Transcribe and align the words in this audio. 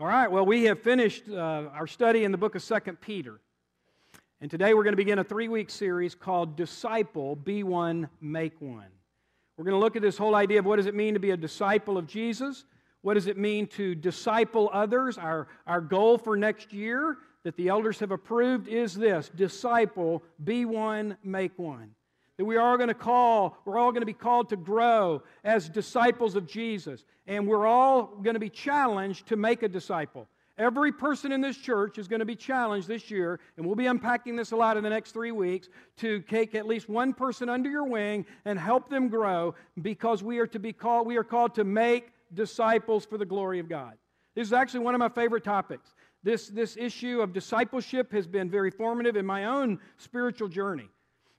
All 0.00 0.08
right, 0.08 0.28
well, 0.28 0.44
we 0.44 0.64
have 0.64 0.82
finished 0.82 1.28
uh, 1.30 1.36
our 1.72 1.86
study 1.86 2.24
in 2.24 2.32
the 2.32 2.38
book 2.38 2.56
of 2.56 2.64
Second 2.64 3.00
Peter. 3.00 3.38
And 4.40 4.50
today 4.50 4.74
we're 4.74 4.82
going 4.82 4.94
to 4.94 4.96
begin 4.96 5.20
a 5.20 5.24
three 5.24 5.46
week 5.46 5.70
series 5.70 6.16
called 6.16 6.56
Disciple, 6.56 7.36
Be 7.36 7.62
One, 7.62 8.08
Make 8.20 8.60
One. 8.60 8.88
We're 9.56 9.64
going 9.64 9.76
to 9.76 9.78
look 9.78 9.94
at 9.94 10.02
this 10.02 10.18
whole 10.18 10.34
idea 10.34 10.58
of 10.58 10.64
what 10.64 10.76
does 10.76 10.86
it 10.86 10.96
mean 10.96 11.14
to 11.14 11.20
be 11.20 11.30
a 11.30 11.36
disciple 11.36 11.96
of 11.96 12.08
Jesus? 12.08 12.64
What 13.02 13.14
does 13.14 13.28
it 13.28 13.38
mean 13.38 13.68
to 13.68 13.94
disciple 13.94 14.68
others? 14.72 15.16
Our, 15.16 15.46
our 15.64 15.80
goal 15.80 16.18
for 16.18 16.36
next 16.36 16.72
year 16.72 17.18
that 17.44 17.56
the 17.56 17.68
elders 17.68 18.00
have 18.00 18.10
approved 18.10 18.66
is 18.66 18.94
this 18.94 19.30
disciple, 19.36 20.24
be 20.42 20.64
one, 20.64 21.16
make 21.22 21.56
one. 21.56 21.90
That 22.36 22.44
we 22.44 22.56
are 22.56 22.76
going 22.76 22.88
to 22.88 22.94
call, 22.94 23.56
we're 23.64 23.78
all 23.78 23.92
going 23.92 24.02
to 24.02 24.06
be 24.06 24.12
called 24.12 24.48
to 24.48 24.56
grow 24.56 25.22
as 25.44 25.68
disciples 25.68 26.34
of 26.34 26.46
Jesus. 26.46 27.04
And 27.26 27.46
we're 27.46 27.66
all 27.66 28.06
going 28.22 28.34
to 28.34 28.40
be 28.40 28.50
challenged 28.50 29.28
to 29.28 29.36
make 29.36 29.62
a 29.62 29.68
disciple. 29.68 30.26
Every 30.56 30.92
person 30.92 31.32
in 31.32 31.40
this 31.40 31.56
church 31.56 31.98
is 31.98 32.06
going 32.06 32.20
to 32.20 32.26
be 32.26 32.36
challenged 32.36 32.86
this 32.86 33.10
year, 33.10 33.40
and 33.56 33.66
we'll 33.66 33.74
be 33.74 33.86
unpacking 33.86 34.36
this 34.36 34.52
a 34.52 34.56
lot 34.56 34.76
in 34.76 34.84
the 34.84 34.90
next 34.90 35.10
three 35.10 35.32
weeks, 35.32 35.68
to 35.96 36.20
take 36.20 36.54
at 36.54 36.66
least 36.66 36.88
one 36.88 37.12
person 37.12 37.48
under 37.48 37.68
your 37.68 37.84
wing 37.84 38.24
and 38.44 38.58
help 38.58 38.88
them 38.88 39.08
grow 39.08 39.54
because 39.82 40.22
we 40.22 40.38
are 40.38 40.46
to 40.46 40.60
be 40.60 40.72
called, 40.72 41.08
we 41.08 41.16
are 41.16 41.24
called 41.24 41.56
to 41.56 41.64
make 41.64 42.12
disciples 42.34 43.04
for 43.04 43.18
the 43.18 43.24
glory 43.24 43.58
of 43.58 43.68
God. 43.68 43.94
This 44.36 44.46
is 44.46 44.52
actually 44.52 44.80
one 44.80 44.94
of 44.94 45.00
my 45.00 45.08
favorite 45.08 45.44
topics. 45.44 45.92
This, 46.22 46.48
this 46.48 46.76
issue 46.76 47.20
of 47.20 47.32
discipleship 47.32 48.12
has 48.12 48.26
been 48.26 48.48
very 48.48 48.70
formative 48.70 49.16
in 49.16 49.26
my 49.26 49.44
own 49.44 49.80
spiritual 49.98 50.48
journey. 50.48 50.88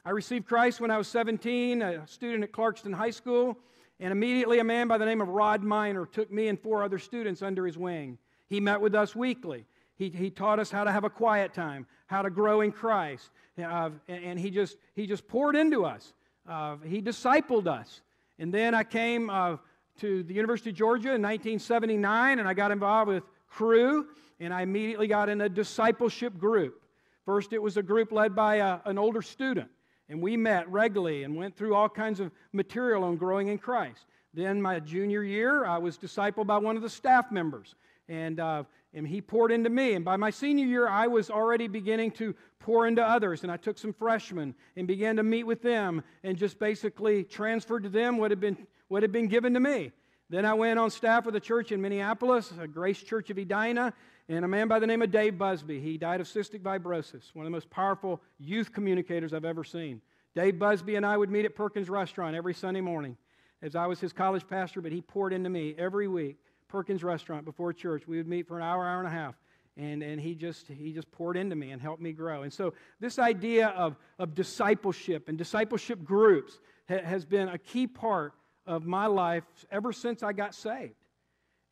I 0.08 0.12
received 0.12 0.46
Christ 0.46 0.80
when 0.80 0.92
I 0.92 1.00
was 1.00 1.08
17, 1.08 1.82
a 1.82 2.06
student 2.06 2.44
at 2.44 2.52
Clarkston 2.52 2.94
High 2.94 3.10
School, 3.10 3.58
and 4.00 4.12
immediately 4.12 4.60
a 4.60 4.64
man 4.64 4.88
by 4.88 5.00
the 5.00 5.06
name 5.06 5.20
of 5.20 5.30
Rod 5.30 5.64
Miner 5.64 6.06
took 6.06 6.32
me 6.32 6.48
and 6.48 6.60
four 6.60 6.84
other 6.84 7.00
students 7.00 7.42
under 7.42 7.66
his 7.66 7.76
wing. 7.76 8.20
He 8.48 8.60
met 8.60 8.80
with 8.80 8.94
us 8.94 9.16
weekly. 9.16 9.66
He, 9.96 10.10
he 10.10 10.30
taught 10.30 10.60
us 10.60 10.70
how 10.70 10.84
to 10.84 10.92
have 10.92 11.06
a 11.06 11.10
quiet 11.10 11.56
time, 11.56 11.88
how 12.06 12.22
to 12.22 12.30
grow 12.30 12.62
in 12.62 12.72
Christ, 12.72 13.32
uh, 13.58 13.90
and, 14.08 14.38
he, 14.40 14.52
just, 14.52 14.78
he 14.94 15.08
just 15.08 15.28
poured 15.28 15.56
into 15.56 15.86
us. 15.86 16.14
Uh, 16.48 16.76
he 16.86 17.02
discipled 17.02 17.66
us. 17.66 18.02
And 18.38 18.54
then 18.54 18.76
I 18.76 18.84
came 18.84 19.32
uh, 19.32 19.58
to 20.02 20.22
the 20.22 20.36
University 20.36 20.70
of 20.70 20.76
Georgia 20.76 21.16
in 21.16 21.22
1979, 21.24 22.38
and 22.38 22.48
I 22.48 22.54
got 22.54 22.70
involved 22.70 23.08
with 23.08 23.24
Cru, 23.48 24.06
and 24.40 24.54
I 24.54 24.62
immediately 24.62 25.08
got 25.08 25.30
in 25.30 25.42
a 25.42 25.50
discipleship 25.50 26.38
group. 26.38 26.84
First, 27.26 27.54
it 27.54 27.62
was 27.62 27.78
a 27.78 27.82
group 27.82 28.12
led 28.12 28.36
by 28.36 28.58
a, 28.58 28.66
uh, 28.66 28.80
an 28.86 29.00
older 29.00 29.24
student. 29.24 29.72
And 30.10 30.22
we 30.22 30.38
met 30.38 30.70
regularly 30.72 31.24
and 31.24 31.36
went 31.36 31.56
through 31.56 31.74
all 31.74 31.90
kinds 31.90 32.20
of 32.20 32.32
material 32.54 33.04
on 33.04 33.18
growing 33.18 33.48
in 33.48 33.58
Christ. 33.58 34.06
Then, 34.34 34.62
my 34.62 34.80
junior 34.80 35.24
year, 35.24 35.66
I 35.66 35.78
was 35.78 35.98
discipled 35.98 36.46
by 36.46 36.58
one 36.58 36.76
of 36.76 36.82
the 36.82 36.90
staff 36.90 37.32
members. 37.32 37.76
And, 38.08 38.40
uh, 38.40 38.64
and 38.94 39.08
he 39.08 39.22
poured 39.22 39.52
into 39.52 39.70
me. 39.70 39.94
And 39.94 40.06
by 40.06 40.18
my 40.18 40.30
senior 40.30 40.66
year, 40.66 40.88
I 40.88 41.08
was 41.08 41.30
already 41.30 41.68
beginning 41.68 42.12
to 42.12 42.36
pour 42.60 42.86
into 42.86 43.04
others. 43.04 43.44
And 43.44 43.52
I 43.52 43.58
took 43.58 43.78
some 43.78 43.94
freshmen 43.94 44.54
and 44.76 44.88
began 44.88 45.16
to 45.16 45.24
meet 45.24 45.44
with 45.44 45.62
them 45.62 46.04
and 46.24 46.38
just 46.38 46.60
basically 46.60 47.24
transferred 47.24 47.84
to 47.84 47.90
them 47.90 48.18
what 48.18 48.32
had 48.32 48.40
been, 48.40 48.68
what 48.90 49.04
had 49.04 49.12
been 49.12 49.28
given 49.28 49.54
to 49.54 49.60
me. 49.60 49.92
Then 50.30 50.46
I 50.46 50.54
went 50.54 50.80
on 50.80 50.90
staff 50.90 51.26
with 51.26 51.36
a 51.36 51.40
church 51.40 51.72
in 51.72 51.82
Minneapolis, 51.82 52.52
a 52.60 52.68
Grace 52.68 53.02
Church 53.02 53.30
of 53.30 53.38
Edina, 53.38 53.94
and 54.28 54.44
a 54.44 54.48
man 54.48 54.68
by 54.68 54.80
the 54.80 54.88
name 54.88 55.02
of 55.02 55.12
Dave 55.12 55.38
Busby. 55.38 55.80
He 55.80 55.98
died 55.98 56.20
of 56.20 56.28
cystic 56.28 56.62
fibrosis, 56.62 57.34
one 57.34 57.46
of 57.46 57.52
the 57.52 57.56
most 57.56 57.70
powerful 57.70 58.22
youth 58.40 58.74
communicators 58.74 59.34
I've 59.34 59.46
ever 59.46 59.64
seen. 59.64 60.02
Dave 60.34 60.58
Busby 60.58 60.96
and 60.96 61.06
I 61.06 61.16
would 61.16 61.30
meet 61.30 61.46
at 61.46 61.56
Perkins 61.56 61.90
Restaurant 61.90 62.36
every 62.36 62.54
Sunday 62.54 62.82
morning 62.82 63.18
as 63.62 63.76
I 63.76 63.86
was 63.88 64.00
his 64.00 64.14
college 64.14 64.48
pastor, 64.48 64.82
but 64.82 64.92
he 64.92 65.02
poured 65.02 65.32
into 65.32 65.50
me 65.50 65.76
every 65.78 66.08
week. 66.08 66.38
Perkins 66.68 67.04
Restaurant 67.04 67.46
before 67.46 67.72
church. 67.72 68.08
We 68.08 68.18
would 68.18 68.28
meet 68.28 68.48
for 68.48 68.58
an 68.58 68.64
hour, 68.64 68.86
hour 68.86 69.00
and 69.00 69.08
a 69.08 69.12
half. 69.12 69.36
And, 69.78 70.02
and 70.02 70.20
he, 70.20 70.36
just, 70.36 70.68
he 70.68 70.94
just 70.94 71.12
poured 71.12 71.38
into 71.38 71.56
me 71.56 71.72
and 71.72 71.82
helped 71.82 72.02
me 72.02 72.14
grow. 72.14 72.44
And 72.44 72.52
so, 72.52 72.74
this 73.00 73.20
idea 73.20 73.68
of, 73.70 73.98
of 74.18 74.34
discipleship 74.34 75.28
and 75.28 75.38
discipleship 75.38 76.04
groups 76.04 76.60
ha- 76.88 77.04
has 77.04 77.26
been 77.26 77.50
a 77.50 77.58
key 77.58 77.86
part 77.86 78.34
of 78.66 78.86
my 78.86 79.06
life 79.08 79.44
ever 79.70 79.92
since 79.92 80.24
I 80.24 80.32
got 80.32 80.56
saved. 80.56 80.96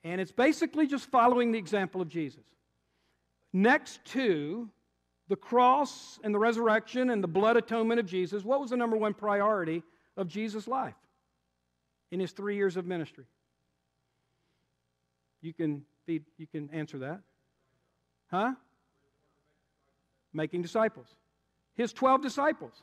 And 0.04 0.20
it's 0.20 0.32
basically 0.32 0.88
just 0.88 1.10
following 1.10 1.52
the 1.52 1.58
example 1.58 2.02
of 2.02 2.10
Jesus. 2.10 2.44
Next 3.54 4.04
to 4.06 4.70
the 5.30 5.36
cross 5.36 6.20
and 6.24 6.34
the 6.34 6.40
resurrection 6.40 7.10
and 7.10 7.24
the 7.24 7.28
blood 7.28 7.56
atonement 7.56 8.00
of 8.00 8.06
Jesus, 8.06 8.44
what 8.44 8.60
was 8.60 8.72
the 8.72 8.78
number 8.78 8.98
one 8.98 9.14
priority 9.14 9.84
of 10.18 10.28
Jesus' 10.28 10.68
life 10.68 10.96
in 12.12 12.20
his 12.20 12.32
three 12.32 12.56
years 12.56 12.76
of 12.76 12.86
ministry? 12.86 13.26
You 15.42 15.54
can, 15.54 15.84
feed, 16.06 16.24
you 16.38 16.48
can 16.48 16.70
answer 16.72 17.00
that. 17.00 17.22
Huh? 18.30 18.54
Making 20.34 20.62
disciples. 20.62 21.08
His 21.76 21.94
12 21.94 22.22
disciples. 22.22 22.74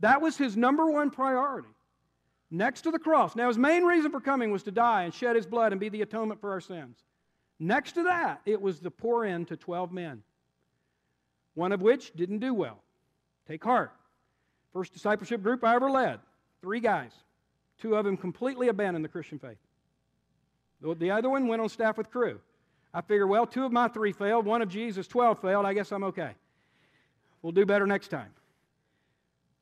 That 0.00 0.22
was 0.22 0.36
his 0.36 0.56
number 0.56 0.86
one 0.86 1.10
priority 1.10 1.73
next 2.54 2.82
to 2.82 2.90
the 2.90 2.98
cross. 2.98 3.34
Now, 3.36 3.48
his 3.48 3.58
main 3.58 3.84
reason 3.84 4.10
for 4.10 4.20
coming 4.20 4.50
was 4.50 4.62
to 4.64 4.70
die 4.70 5.02
and 5.02 5.12
shed 5.12 5.36
his 5.36 5.46
blood 5.46 5.72
and 5.72 5.80
be 5.80 5.88
the 5.88 6.02
atonement 6.02 6.40
for 6.40 6.52
our 6.52 6.60
sins. 6.60 6.98
Next 7.58 7.92
to 7.92 8.04
that, 8.04 8.40
it 8.46 8.60
was 8.60 8.80
to 8.80 8.90
pour 8.90 9.24
in 9.24 9.44
to 9.46 9.56
12 9.56 9.92
men, 9.92 10.22
one 11.54 11.72
of 11.72 11.82
which 11.82 12.12
didn't 12.14 12.38
do 12.38 12.54
well. 12.54 12.78
Take 13.46 13.62
heart. 13.62 13.92
First 14.72 14.92
discipleship 14.92 15.42
group 15.42 15.62
I 15.62 15.74
ever 15.74 15.90
led, 15.90 16.20
three 16.60 16.80
guys. 16.80 17.12
Two 17.78 17.96
of 17.96 18.04
them 18.04 18.16
completely 18.16 18.68
abandoned 18.68 19.04
the 19.04 19.08
Christian 19.08 19.38
faith. 19.38 19.58
The 20.80 21.10
other 21.10 21.30
one 21.30 21.48
went 21.48 21.62
on 21.62 21.68
staff 21.68 21.96
with 21.96 22.10
Cru. 22.10 22.40
I 22.92 23.00
figure, 23.00 23.26
well, 23.26 23.46
two 23.46 23.64
of 23.64 23.72
my 23.72 23.88
three 23.88 24.12
failed, 24.12 24.46
one 24.46 24.62
of 24.62 24.68
Jesus' 24.68 25.08
12 25.08 25.40
failed. 25.40 25.66
I 25.66 25.74
guess 25.74 25.90
I'm 25.92 26.04
okay. 26.04 26.32
We'll 27.42 27.52
do 27.52 27.66
better 27.66 27.86
next 27.86 28.08
time. 28.08 28.30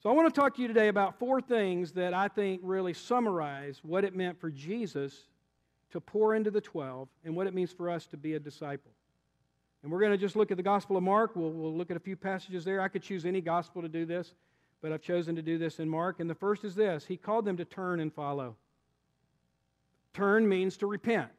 So, 0.02 0.10
I 0.10 0.14
want 0.14 0.34
to 0.34 0.40
talk 0.40 0.56
to 0.56 0.62
you 0.62 0.66
today 0.66 0.88
about 0.88 1.20
four 1.20 1.40
things 1.40 1.92
that 1.92 2.12
I 2.12 2.26
think 2.26 2.60
really 2.64 2.92
summarize 2.92 3.78
what 3.84 4.04
it 4.04 4.16
meant 4.16 4.40
for 4.40 4.50
Jesus 4.50 5.28
to 5.92 6.00
pour 6.00 6.34
into 6.34 6.50
the 6.50 6.60
12 6.60 7.08
and 7.24 7.36
what 7.36 7.46
it 7.46 7.54
means 7.54 7.70
for 7.70 7.88
us 7.88 8.06
to 8.06 8.16
be 8.16 8.34
a 8.34 8.40
disciple. 8.40 8.90
And 9.80 9.92
we're 9.92 10.00
going 10.00 10.10
to 10.10 10.18
just 10.18 10.34
look 10.34 10.50
at 10.50 10.56
the 10.56 10.62
Gospel 10.64 10.96
of 10.96 11.04
Mark. 11.04 11.36
We'll, 11.36 11.52
we'll 11.52 11.76
look 11.76 11.92
at 11.92 11.96
a 11.96 12.00
few 12.00 12.16
passages 12.16 12.64
there. 12.64 12.80
I 12.80 12.88
could 12.88 13.04
choose 13.04 13.24
any 13.24 13.40
gospel 13.40 13.80
to 13.80 13.88
do 13.88 14.04
this, 14.04 14.34
but 14.80 14.90
I've 14.90 15.02
chosen 15.02 15.36
to 15.36 15.42
do 15.42 15.56
this 15.56 15.78
in 15.78 15.88
Mark. 15.88 16.19
And 16.19 16.28
the 16.28 16.34
first 16.34 16.64
is 16.64 16.74
this 16.74 17.04
He 17.04 17.16
called 17.16 17.44
them 17.44 17.56
to 17.58 17.64
turn 17.64 18.00
and 18.00 18.12
follow. 18.12 18.56
Turn 20.14 20.48
means 20.48 20.76
to 20.78 20.88
repent. 20.88 21.30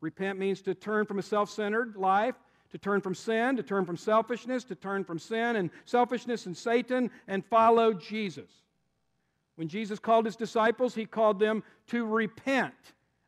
Repent 0.00 0.36
means 0.36 0.62
to 0.62 0.74
turn 0.74 1.06
from 1.06 1.20
a 1.20 1.22
self 1.22 1.48
centered 1.48 1.94
life 1.94 2.34
to 2.74 2.78
turn 2.78 3.00
from 3.00 3.14
sin, 3.14 3.56
to 3.56 3.62
turn 3.62 3.84
from 3.84 3.96
selfishness, 3.96 4.64
to 4.64 4.74
turn 4.74 5.04
from 5.04 5.16
sin 5.16 5.54
and 5.54 5.70
selfishness 5.84 6.46
and 6.46 6.56
Satan 6.56 7.08
and 7.28 7.46
follow 7.46 7.92
Jesus. 7.92 8.50
When 9.54 9.68
Jesus 9.68 10.00
called 10.00 10.24
his 10.24 10.34
disciples, 10.34 10.92
he 10.92 11.06
called 11.06 11.38
them 11.38 11.62
to 11.86 12.04
repent 12.04 12.74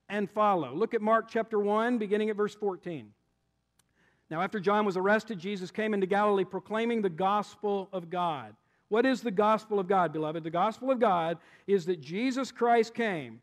and 0.08 0.28
follow. 0.28 0.74
Look 0.74 0.94
at 0.94 1.00
Mark 1.00 1.26
chapter 1.30 1.60
1, 1.60 1.96
beginning 1.96 2.28
at 2.28 2.34
verse 2.34 2.56
14. 2.56 3.12
Now, 4.30 4.42
after 4.42 4.58
John 4.58 4.84
was 4.84 4.96
arrested, 4.96 5.38
Jesus 5.38 5.70
came 5.70 5.94
into 5.94 6.08
Galilee 6.08 6.42
proclaiming 6.42 7.00
the 7.00 7.08
gospel 7.08 7.88
of 7.92 8.10
God. 8.10 8.52
What 8.88 9.06
is 9.06 9.20
the 9.20 9.30
gospel 9.30 9.78
of 9.78 9.86
God, 9.86 10.12
beloved? 10.12 10.42
The 10.42 10.50
gospel 10.50 10.90
of 10.90 10.98
God 10.98 11.38
is 11.68 11.86
that 11.86 12.00
Jesus 12.00 12.50
Christ 12.50 12.94
came, 12.94 13.40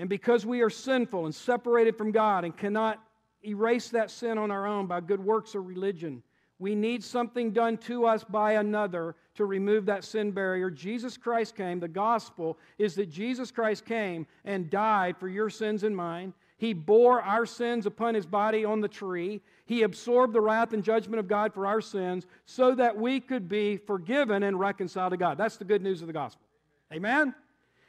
and 0.00 0.08
because 0.08 0.44
we 0.44 0.60
are 0.60 0.70
sinful 0.70 1.24
and 1.26 1.32
separated 1.32 1.96
from 1.96 2.10
God 2.10 2.44
and 2.44 2.56
cannot 2.56 3.00
erase 3.44 3.88
that 3.90 4.10
sin 4.10 4.38
on 4.38 4.50
our 4.50 4.66
own 4.66 4.86
by 4.86 5.00
good 5.00 5.22
works 5.22 5.54
or 5.54 5.62
religion. 5.62 6.22
We 6.58 6.74
need 6.76 7.02
something 7.02 7.50
done 7.50 7.76
to 7.78 8.06
us 8.06 8.22
by 8.22 8.52
another 8.52 9.16
to 9.34 9.46
remove 9.46 9.86
that 9.86 10.04
sin 10.04 10.30
barrier. 10.30 10.70
Jesus 10.70 11.16
Christ 11.16 11.56
came. 11.56 11.80
The 11.80 11.88
gospel 11.88 12.56
is 12.78 12.94
that 12.94 13.10
Jesus 13.10 13.50
Christ 13.50 13.84
came 13.84 14.26
and 14.44 14.70
died 14.70 15.16
for 15.16 15.28
your 15.28 15.50
sins 15.50 15.82
and 15.82 15.96
mine. 15.96 16.32
He 16.58 16.72
bore 16.72 17.20
our 17.20 17.46
sins 17.46 17.86
upon 17.86 18.14
his 18.14 18.26
body 18.26 18.64
on 18.64 18.80
the 18.80 18.86
tree. 18.86 19.40
He 19.64 19.82
absorbed 19.82 20.32
the 20.32 20.40
wrath 20.40 20.72
and 20.72 20.84
judgment 20.84 21.18
of 21.18 21.26
God 21.26 21.52
for 21.52 21.66
our 21.66 21.80
sins 21.80 22.28
so 22.46 22.76
that 22.76 22.96
we 22.96 23.18
could 23.18 23.48
be 23.48 23.76
forgiven 23.76 24.44
and 24.44 24.60
reconciled 24.60 25.10
to 25.10 25.16
God. 25.16 25.36
That's 25.36 25.56
the 25.56 25.64
good 25.64 25.82
news 25.82 26.02
of 26.02 26.06
the 26.06 26.12
gospel. 26.12 26.46
Amen? 26.92 27.34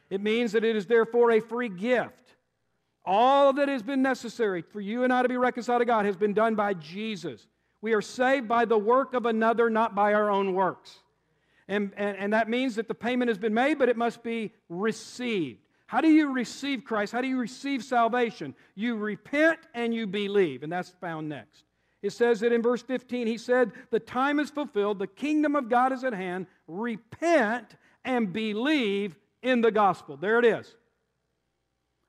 It 0.10 0.22
means 0.22 0.54
that 0.54 0.64
it 0.64 0.76
is 0.76 0.88
therefore 0.88 1.32
a 1.32 1.40
free 1.40 1.70
gift. 1.70 2.23
All 3.06 3.54
that 3.54 3.68
has 3.68 3.84
been 3.84 4.02
necessary 4.02 4.62
for 4.62 4.80
you 4.80 5.04
and 5.04 5.12
I 5.12 5.22
to 5.22 5.30
be 5.30 5.38
reconciled 5.38 5.82
to 5.82 5.86
God 5.86 6.06
has 6.06 6.16
been 6.16 6.34
done 6.34 6.56
by 6.56 6.74
Jesus. 6.74 7.48
We 7.82 7.94
are 7.94 8.02
saved 8.02 8.48
by 8.48 8.66
the 8.66 8.78
work 8.78 9.14
of 9.14 9.26
another, 9.26 9.70
not 9.70 9.94
by 9.94 10.14
our 10.14 10.32
own 10.32 10.54
works. 10.54 11.00
And, 11.68 11.92
and, 11.98 12.18
and 12.18 12.34
that 12.34 12.50
means 12.50 12.76
that 12.76 12.88
the 12.88 12.94
payment 12.94 13.30
has 13.30 13.38
been 13.38 13.54
made, 13.54 13.78
but 13.78 13.90
it 13.90 13.98
must 13.98 14.24
be 14.24 14.54
received. 14.70 15.60
How 15.86 16.02
do 16.02 16.08
you 16.10 16.32
receive 16.32 16.86
Christ? 16.86 17.12
How 17.12 17.22
do 17.22 17.28
you 17.28 17.38
receive 17.38 17.84
salvation? 17.84 18.56
You 18.74 18.96
repent 18.96 19.60
and 19.74 19.94
you 19.94 20.08
believe, 20.08 20.64
and 20.64 20.72
that's 20.72 20.90
found 21.02 21.30
next. 21.30 21.66
It 22.02 22.12
says 22.12 22.40
that 22.40 22.52
in 22.52 22.62
verse 22.62 22.82
15, 22.82 23.28
he 23.28 23.38
said, 23.38 23.72
The 23.92 24.00
time 24.00 24.40
is 24.40 24.50
fulfilled, 24.50 25.00
the 25.00 25.08
kingdom 25.08 25.56
of 25.56 25.70
God 25.70 25.94
is 25.94 26.04
at 26.04 26.14
hand. 26.14 26.48
Repent 26.68 27.76
and 28.04 28.34
believe 28.34 29.16
in 29.42 29.62
the 29.62 29.72
gospel. 29.72 30.18
There 30.18 30.40
it 30.40 30.46
is. 30.46 30.76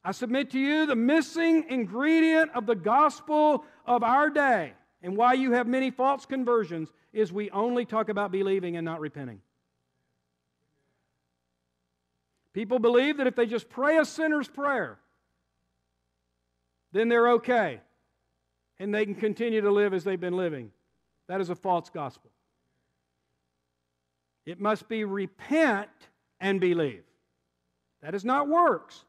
I 0.05 0.13
submit 0.13 0.51
to 0.51 0.59
you 0.59 0.87
the 0.87 0.97
missing 0.97 1.65
ingredient 1.71 2.51
of 2.55 2.67
the 2.67 2.75
gospel 2.75 3.65
of 3.87 4.03
our 4.03 4.29
day 4.29 4.75
and 5.03 5.17
why 5.17 5.33
you 5.33 5.53
have 5.53 5.67
many 5.67 5.91
false 5.91 6.27
conversions 6.27 6.91
is 7.13 7.33
we 7.33 7.51
only 7.51 7.87
talk 7.87 8.11
about 8.11 8.31
believing 8.31 8.77
and 8.77 8.85
not 8.85 9.01
repenting. 9.01 9.41
People 12.53 12.79
believe 12.79 13.17
that 13.17 13.27
if 13.27 13.35
they 13.35 13.47
just 13.47 13.69
pray 13.69 13.99
a 13.99 14.05
sinner's 14.05 14.47
prayer, 14.47 14.99
then 16.93 17.09
they're 17.09 17.31
okay 17.33 17.81
and 18.79 18.95
they 18.95 19.05
can 19.05 19.15
continue 19.15 19.63
to 19.63 19.71
live 19.71 19.95
as 19.95 20.05
they've 20.05 20.21
been 20.21 20.37
living. 20.37 20.71
That 21.29 21.41
is 21.41 21.49
a 21.49 21.55
false 21.55 21.89
gospel. 21.89 22.31
It 24.45 24.61
must 24.61 24.89
be 24.89 25.05
repent 25.05 25.89
and 26.41 26.61
believe. 26.61 27.05
That 28.03 28.15
is 28.15 28.25
not 28.25 28.49
works, 28.49 29.05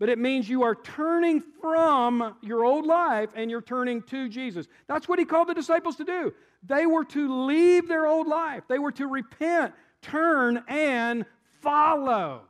but 0.00 0.08
it 0.08 0.18
means 0.18 0.48
you 0.48 0.62
are 0.62 0.74
turning 0.74 1.42
from 1.60 2.34
your 2.40 2.64
old 2.64 2.86
life 2.86 3.28
and 3.36 3.50
you're 3.50 3.60
turning 3.60 4.02
to 4.04 4.30
Jesus. 4.30 4.66
That's 4.88 5.06
what 5.06 5.18
he 5.18 5.26
called 5.26 5.48
the 5.48 5.54
disciples 5.54 5.96
to 5.96 6.04
do. 6.04 6.32
They 6.62 6.86
were 6.86 7.04
to 7.04 7.46
leave 7.46 7.86
their 7.86 8.06
old 8.06 8.26
life, 8.26 8.64
they 8.66 8.78
were 8.78 8.92
to 8.92 9.06
repent, 9.06 9.74
turn, 10.00 10.64
and 10.66 11.26
follow. 11.60 12.42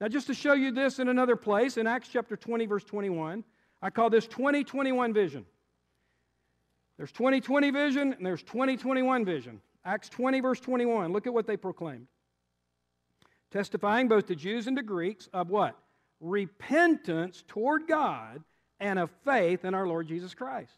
Now, 0.00 0.06
just 0.06 0.28
to 0.28 0.34
show 0.34 0.52
you 0.52 0.70
this 0.70 1.00
in 1.00 1.08
another 1.08 1.34
place, 1.34 1.76
in 1.76 1.88
Acts 1.88 2.08
chapter 2.12 2.36
20, 2.36 2.66
verse 2.66 2.84
21, 2.84 3.42
I 3.82 3.90
call 3.90 4.08
this 4.08 4.28
2021 4.28 5.12
vision. 5.12 5.44
There's 6.96 7.10
2020 7.10 7.70
vision 7.70 8.12
and 8.12 8.24
there's 8.24 8.42
2021 8.44 9.24
vision. 9.24 9.60
Acts 9.84 10.08
20, 10.08 10.38
verse 10.38 10.60
21. 10.60 11.12
Look 11.12 11.26
at 11.26 11.34
what 11.34 11.48
they 11.48 11.56
proclaimed. 11.56 12.06
Testifying 13.50 14.06
both 14.06 14.26
to 14.26 14.36
Jews 14.36 14.68
and 14.68 14.76
to 14.76 14.82
Greeks 14.84 15.28
of 15.32 15.50
what? 15.50 15.76
Repentance 16.20 17.44
toward 17.46 17.86
God 17.86 18.42
and 18.80 18.98
of 18.98 19.10
faith 19.24 19.64
in 19.64 19.74
our 19.74 19.86
Lord 19.86 20.08
Jesus 20.08 20.34
Christ. 20.34 20.72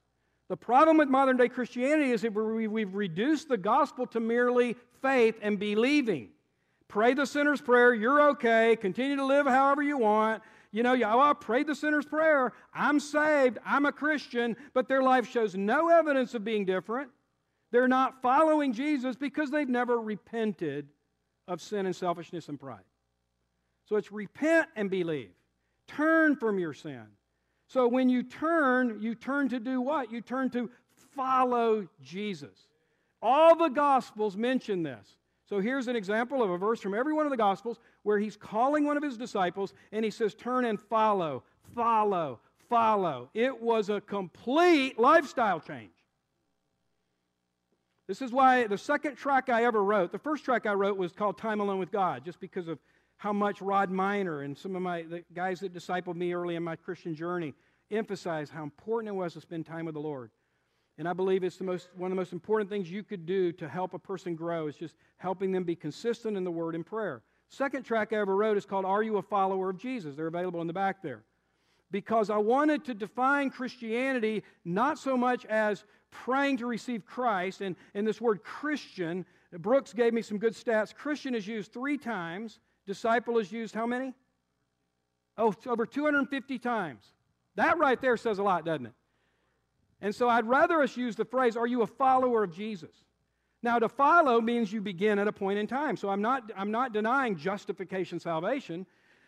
The 0.49 0.57
problem 0.57 0.97
with 0.97 1.09
modern 1.09 1.37
day 1.37 1.49
Christianity 1.49 2.11
is 2.11 2.23
that 2.23 2.33
we've 2.33 2.95
reduced 2.95 3.49
the 3.49 3.57
gospel 3.57 4.07
to 4.09 4.21
merely 4.21 4.75
faith 5.01 5.37
and 5.43 5.59
believing. 5.59 6.31
Pray 6.89 7.15
the 7.15 7.25
sinner's 7.25 7.61
prayer, 7.61 7.95
you're 7.95 8.31
okay, 8.31 8.77
continue 8.81 9.15
to 9.15 9.25
live 9.25 9.47
however 9.47 9.81
you 9.81 9.97
want. 9.97 10.43
You 10.73 10.83
know, 10.83 10.95
oh, 10.95 11.21
I 11.21 11.33
prayed 11.35 11.69
the 11.69 11.75
sinner's 11.75 12.05
prayer, 12.05 12.53
I'm 12.75 12.99
saved, 12.99 13.59
I'm 13.65 13.87
a 13.87 13.93
Christian, 13.93 14.57
but 14.75 14.89
their 14.89 15.03
life 15.03 15.31
shows 15.31 15.55
no 15.55 15.89
evidence 15.89 16.35
of 16.35 16.45
being 16.45 16.65
different. 16.65 17.11
They're 17.71 17.89
not 17.89 18.21
following 18.21 18.73
Jesus 18.73 19.15
because 19.15 19.51
they've 19.51 19.69
never 19.69 20.01
repented 20.01 20.89
of 21.47 21.61
sin 21.61 21.87
and 21.87 21.95
selfishness 21.95 22.49
and 22.49 22.59
pride. 22.59 22.83
So 23.91 23.97
it's 23.97 24.13
repent 24.13 24.69
and 24.77 24.89
believe. 24.89 25.33
Turn 25.89 26.37
from 26.37 26.61
your 26.61 26.73
sin. 26.73 27.03
So 27.67 27.89
when 27.89 28.09
you 28.09 28.23
turn, 28.23 29.03
you 29.03 29.17
turn 29.17 29.49
to 29.49 29.59
do 29.59 29.81
what? 29.81 30.13
You 30.13 30.21
turn 30.21 30.49
to 30.51 30.71
follow 31.17 31.89
Jesus. 32.01 32.69
All 33.21 33.57
the 33.57 33.69
Gospels 33.69 34.37
mention 34.37 34.85
this. 34.85 35.17
So 35.45 35.59
here's 35.59 35.89
an 35.89 35.97
example 35.97 36.41
of 36.41 36.51
a 36.51 36.57
verse 36.57 36.81
from 36.81 36.95
every 36.95 37.13
one 37.13 37.27
of 37.27 37.31
the 37.31 37.37
Gospels 37.37 37.81
where 38.05 38.21
he's 38.21 38.37
calling 38.37 38.87
one 38.87 38.97
of 38.97 39.03
his 39.03 39.17
disciples 39.17 39.75
and 39.91 40.05
he 40.05 40.11
says, 40.13 40.37
Turn 40.37 40.67
and 40.67 40.81
follow, 40.81 41.43
follow, 41.75 42.39
follow. 42.69 43.29
It 43.35 43.61
was 43.61 43.89
a 43.89 44.01
complete 44.01 45.01
lifestyle 45.01 45.59
change. 45.59 45.91
This 48.07 48.23
is 48.23 48.31
why 48.31 48.69
the 48.69 48.79
second 48.79 49.17
track 49.17 49.49
I 49.49 49.65
ever 49.65 49.83
wrote, 49.83 50.13
the 50.13 50.19
first 50.19 50.45
track 50.45 50.67
I 50.67 50.75
wrote 50.75 50.97
was 50.97 51.11
called 51.13 51.39
Time 51.39 51.59
Alone 51.59 51.81
with 51.81 51.91
God, 51.91 52.25
just 52.25 52.39
because 52.39 52.69
of 52.69 52.79
how 53.21 53.35
much 53.35 53.61
Rod 53.61 53.91
Miner 53.91 54.41
and 54.41 54.57
some 54.57 54.75
of 54.75 54.81
my 54.81 55.03
the 55.03 55.23
guys 55.35 55.61
that 55.61 55.75
discipled 55.75 56.17
me 56.17 56.33
early 56.33 56.57
in 56.57 56.63
my 56.63 56.75
Christian 56.75 57.15
journey 57.15 57.53
emphasized 57.91 58.51
how 58.51 58.63
important 58.63 59.11
it 59.11 59.15
was 59.15 59.35
to 59.35 59.43
spend 59.43 59.67
time 59.67 59.85
with 59.85 59.93
the 59.93 60.01
Lord. 60.01 60.31
And 60.97 61.07
I 61.07 61.13
believe 61.13 61.45
it's 61.45 61.59
the 61.59 61.65
most, 61.65 61.91
one 61.95 62.11
of 62.11 62.17
the 62.17 62.21
most 62.21 62.33
important 62.33 62.71
things 62.71 62.91
you 62.91 63.03
could 63.03 63.27
do 63.27 63.53
to 63.53 63.69
help 63.69 63.93
a 63.93 63.99
person 63.99 64.35
grow 64.35 64.69
is 64.69 64.77
just 64.77 64.95
helping 65.19 65.53
them 65.53 65.65
be 65.65 65.77
consistent 65.77 66.35
in 66.35 66.45
the 66.45 66.51
Word 66.51 66.75
and 66.75 66.85
prayer. 66.85 67.23
Second 67.51 67.83
track 67.83 68.15
I 68.15 68.17
ever 68.17 68.35
wrote 68.35 68.57
is 68.57 68.65
called 68.65 68.87
Are 68.87 69.03
You 69.03 69.19
a 69.19 69.23
Follower 69.23 69.69
of 69.69 69.77
Jesus? 69.77 70.17
They're 70.17 70.27
available 70.27 70.63
in 70.63 70.67
the 70.67 70.73
back 70.73 71.03
there. 71.03 71.23
Because 71.91 72.31
I 72.31 72.39
wanted 72.39 72.87
to 72.87 72.95
define 72.95 73.51
Christianity 73.51 74.45
not 74.65 74.99
so 74.99 75.15
much 75.15 75.45
as 75.45 75.85
praying 76.11 76.57
to 76.59 76.67
receive 76.67 77.05
Christ. 77.05 77.61
And, 77.61 77.77
and 77.93 78.07
this 78.07 78.19
word 78.19 78.43
Christian, 78.43 79.27
Brooks 79.59 79.93
gave 79.93 80.15
me 80.15 80.23
some 80.23 80.39
good 80.39 80.55
stats. 80.55 80.95
Christian 80.95 81.35
is 81.35 81.47
used 81.47 81.71
three 81.71 81.99
times, 81.99 82.61
disciple 82.87 83.39
is 83.39 83.51
used 83.51 83.75
how 83.75 83.87
many? 83.87 84.15
Oh, 85.37 85.55
over 85.67 85.87
250 85.87 86.59
times. 86.59 87.05
That 87.57 87.79
right 87.79 88.01
there 88.01 88.17
says 88.17 88.39
a 88.39 88.43
lot, 88.43 88.65
doesn't 88.65 88.87
it? 88.87 88.93
And 90.01 90.15
so 90.15 90.29
I'd 90.29 90.47
rather 90.47 90.83
us 90.83 90.97
use 90.97 91.17
the 91.17 91.25
phrase, 91.25 91.57
Are 91.57 91.67
you 91.67 91.83
a 91.83 91.87
follower 91.87 92.43
of 92.43 92.55
Jesus? 92.55 92.91
Now, 93.63 93.79
to 93.79 93.89
follow 93.89 94.41
means 94.41 94.73
you 94.73 94.81
begin 94.81 95.19
at 95.19 95.29
a 95.29 95.33
point 95.33 95.59
in 95.59 95.67
time. 95.67 95.97
So 95.97 96.09
I'm 96.09 96.23
not, 96.23 96.51
I'm 96.57 96.71
not 96.71 96.95
denying 96.95 97.37
justification, 97.37 98.19
salvation. 98.19 98.87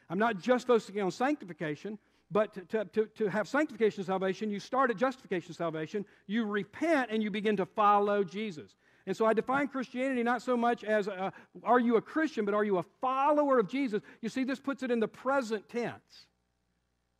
I'm 0.08 0.18
not 0.18 0.38
just 0.38 0.66
focusing 0.66 1.00
on 1.02 1.10
sanctification. 1.10 1.98
But 2.30 2.70
to, 2.70 2.86
to, 2.86 3.06
to 3.06 3.28
have 3.28 3.46
sanctification 3.46 4.04
salvation, 4.04 4.50
you 4.50 4.58
start 4.58 4.90
at 4.90 4.96
justification 4.96 5.52
salvation, 5.52 6.06
you 6.26 6.46
repent, 6.46 7.10
and 7.10 7.22
you 7.22 7.30
begin 7.30 7.58
to 7.58 7.66
follow 7.66 8.24
Jesus. 8.24 8.74
And 9.06 9.16
so 9.16 9.26
I 9.26 9.32
define 9.32 9.68
Christianity 9.68 10.22
not 10.22 10.42
so 10.42 10.56
much 10.56 10.84
as 10.84 11.08
a, 11.08 11.32
are 11.64 11.80
you 11.80 11.96
a 11.96 12.02
Christian, 12.02 12.44
but 12.44 12.54
are 12.54 12.64
you 12.64 12.78
a 12.78 12.84
follower 13.00 13.58
of 13.58 13.68
Jesus? 13.68 14.00
You 14.20 14.28
see, 14.28 14.44
this 14.44 14.60
puts 14.60 14.82
it 14.82 14.90
in 14.90 15.00
the 15.00 15.08
present 15.08 15.68
tense. 15.68 16.26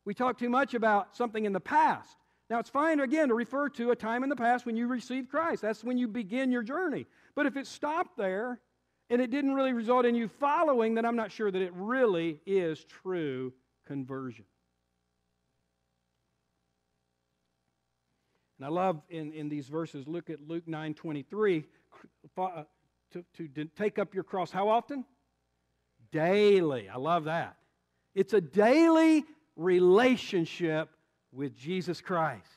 We 0.05 0.13
talk 0.13 0.37
too 0.37 0.49
much 0.49 0.73
about 0.73 1.15
something 1.15 1.45
in 1.45 1.53
the 1.53 1.59
past. 1.59 2.17
Now, 2.49 2.59
it's 2.59 2.69
fine, 2.69 2.99
again, 2.99 3.29
to 3.29 3.33
refer 3.33 3.69
to 3.69 3.91
a 3.91 3.95
time 3.95 4.23
in 4.23 4.29
the 4.29 4.35
past 4.35 4.65
when 4.65 4.75
you 4.75 4.87
received 4.87 5.29
Christ. 5.29 5.61
That's 5.61 5.83
when 5.83 5.97
you 5.97 6.07
begin 6.07 6.51
your 6.51 6.63
journey. 6.63 7.05
But 7.35 7.45
if 7.45 7.57
it 7.57 7.67
stopped 7.67 8.17
there 8.17 8.59
and 9.09 9.21
it 9.21 9.31
didn't 9.31 9.53
really 9.53 9.73
result 9.73 10.05
in 10.05 10.15
you 10.15 10.27
following, 10.27 10.93
then 10.93 11.05
I'm 11.05 11.15
not 11.15 11.31
sure 11.31 11.49
that 11.49 11.61
it 11.61 11.73
really 11.73 12.39
is 12.45 12.83
true 12.83 13.53
conversion. 13.85 14.45
And 18.63 18.71
I 18.71 18.81
love 18.81 19.01
in, 19.09 19.33
in 19.33 19.49
these 19.49 19.67
verses, 19.67 20.07
look 20.07 20.29
at 20.29 20.39
Luke 20.47 20.65
9 20.65 20.93
23, 20.93 21.65
uh, 22.37 22.63
to, 23.11 23.25
to 23.49 23.65
take 23.77 23.99
up 23.99 24.13
your 24.13 24.23
cross. 24.23 24.51
How 24.51 24.69
often? 24.69 25.03
Daily. 26.13 26.87
I 26.87 26.95
love 26.95 27.25
that. 27.25 27.57
It's 28.15 28.31
a 28.31 28.39
daily 28.39 29.25
relationship 29.57 30.87
with 31.33 31.57
Jesus 31.57 31.99
Christ. 31.99 32.47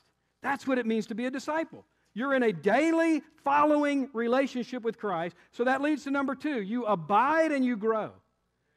That's 0.41 0.65
what 0.65 0.77
it 0.77 0.85
means 0.85 1.07
to 1.07 1.15
be 1.15 1.25
a 1.25 1.29
disciple. 1.29 1.83
You're 2.13 2.35
in 2.35 2.43
a 2.43 2.53
daily 2.53 3.21
following 3.43 4.09
relationship 4.13 4.83
with 4.83 4.97
Christ. 4.97 5.35
So 5.51 5.65
that 5.65 5.81
leads 5.81 6.05
to 6.05 6.11
number 6.11 6.35
two 6.35 6.61
you 6.61 6.85
abide 6.85 7.51
and 7.51 7.65
you 7.65 7.75
grow. 7.75 8.11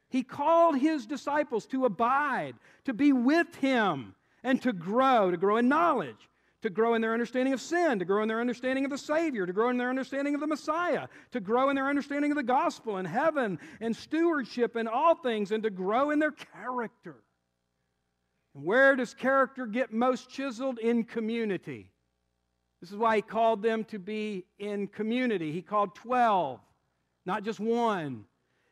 He 0.08 0.24
called 0.24 0.78
his 0.78 1.06
disciples 1.06 1.64
to 1.66 1.84
abide, 1.84 2.56
to 2.86 2.92
be 2.92 3.12
with 3.12 3.54
him, 3.54 4.16
and 4.42 4.60
to 4.62 4.72
grow, 4.72 5.30
to 5.30 5.36
grow 5.36 5.58
in 5.58 5.68
knowledge 5.68 6.28
to 6.62 6.70
grow 6.70 6.94
in 6.94 7.02
their 7.02 7.12
understanding 7.12 7.54
of 7.54 7.60
sin, 7.60 7.98
to 7.98 8.04
grow 8.04 8.22
in 8.22 8.28
their 8.28 8.40
understanding 8.40 8.84
of 8.84 8.90
the 8.90 8.98
Savior, 8.98 9.46
to 9.46 9.52
grow 9.52 9.70
in 9.70 9.76
their 9.76 9.90
understanding 9.90 10.34
of 10.34 10.40
the 10.40 10.46
Messiah, 10.46 11.08
to 11.32 11.40
grow 11.40 11.70
in 11.70 11.76
their 11.76 11.88
understanding 11.88 12.30
of 12.30 12.36
the 12.36 12.42
gospel 12.42 12.98
and 12.98 13.08
heaven 13.08 13.58
and 13.80 13.94
stewardship 13.96 14.76
and 14.76 14.88
all 14.88 15.14
things, 15.14 15.52
and 15.52 15.62
to 15.62 15.70
grow 15.70 16.10
in 16.10 16.18
their 16.18 16.32
character. 16.32 17.16
And 18.54 18.64
where 18.64 18.96
does 18.96 19.14
character 19.14 19.66
get 19.66 19.92
most 19.92 20.28
chiseled? 20.28 20.78
In 20.78 21.04
community. 21.04 21.90
This 22.80 22.90
is 22.90 22.96
why 22.96 23.16
he 23.16 23.22
called 23.22 23.62
them 23.62 23.84
to 23.84 23.98
be 23.98 24.44
in 24.58 24.86
community. 24.86 25.52
He 25.52 25.62
called 25.62 25.94
12, 25.94 26.60
not 27.26 27.44
just 27.44 27.60
one. 27.60 28.24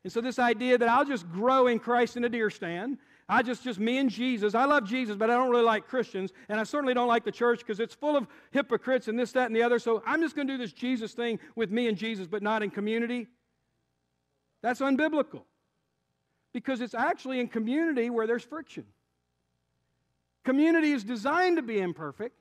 And 0.05 0.13
so, 0.13 0.21
this 0.21 0.39
idea 0.39 0.79
that 0.79 0.89
I'll 0.89 1.05
just 1.05 1.31
grow 1.31 1.67
in 1.67 1.79
Christ 1.79 2.17
in 2.17 2.25
a 2.25 2.29
deer 2.29 2.51
stand, 2.51 2.99
I 3.29 3.43
just, 3.43 3.63
just 3.63 3.79
me 3.79 3.99
and 3.99 4.09
Jesus. 4.09 4.55
I 4.55 4.65
love 4.65 4.85
Jesus, 4.85 5.17
but 5.17 5.31
I 5.31 5.35
don't 5.35 5.51
really 5.51 5.65
like 5.65 5.87
Christians. 5.87 6.33
And 6.49 6.59
I 6.59 6.65
certainly 6.65 6.95
don't 6.95 7.09
like 7.09 7.25
the 7.25 7.33
church 7.33 7.59
because 7.59 7.79
it's 7.79 7.95
full 7.95 8.17
of 8.17 8.27
hypocrites 8.53 9.09
and 9.09 9.19
this, 9.19 9.33
that, 9.33 9.47
and 9.47 9.55
the 9.55 9.63
other. 9.63 9.79
So 9.79 10.03
I'm 10.07 10.23
just 10.23 10.35
going 10.35 10.49
to 10.49 10.55
do 10.55 10.59
this 10.59 10.73
Jesus 10.73 11.13
thing 11.13 11.39
with 11.55 11.71
me 11.71 11.89
and 11.89 11.97
Jesus, 11.97 12.27
but 12.27 12.43
not 12.43 12.63
in 12.63 12.71
community. 12.71 13.27
That's 14.63 14.81
unbiblical 14.81 15.43
because 16.55 16.81
it's 16.81 16.95
actually 16.95 17.41
in 17.41 17.49
community 17.49 18.09
where 18.09 18.27
there's 18.27 18.45
friction. 18.45 18.85
Community 20.45 20.93
is 20.93 21.05
designed 21.05 21.57
to 21.57 21.63
be 21.63 21.79
imperfect. 21.79 22.35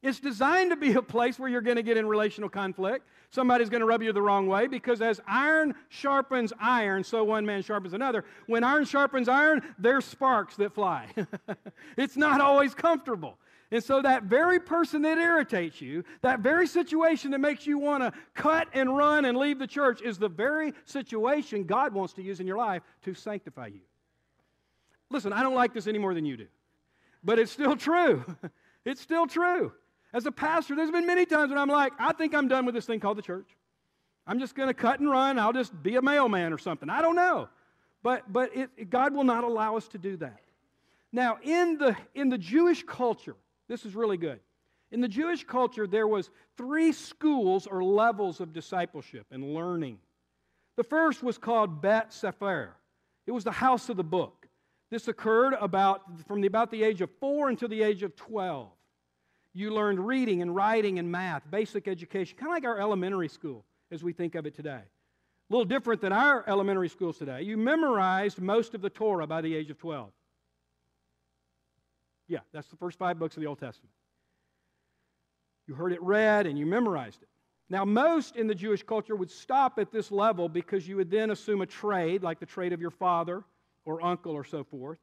It's 0.00 0.20
designed 0.20 0.70
to 0.70 0.76
be 0.76 0.92
a 0.92 1.02
place 1.02 1.38
where 1.38 1.48
you're 1.48 1.60
going 1.60 1.76
to 1.76 1.82
get 1.82 1.96
in 1.96 2.06
relational 2.06 2.48
conflict. 2.48 3.04
Somebody's 3.30 3.68
going 3.68 3.80
to 3.80 3.86
rub 3.86 4.02
you 4.02 4.12
the 4.12 4.22
wrong 4.22 4.46
way 4.46 4.68
because 4.68 5.02
as 5.02 5.20
iron 5.26 5.74
sharpens 5.88 6.52
iron, 6.60 7.02
so 7.02 7.24
one 7.24 7.44
man 7.44 7.62
sharpens 7.62 7.94
another. 7.94 8.24
When 8.46 8.62
iron 8.62 8.84
sharpens 8.84 9.28
iron, 9.28 9.62
there's 9.76 10.04
sparks 10.04 10.54
that 10.56 10.72
fly. 10.72 11.08
it's 11.96 12.16
not 12.16 12.40
always 12.40 12.74
comfortable. 12.74 13.38
And 13.70 13.84
so, 13.84 14.00
that 14.00 14.22
very 14.22 14.58
person 14.58 15.02
that 15.02 15.18
irritates 15.18 15.82
you, 15.82 16.02
that 16.22 16.40
very 16.40 16.66
situation 16.66 17.32
that 17.32 17.38
makes 17.38 17.66
you 17.66 17.78
want 17.78 18.02
to 18.02 18.18
cut 18.32 18.68
and 18.72 18.96
run 18.96 19.26
and 19.26 19.36
leave 19.36 19.58
the 19.58 19.66
church, 19.66 20.00
is 20.00 20.16
the 20.16 20.28
very 20.28 20.72
situation 20.86 21.64
God 21.64 21.92
wants 21.92 22.14
to 22.14 22.22
use 22.22 22.40
in 22.40 22.46
your 22.46 22.56
life 22.56 22.82
to 23.02 23.12
sanctify 23.12 23.66
you. 23.66 23.80
Listen, 25.10 25.34
I 25.34 25.42
don't 25.42 25.54
like 25.54 25.74
this 25.74 25.86
any 25.86 25.98
more 25.98 26.14
than 26.14 26.24
you 26.24 26.38
do. 26.38 26.46
but 27.22 27.38
it's 27.38 27.52
still 27.52 27.76
true. 27.76 28.24
it's 28.86 29.02
still 29.02 29.26
true. 29.26 29.72
As 30.12 30.26
a 30.26 30.32
pastor, 30.32 30.74
there's 30.74 30.90
been 30.90 31.06
many 31.06 31.26
times 31.26 31.50
when 31.50 31.58
I'm 31.58 31.68
like, 31.68 31.92
I 31.98 32.12
think 32.12 32.34
I'm 32.34 32.48
done 32.48 32.64
with 32.64 32.74
this 32.74 32.86
thing 32.86 33.00
called 33.00 33.18
the 33.18 33.22
church. 33.22 33.48
I'm 34.26 34.38
just 34.38 34.54
going 34.54 34.68
to 34.68 34.74
cut 34.74 35.00
and 35.00 35.10
run. 35.10 35.38
I'll 35.38 35.52
just 35.52 35.82
be 35.82 35.96
a 35.96 36.02
mailman 36.02 36.52
or 36.52 36.58
something. 36.58 36.88
I 36.88 37.02
don't 37.02 37.16
know. 37.16 37.48
But, 38.02 38.32
but 38.32 38.54
it, 38.56 38.90
God 38.90 39.14
will 39.14 39.24
not 39.24 39.44
allow 39.44 39.76
us 39.76 39.88
to 39.88 39.98
do 39.98 40.16
that. 40.18 40.40
Now, 41.12 41.38
in 41.42 41.78
the, 41.78 41.96
in 42.14 42.28
the 42.28 42.38
Jewish 42.38 42.82
culture, 42.82 43.36
this 43.68 43.84
is 43.84 43.94
really 43.94 44.16
good. 44.16 44.40
In 44.90 45.00
the 45.00 45.08
Jewish 45.08 45.44
culture, 45.44 45.86
there 45.86 46.06
was 46.06 46.30
three 46.56 46.92
schools 46.92 47.66
or 47.66 47.82
levels 47.84 48.40
of 48.40 48.52
discipleship 48.52 49.26
and 49.30 49.54
learning. 49.54 49.98
The 50.76 50.84
first 50.84 51.22
was 51.22 51.36
called 51.36 51.82
Bet 51.82 52.12
Sefer. 52.12 52.74
It 53.26 53.32
was 53.32 53.44
the 53.44 53.52
house 53.52 53.88
of 53.88 53.96
the 53.96 54.04
book. 54.04 54.46
This 54.90 55.08
occurred 55.08 55.54
about 55.60 56.02
from 56.26 56.40
the, 56.40 56.46
about 56.46 56.70
the 56.70 56.82
age 56.82 57.02
of 57.02 57.10
four 57.20 57.50
until 57.50 57.68
the 57.68 57.82
age 57.82 58.02
of 58.02 58.16
12. 58.16 58.70
You 59.54 59.72
learned 59.72 60.06
reading 60.06 60.42
and 60.42 60.54
writing 60.54 60.98
and 60.98 61.10
math, 61.10 61.50
basic 61.50 61.88
education, 61.88 62.36
kind 62.38 62.50
of 62.50 62.54
like 62.54 62.64
our 62.64 62.78
elementary 62.78 63.28
school 63.28 63.64
as 63.90 64.02
we 64.02 64.12
think 64.12 64.34
of 64.34 64.46
it 64.46 64.54
today. 64.54 64.82
A 65.50 65.52
little 65.54 65.64
different 65.64 66.00
than 66.00 66.12
our 66.12 66.44
elementary 66.46 66.88
schools 66.88 67.16
today. 67.16 67.42
You 67.42 67.56
memorized 67.56 68.40
most 68.40 68.74
of 68.74 68.82
the 68.82 68.90
Torah 68.90 69.26
by 69.26 69.40
the 69.40 69.54
age 69.54 69.70
of 69.70 69.78
12. 69.78 70.10
Yeah, 72.28 72.40
that's 72.52 72.68
the 72.68 72.76
first 72.76 72.98
five 72.98 73.18
books 73.18 73.36
of 73.36 73.40
the 73.40 73.46
Old 73.46 73.58
Testament. 73.58 73.92
You 75.66 75.74
heard 75.74 75.92
it 75.92 76.02
read 76.02 76.46
and 76.46 76.58
you 76.58 76.66
memorized 76.66 77.22
it. 77.22 77.28
Now, 77.70 77.84
most 77.84 78.36
in 78.36 78.46
the 78.46 78.54
Jewish 78.54 78.82
culture 78.82 79.16
would 79.16 79.30
stop 79.30 79.78
at 79.78 79.90
this 79.90 80.10
level 80.10 80.48
because 80.48 80.88
you 80.88 80.96
would 80.96 81.10
then 81.10 81.30
assume 81.30 81.60
a 81.60 81.66
trade, 81.66 82.22
like 82.22 82.40
the 82.40 82.46
trade 82.46 82.72
of 82.72 82.80
your 82.80 82.90
father 82.90 83.44
or 83.84 84.04
uncle 84.04 84.32
or 84.32 84.44
so 84.44 84.64
forth. 84.64 84.98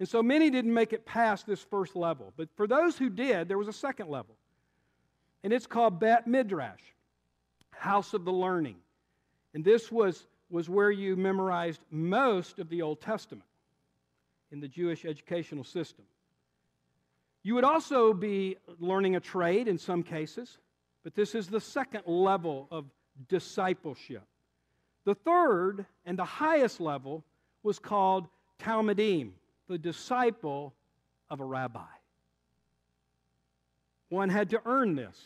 And 0.00 0.08
so 0.08 0.22
many 0.22 0.48
didn't 0.48 0.72
make 0.72 0.94
it 0.94 1.04
past 1.04 1.46
this 1.46 1.60
first 1.62 1.94
level. 1.94 2.32
But 2.36 2.48
for 2.56 2.66
those 2.66 2.96
who 2.96 3.10
did, 3.10 3.48
there 3.48 3.58
was 3.58 3.68
a 3.68 3.72
second 3.72 4.08
level. 4.08 4.34
And 5.44 5.52
it's 5.52 5.66
called 5.66 6.00
Bet 6.00 6.26
Midrash, 6.26 6.80
House 7.70 8.14
of 8.14 8.24
the 8.24 8.32
Learning. 8.32 8.76
And 9.52 9.62
this 9.62 9.92
was, 9.92 10.26
was 10.48 10.70
where 10.70 10.90
you 10.90 11.16
memorized 11.16 11.82
most 11.90 12.58
of 12.58 12.70
the 12.70 12.80
Old 12.80 13.02
Testament 13.02 13.44
in 14.50 14.60
the 14.60 14.68
Jewish 14.68 15.04
educational 15.04 15.64
system. 15.64 16.06
You 17.42 17.54
would 17.54 17.64
also 17.64 18.14
be 18.14 18.56
learning 18.78 19.16
a 19.16 19.20
trade 19.20 19.68
in 19.68 19.78
some 19.78 20.02
cases, 20.02 20.58
but 21.04 21.14
this 21.14 21.34
is 21.34 21.48
the 21.48 21.60
second 21.60 22.02
level 22.06 22.68
of 22.70 22.86
discipleship. 23.28 24.24
The 25.04 25.14
third 25.14 25.84
and 26.04 26.18
the 26.18 26.24
highest 26.24 26.80
level 26.80 27.24
was 27.62 27.78
called 27.78 28.28
Talmidim, 28.60 29.32
the 29.70 29.78
disciple 29.78 30.74
of 31.30 31.40
a 31.40 31.44
rabbi. 31.44 31.80
One 34.10 34.28
had 34.28 34.50
to 34.50 34.60
earn 34.66 34.96
this. 34.96 35.18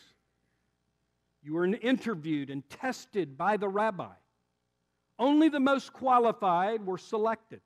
You 1.43 1.55
were 1.55 1.65
interviewed 1.65 2.49
and 2.49 2.67
tested 2.69 3.37
by 3.37 3.57
the 3.57 3.67
rabbi. 3.67 4.13
Only 5.19 5.49
the 5.49 5.59
most 5.59 5.91
qualified 5.91 6.85
were 6.85 6.97
selected, 6.97 7.61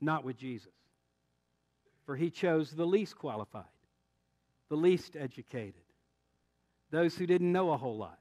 not 0.00 0.24
with 0.24 0.36
Jesus 0.36 0.72
for 2.06 2.14
he 2.14 2.30
chose 2.30 2.70
the 2.70 2.86
least 2.86 3.18
qualified, 3.18 3.64
the 4.68 4.76
least 4.76 5.16
educated, 5.16 5.82
those 6.90 7.16
who 7.16 7.26
didn't 7.26 7.50
know 7.50 7.72
a 7.72 7.76
whole 7.76 7.98
lot. 7.98 8.18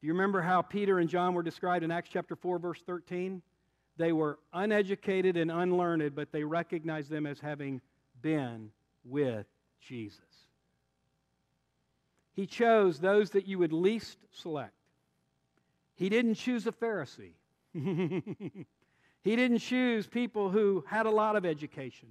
Do 0.00 0.06
you 0.06 0.12
remember 0.12 0.42
how 0.42 0.62
Peter 0.62 0.98
and 0.98 1.08
John 1.08 1.34
were 1.34 1.42
described 1.42 1.82
in 1.82 1.90
Acts 1.90 2.10
chapter 2.12 2.36
4, 2.36 2.58
verse 2.58 2.80
13? 2.86 3.42
They 3.98 4.12
were 4.12 4.38
uneducated 4.52 5.36
and 5.36 5.50
unlearned, 5.50 6.14
but 6.14 6.32
they 6.32 6.44
recognized 6.44 7.10
them 7.10 7.26
as 7.26 7.40
having 7.40 7.80
been 8.22 8.70
with 9.04 9.46
Jesus. 9.80 10.20
He 12.32 12.46
chose 12.46 13.00
those 13.00 13.30
that 13.30 13.48
you 13.48 13.58
would 13.58 13.72
least 13.72 14.16
select. 14.30 14.72
He 15.96 16.08
didn't 16.08 16.36
choose 16.36 16.66
a 16.68 16.72
Pharisee. 16.72 17.34
he 17.74 19.36
didn't 19.36 19.58
choose 19.58 20.06
people 20.06 20.48
who 20.48 20.84
had 20.86 21.06
a 21.06 21.10
lot 21.10 21.34
of 21.34 21.44
education. 21.44 22.10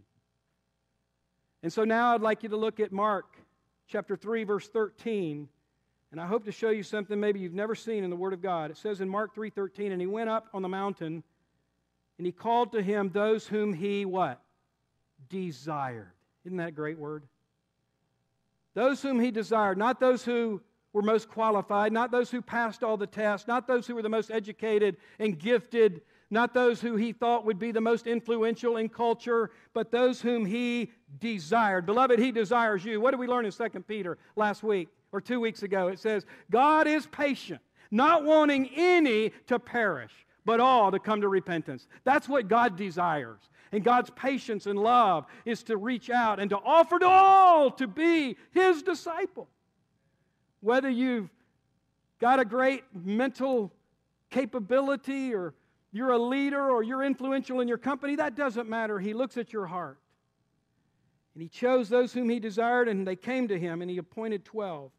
And 1.64 1.72
so 1.72 1.86
now 1.86 2.14
I'd 2.14 2.22
like 2.22 2.44
you 2.44 2.50
to 2.50 2.58
look 2.58 2.82
at 2.82 2.92
Mark 2.92 3.38
chapter 3.88 4.18
3, 4.18 4.44
verse 4.44 4.68
13. 4.68 5.48
And 6.12 6.22
I 6.22 6.28
hope 6.28 6.44
to 6.46 6.52
show 6.52 6.70
you 6.70 6.84
something 6.84 7.18
maybe 7.18 7.40
you've 7.40 7.54
never 7.54 7.76
seen 7.76 8.04
in 8.04 8.10
the 8.10 8.16
Word 8.16 8.34
of 8.34 8.42
God. 8.42 8.72
It 8.72 8.78
says 8.78 9.00
in 9.00 9.10
Mark 9.10 9.34
3:13, 9.34 9.92
and 9.92 10.02
he 10.02 10.08
went 10.08 10.30
up 10.30 10.48
on 10.54 10.62
the 10.62 10.70
mountain, 10.70 11.24
and 12.18 12.26
he 12.26 12.32
called 12.32 12.72
to 12.72 12.82
him 12.82 13.10
those 13.10 13.48
whom 13.48 13.74
he 13.74 14.06
what? 14.06 14.42
Desired. 15.30 16.12
Isn't 16.46 16.58
that 16.58 16.70
a 16.70 16.72
great 16.72 16.98
word? 16.98 17.24
Those 18.74 19.02
whom 19.02 19.20
he 19.20 19.32
desired, 19.32 19.78
not 19.78 20.00
those 20.00 20.24
who 20.24 20.62
were 20.94 21.02
most 21.02 21.30
qualified, 21.30 21.92
not 21.92 22.12
those 22.12 22.32
who 22.32 22.42
passed 22.42 22.84
all 22.84 22.98
the 22.98 23.08
tests, 23.08 23.48
not 23.48 23.68
those 23.68 23.86
who 23.86 23.96
were 23.96 24.02
the 24.02 24.10
most 24.10 24.32
educated 24.32 24.98
and 25.20 25.38
gifted, 25.38 26.02
not 26.30 26.54
those 26.54 26.82
who 26.82 26.96
he 26.96 27.12
thought 27.12 27.46
would 27.46 27.60
be 27.60 27.72
the 27.72 27.82
most 27.82 28.08
influential 28.08 28.78
in 28.78 28.90
culture, 28.90 29.52
but 29.74 29.92
those 29.92 30.22
whom 30.22 30.46
he 30.46 30.92
desired. 31.20 31.86
Beloved, 31.86 32.20
he 32.20 32.32
desires 32.32 32.84
you. 32.84 33.00
What 33.00 33.12
did 33.12 33.20
we 33.20 33.28
learn 33.28 33.46
in 33.46 33.52
2 33.52 33.70
Peter 33.88 34.18
last 34.36 34.64
week 34.64 34.90
or 35.12 35.22
two 35.22 35.40
weeks 35.40 35.64
ago? 35.64 35.88
It 35.88 36.00
says, 36.00 36.26
God 36.50 36.88
is 36.88 37.06
patient, 37.08 37.62
not 37.92 38.26
wanting 38.26 38.70
any 38.76 39.32
to 39.48 39.60
perish, 39.60 40.12
but 40.48 40.62
all 40.62 40.92
to 40.92 40.98
come 40.98 41.20
to 41.20 41.28
repentance. 41.28 41.88
That's 42.06 42.30
what 42.30 42.48
God 42.48 42.78
desires. 42.78 43.42
And 43.74 43.84
God's 43.84 44.10
patience 44.12 44.66
and 44.66 44.80
love 44.80 45.26
is 45.44 45.62
to 45.64 45.76
reach 45.76 46.10
out 46.10 46.40
and 46.40 46.50
to 46.52 46.58
offer 46.58 46.98
to 47.00 47.06
all 47.06 47.70
to 47.72 47.86
be 47.86 48.38
his 48.52 48.82
disciple. 48.82 49.50
Whether 50.62 50.90
you've 50.90 51.30
got 52.20 52.40
a 52.40 52.46
great 52.46 52.86
mental 52.94 53.74
capability 54.30 55.36
or 55.36 55.54
you're 55.92 56.12
a 56.12 56.18
leader 56.18 56.72
or 56.72 56.82
you're 56.82 57.04
influential 57.04 57.60
in 57.60 57.68
your 57.68 57.78
company, 57.78 58.16
that 58.16 58.36
doesn't 58.36 58.70
matter. 58.70 59.00
He 59.00 59.14
looks 59.14 59.36
at 59.36 59.52
your 59.52 59.66
heart. 59.66 60.00
And 61.34 61.42
he 61.42 61.50
chose 61.50 61.90
those 61.90 62.14
whom 62.14 62.30
he 62.30 62.40
desired, 62.40 62.88
and 62.88 63.06
they 63.06 63.18
came 63.18 63.50
to 63.50 63.60
him, 63.60 63.82
and 63.82 63.92
he 63.92 63.98
appointed 63.98 64.46
12, 64.46 64.92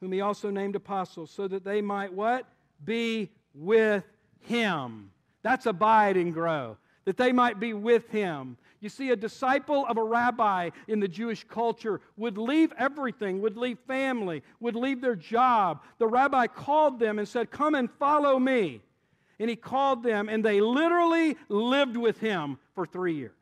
whom 0.00 0.10
he 0.10 0.22
also 0.22 0.48
named 0.48 0.74
apostles, 0.74 1.30
so 1.30 1.46
that 1.48 1.64
they 1.64 1.82
might 1.82 2.14
what? 2.14 2.48
Be 2.82 3.30
with 3.52 4.04
him. 4.40 5.10
That's 5.42 5.66
abide 5.66 6.16
and 6.16 6.32
grow. 6.32 6.76
That 7.04 7.16
they 7.16 7.32
might 7.32 7.60
be 7.60 7.74
with 7.74 8.08
him. 8.10 8.56
You 8.80 8.88
see, 8.88 9.10
a 9.10 9.16
disciple 9.16 9.86
of 9.86 9.96
a 9.96 10.02
rabbi 10.02 10.70
in 10.88 11.00
the 11.00 11.08
Jewish 11.08 11.44
culture 11.44 12.00
would 12.16 12.36
leave 12.36 12.72
everything, 12.78 13.40
would 13.40 13.56
leave 13.56 13.78
family, 13.86 14.42
would 14.60 14.76
leave 14.76 15.00
their 15.00 15.16
job. 15.16 15.82
The 15.98 16.06
rabbi 16.06 16.46
called 16.46 16.98
them 16.98 17.18
and 17.18 17.26
said, 17.26 17.50
Come 17.50 17.74
and 17.74 17.90
follow 17.90 18.38
me 18.38 18.82
and 19.38 19.50
he 19.50 19.56
called 19.56 20.02
them, 20.02 20.28
and 20.28 20.44
they 20.44 20.60
literally 20.60 21.36
lived 21.48 21.96
with 21.96 22.18
him 22.18 22.58
for 22.74 22.86
three 22.86 23.14
years. 23.14 23.32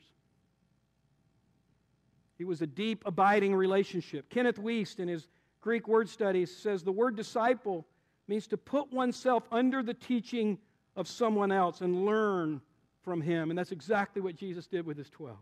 It 2.38 2.46
was 2.46 2.62
a 2.62 2.66
deep, 2.66 3.02
abiding 3.06 3.54
relationship. 3.54 4.28
Kenneth 4.30 4.58
Wuest, 4.58 4.98
in 4.98 5.08
his 5.08 5.28
Greek 5.60 5.86
word 5.86 6.08
studies, 6.08 6.54
says 6.54 6.82
the 6.82 6.92
word 6.92 7.14
disciple 7.14 7.86
means 8.26 8.46
to 8.48 8.56
put 8.56 8.92
oneself 8.92 9.44
under 9.52 9.82
the 9.82 9.94
teaching 9.94 10.58
of 10.96 11.08
someone 11.08 11.52
else 11.52 11.80
and 11.80 12.04
learn 12.04 12.60
from 13.02 13.20
him. 13.20 13.50
And 13.50 13.58
that's 13.58 13.72
exactly 13.72 14.22
what 14.22 14.36
Jesus 14.36 14.66
did 14.66 14.86
with 14.86 14.96
his 14.96 15.10
12. 15.10 15.36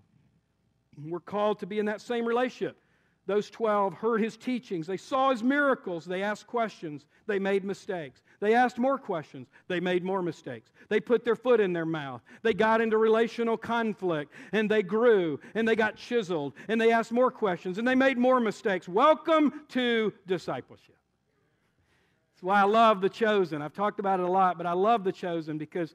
We're 1.06 1.20
called 1.20 1.60
to 1.60 1.66
be 1.66 1.78
in 1.78 1.86
that 1.86 2.00
same 2.00 2.24
relationship. 2.26 2.76
Those 3.26 3.48
12 3.50 3.94
heard 3.94 4.20
his 4.20 4.36
teachings. 4.36 4.86
They 4.86 4.96
saw 4.96 5.30
his 5.30 5.42
miracles. 5.42 6.04
They 6.04 6.22
asked 6.22 6.46
questions. 6.46 7.06
They 7.26 7.38
made 7.38 7.64
mistakes. 7.64 8.22
They 8.40 8.54
asked 8.54 8.78
more 8.78 8.98
questions. 8.98 9.48
They 9.68 9.78
made 9.78 10.02
more 10.02 10.22
mistakes. 10.22 10.70
They 10.88 10.98
put 10.98 11.24
their 11.24 11.36
foot 11.36 11.60
in 11.60 11.72
their 11.72 11.86
mouth. 11.86 12.22
They 12.42 12.54
got 12.54 12.80
into 12.80 12.96
relational 12.96 13.56
conflict 13.56 14.32
and 14.52 14.68
they 14.68 14.82
grew 14.82 15.38
and 15.54 15.68
they 15.68 15.76
got 15.76 15.96
chiseled 15.96 16.54
and 16.68 16.80
they 16.80 16.90
asked 16.90 17.12
more 17.12 17.30
questions 17.30 17.78
and 17.78 17.86
they 17.86 17.94
made 17.94 18.18
more 18.18 18.40
mistakes. 18.40 18.88
Welcome 18.88 19.62
to 19.68 20.12
discipleship. 20.26 20.96
That's 22.40 22.46
why 22.46 22.60
I 22.62 22.64
love 22.64 23.02
The 23.02 23.10
Chosen. 23.10 23.60
I've 23.60 23.74
talked 23.74 24.00
about 24.00 24.18
it 24.18 24.22
a 24.22 24.30
lot, 24.30 24.56
but 24.56 24.66
I 24.66 24.72
love 24.72 25.04
The 25.04 25.12
Chosen 25.12 25.58
because 25.58 25.94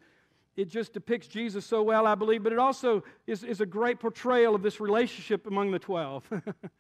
it 0.56 0.70
just 0.70 0.94
depicts 0.94 1.26
Jesus 1.26 1.66
so 1.66 1.82
well, 1.82 2.06
I 2.06 2.14
believe, 2.14 2.44
but 2.44 2.54
it 2.54 2.60
also 2.60 3.04
is, 3.26 3.44
is 3.44 3.62
a 3.62 3.66
great 3.66 4.00
portrayal 4.00 4.54
of 4.54 4.62
this 4.62 4.80
relationship 4.80 5.48
among 5.48 5.72
the 5.72 5.80
12. 5.80 6.32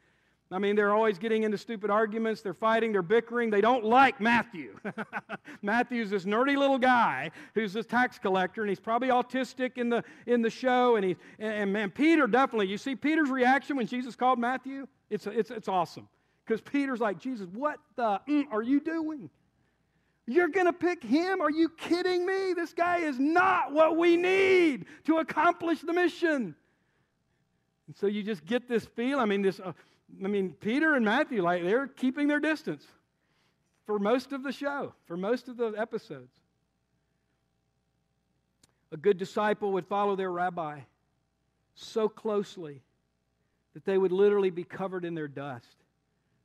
I 0.51 0.59
mean, 0.59 0.75
they're 0.75 0.93
always 0.93 1.17
getting 1.17 1.41
into 1.41 1.57
stupid 1.57 1.89
arguments. 1.89 2.43
They're 2.43 2.53
fighting. 2.53 2.91
They're 2.91 3.01
bickering. 3.01 3.49
They 3.49 3.59
don't 3.59 3.83
like 3.83 4.21
Matthew. 4.21 4.79
Matthew's 5.63 6.11
this 6.11 6.25
nerdy 6.25 6.55
little 6.55 6.77
guy 6.77 7.31
who's 7.55 7.73
this 7.73 7.87
tax 7.87 8.19
collector, 8.19 8.61
and 8.61 8.69
he's 8.69 8.79
probably 8.79 9.07
autistic 9.07 9.79
in 9.79 9.89
the, 9.89 10.03
in 10.27 10.43
the 10.43 10.51
show. 10.51 10.95
And, 10.95 11.03
he, 11.03 11.15
and, 11.39 11.53
and 11.53 11.73
man, 11.73 11.89
Peter 11.89 12.27
definitely, 12.27 12.67
you 12.67 12.77
see 12.77 12.95
Peter's 12.95 13.31
reaction 13.31 13.77
when 13.77 13.87
Jesus 13.87 14.15
called 14.15 14.37
Matthew? 14.37 14.85
It's, 15.09 15.25
it's, 15.25 15.49
it's 15.49 15.67
awesome. 15.67 16.07
Because 16.45 16.61
Peter's 16.61 16.99
like, 16.99 17.17
Jesus, 17.17 17.47
what 17.51 17.79
the 17.95 18.21
mm, 18.29 18.45
are 18.51 18.61
you 18.61 18.79
doing? 18.79 19.31
You're 20.27 20.47
going 20.47 20.65
to 20.65 20.73
pick 20.73 21.03
him? 21.03 21.41
Are 21.41 21.51
you 21.51 21.69
kidding 21.69 22.25
me? 22.25 22.53
This 22.53 22.73
guy 22.73 22.97
is 22.97 23.19
not 23.19 23.71
what 23.71 23.95
we 23.95 24.17
need 24.17 24.85
to 25.05 25.17
accomplish 25.17 25.81
the 25.81 25.93
mission. 25.93 26.55
And 27.87 27.95
so 27.95 28.07
you 28.07 28.23
just 28.23 28.43
get 28.45 28.67
this 28.67 28.85
feel. 28.85 29.19
I 29.19 29.25
mean, 29.25 29.43
this. 29.43 29.59
Uh, 29.59 29.73
I 30.23 30.27
mean, 30.27 30.53
Peter 30.59 30.95
and 30.95 31.05
Matthew, 31.05 31.43
like 31.43 31.63
they're 31.63 31.87
keeping 31.87 32.27
their 32.27 32.39
distance 32.39 32.85
for 33.85 33.99
most 33.99 34.31
of 34.31 34.41
the 34.41 34.51
show, 34.51 34.93
for 35.05 35.15
most 35.15 35.47
of 35.47 35.57
the 35.57 35.73
episodes. 35.77 36.33
A 38.91 38.97
good 38.97 39.17
disciple 39.17 39.73
would 39.73 39.85
follow 39.85 40.15
their 40.15 40.31
rabbi 40.31 40.79
so 41.75 42.07
closely 42.09 42.81
that 43.73 43.85
they 43.85 43.97
would 43.97 44.11
literally 44.11 44.49
be 44.49 44.63
covered 44.63 45.05
in 45.05 45.13
their 45.13 45.27
dust. 45.27 45.75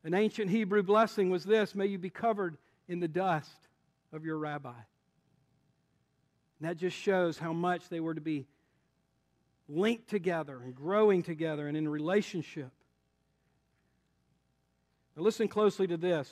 An 0.05 0.15
ancient 0.15 0.51
Hebrew 0.51 0.83
blessing 0.83 1.31
was 1.31 1.45
this 1.45 1.75
May 1.75 1.87
you 1.87 1.97
be 1.97 2.11
covered 2.11 2.59
in 2.89 3.01
the 3.01 3.09
dust 3.09 3.69
of 4.13 4.25
your 4.25 4.39
rabbi. 4.39 4.75
And 6.61 6.69
that 6.69 6.77
just 6.77 6.97
shows 6.97 7.39
how 7.39 7.53
much 7.53 7.89
they 7.89 8.01
were 8.01 8.15
to 8.15 8.21
be 8.21 8.47
linked 9.69 10.09
together 10.09 10.61
and 10.63 10.75
growing 10.75 11.23
together 11.23 11.69
and 11.69 11.77
in 11.77 11.89
relationship. 11.89 12.71
Now, 15.17 15.23
listen 15.23 15.49
closely 15.49 15.87
to 15.87 15.97
this. 15.97 16.31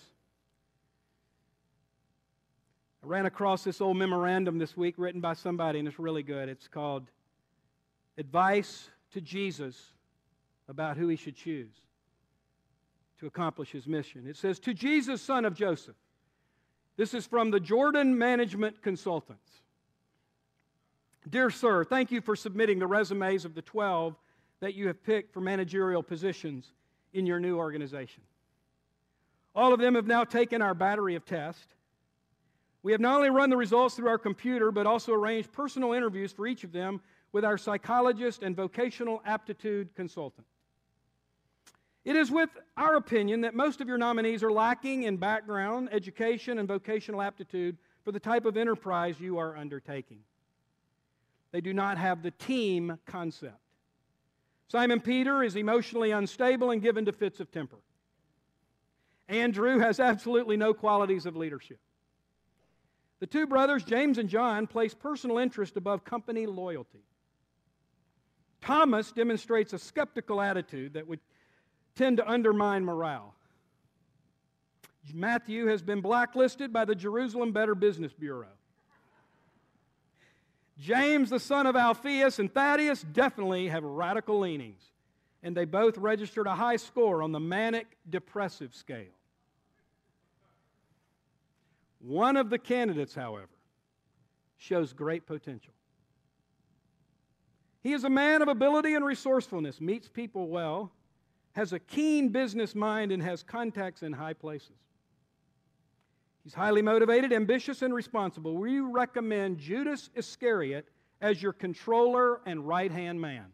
I 3.03 3.07
ran 3.07 3.27
across 3.27 3.65
this 3.65 3.81
old 3.81 3.97
memorandum 3.97 4.59
this 4.59 4.77
week 4.77 4.97
written 4.99 5.21
by 5.21 5.35
somebody, 5.35 5.79
and 5.79 5.87
it's 5.87 5.99
really 5.99 6.23
good. 6.23 6.49
It's 6.49 6.69
called 6.69 7.11
Advice 8.19 8.91
to 9.13 9.21
Jesus 9.21 9.93
about 10.69 10.97
who 10.97 11.09
he 11.09 11.17
should 11.17 11.37
choose 11.37 11.73
to 13.21 13.27
accomplish 13.27 13.71
his 13.71 13.87
mission. 13.87 14.27
It 14.27 14.37
says, 14.37 14.59
To 14.61 14.75
Jesus, 14.75 15.23
son 15.23 15.45
of 15.45 15.55
Joseph. 15.55 15.97
This 16.99 17.15
is 17.15 17.25
from 17.25 17.53
the 17.53 17.61
Jordan 17.61 18.19
Management 18.19 18.83
Consultants. 18.83 19.49
Dear 21.31 21.49
sir, 21.49 21.85
thank 21.85 22.11
you 22.11 22.21
for 22.21 22.35
submitting 22.35 22.81
the 22.81 22.89
resumes 22.89 23.45
of 23.45 23.55
the 23.55 23.63
12 23.63 24.17
that 24.59 24.75
you 24.75 24.89
have 24.89 25.01
picked 25.05 25.33
for 25.33 25.41
managerial 25.41 26.03
positions 26.03 26.73
in 27.13 27.25
your 27.25 27.39
new 27.39 27.57
organization. 27.57 28.25
All 29.55 29.73
of 29.73 29.79
them 29.79 29.95
have 29.95 30.09
now 30.09 30.25
taken 30.25 30.61
our 30.61 30.75
battery 30.75 31.15
of 31.15 31.25
tests. 31.25 31.69
We 32.83 32.91
have 32.91 33.01
not 33.01 33.17
only 33.17 33.31
run 33.31 33.51
the 33.51 33.57
results 33.57 33.95
through 33.95 34.09
our 34.09 34.19
computer, 34.19 34.73
but 34.73 34.85
also 34.85 35.13
arranged 35.13 35.53
personal 35.53 35.93
interviews 35.93 36.33
for 36.33 36.49
each 36.49 36.65
of 36.65 36.73
them 36.73 37.01
with 37.31 37.45
our 37.45 37.59
psychologist 37.59 38.43
and 38.43 38.57
vocational 38.57 39.23
aptitude 39.25 39.95
consultant. 39.95 40.47
It 42.05 42.17
is 42.17 42.31
with 42.31 42.51
our 42.77 42.97
opinion 42.97 43.43
that 43.43 43.55
most 43.55 43.81
of 43.81 43.89
your 43.89 43.99
nominees 43.99 44.43
are 44.43 44.53
lacking 44.53 45.03
in 45.03 45.17
background, 45.17 45.89
education, 45.93 46.59
and 46.59 46.67
vocational 46.67 47.21
aptitude 47.21 47.77
for 48.05 48.13
the 48.13 48.21
type 48.21 48.47
of 48.47 48.57
enterprise 48.57 49.21
you 49.21 49.39
are 49.39 49.57
undertaking. 49.57 50.21
They 51.53 51.61
do 51.61 51.73
not 51.75 51.99
have 51.99 52.23
the 52.23 52.31
team 52.31 52.99
concept. 53.07 53.59
Simon 54.69 55.01
Peter 55.01 55.43
is 55.43 55.57
emotionally 55.57 56.11
unstable 56.11 56.71
and 56.71 56.83
given 56.83 57.07
to 57.07 57.13
fits 57.13 57.41
of 57.41 57.51
temper. 57.51 57.79
Andrew 59.29 59.79
has 59.79 60.01
absolutely 60.01 60.57
no 60.57 60.73
qualities 60.73 61.27
of 61.27 61.37
leadership. 61.37 61.79
The 63.21 63.27
two 63.27 63.47
brothers, 63.47 63.85
James 63.85 64.19
and 64.19 64.29
John, 64.29 64.67
place 64.67 64.95
personal 64.95 65.39
interest 65.39 65.77
above 65.77 66.05
company 66.05 66.47
loyalty. 66.47 67.03
Thomas 68.61 69.13
demonstrates 69.13 69.73
a 69.73 69.79
skeptical 69.79 70.41
attitude 70.41 70.95
that 70.95 71.07
would 71.07 71.21
tend 71.99 72.17
to 72.19 72.31
undermine 72.31 72.85
morale. 72.85 73.35
Matthew 75.13 75.67
has 75.67 75.83
been 75.83 76.01
blacklisted 76.01 76.73
by 76.73 76.85
the 76.85 76.95
Jerusalem 76.95 77.53
Better 77.53 77.75
Business 77.75 78.13
Bureau. 78.13 78.47
James, 80.79 81.31
the 81.31 81.41
son 81.41 81.67
of 81.67 81.75
Alphaeus, 81.75 82.39
and 82.39 82.53
Thaddeus 82.53 83.03
definitely 83.03 83.69
have 83.69 83.83
radical 83.83 84.39
leanings, 84.39 84.81
and 85.43 85.57
they 85.57 85.65
both 85.65 85.99
registered 85.99 86.47
a 86.47 86.55
high 86.55 86.77
score 86.77 87.23
on 87.23 87.33
the 87.33 87.41
manic 87.41 87.87
depressive 88.09 88.75
scale. 88.75 89.07
One 91.99 92.37
of 92.37 92.49
the 92.49 92.59
candidates, 92.59 93.15
however, 93.15 93.49
shows 94.57 94.93
great 94.93 95.27
potential. 95.27 95.73
He 97.83 97.93
is 97.93 98.05
a 98.05 98.11
man 98.11 98.41
of 98.41 98.47
ability 98.47 98.95
and 98.95 99.05
resourcefulness, 99.05 99.81
meets 99.81 100.09
people 100.09 100.49
well, 100.49 100.93
has 101.59 101.73
a 101.73 101.79
keen 101.81 102.29
business 102.29 102.77
mind, 102.77 103.11
and 103.11 103.21
has 103.21 103.43
contacts 103.43 104.05
in 104.05 104.13
high 104.13 104.33
places. 104.33 104.77
He's 106.45 106.55
highly 106.55 106.83
motivated, 106.83 107.33
ambitious, 107.33 107.83
and 107.83 107.93
responsible. 107.93 108.57
We 108.57 108.79
recommend 108.79 109.59
Judas 109.59 110.09
Iscariot 110.15 110.87
as 111.21 111.43
your 111.43 111.53
controller 111.53 112.41
and 112.47 112.65
right 112.69 112.93
hand 112.93 113.21
man. 113.21 113.47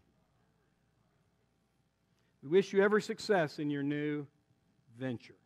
We 2.43 2.51
wish 2.51 2.75
you 2.75 2.83
every 2.83 3.01
success 3.01 3.59
in 3.59 3.71
your 3.71 3.83
new 3.83 4.27
venture. 4.99 5.37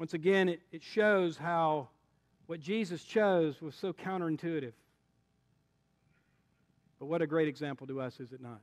Once 0.00 0.14
again, 0.14 0.48
it, 0.48 0.62
it 0.72 0.82
shows 0.82 1.36
how 1.36 1.90
what 2.46 2.58
Jesus 2.58 3.04
chose 3.04 3.62
was 3.62 3.76
so 3.76 3.92
counterintuitive. 3.92 4.72
But 6.98 7.06
what 7.06 7.22
a 7.22 7.26
great 7.28 7.46
example 7.46 7.86
to 7.86 8.00
us, 8.00 8.18
is 8.18 8.32
it 8.32 8.40
not? 8.40 8.62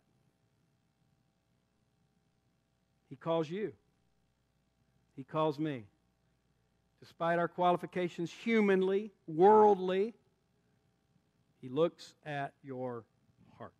He 3.13 3.17
calls 3.17 3.47
you, 3.47 3.71
He 5.15 5.23
calls 5.23 5.60
me. 5.60 5.84
Despite 6.99 7.38
our 7.38 7.47
qualifications 7.47 8.32
humanly, 8.32 9.12
worldly, 9.28 10.15
He 11.62 11.69
looks 11.69 12.15
at 12.26 12.54
your 12.63 13.04
heart. 13.60 13.76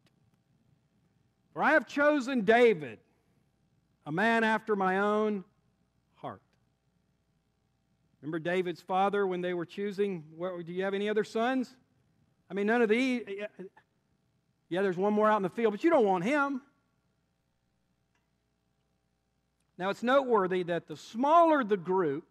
For 1.52 1.64
I 1.64 1.72
have 1.72 1.88
chosen 1.88 2.42
David, 2.42 3.00
a 4.06 4.12
man 4.12 4.44
after 4.44 4.76
my 4.76 5.00
own 5.00 5.44
heart. 6.14 6.44
Remember 8.22 8.38
David's 8.38 8.82
father 8.82 9.26
when 9.26 9.42
they 9.42 9.56
were 9.56 9.66
choosing, 9.66 10.24
do 10.38 10.72
you 10.72 10.84
have 10.84 10.94
any 10.94 11.10
other 11.10 11.24
sons? 11.24 11.76
I 12.52 12.54
mean, 12.54 12.68
none 12.68 12.84
of 12.84 12.90
these. 12.90 13.24
Yeah, 14.70 14.84
there's 14.84 14.96
one 14.96 15.14
more 15.14 15.28
out 15.28 15.38
in 15.38 15.44
the 15.44 15.50
field, 15.50 15.74
but 15.74 15.84
you 15.84 15.90
don't 15.90 16.06
want 16.06 16.24
him. 16.24 16.62
Now, 19.78 19.90
it's 19.90 20.04
noteworthy 20.04 20.64
that 20.64 20.88
the 20.88 20.96
smaller 20.96 21.64
the 21.64 21.78
group, 21.78 22.26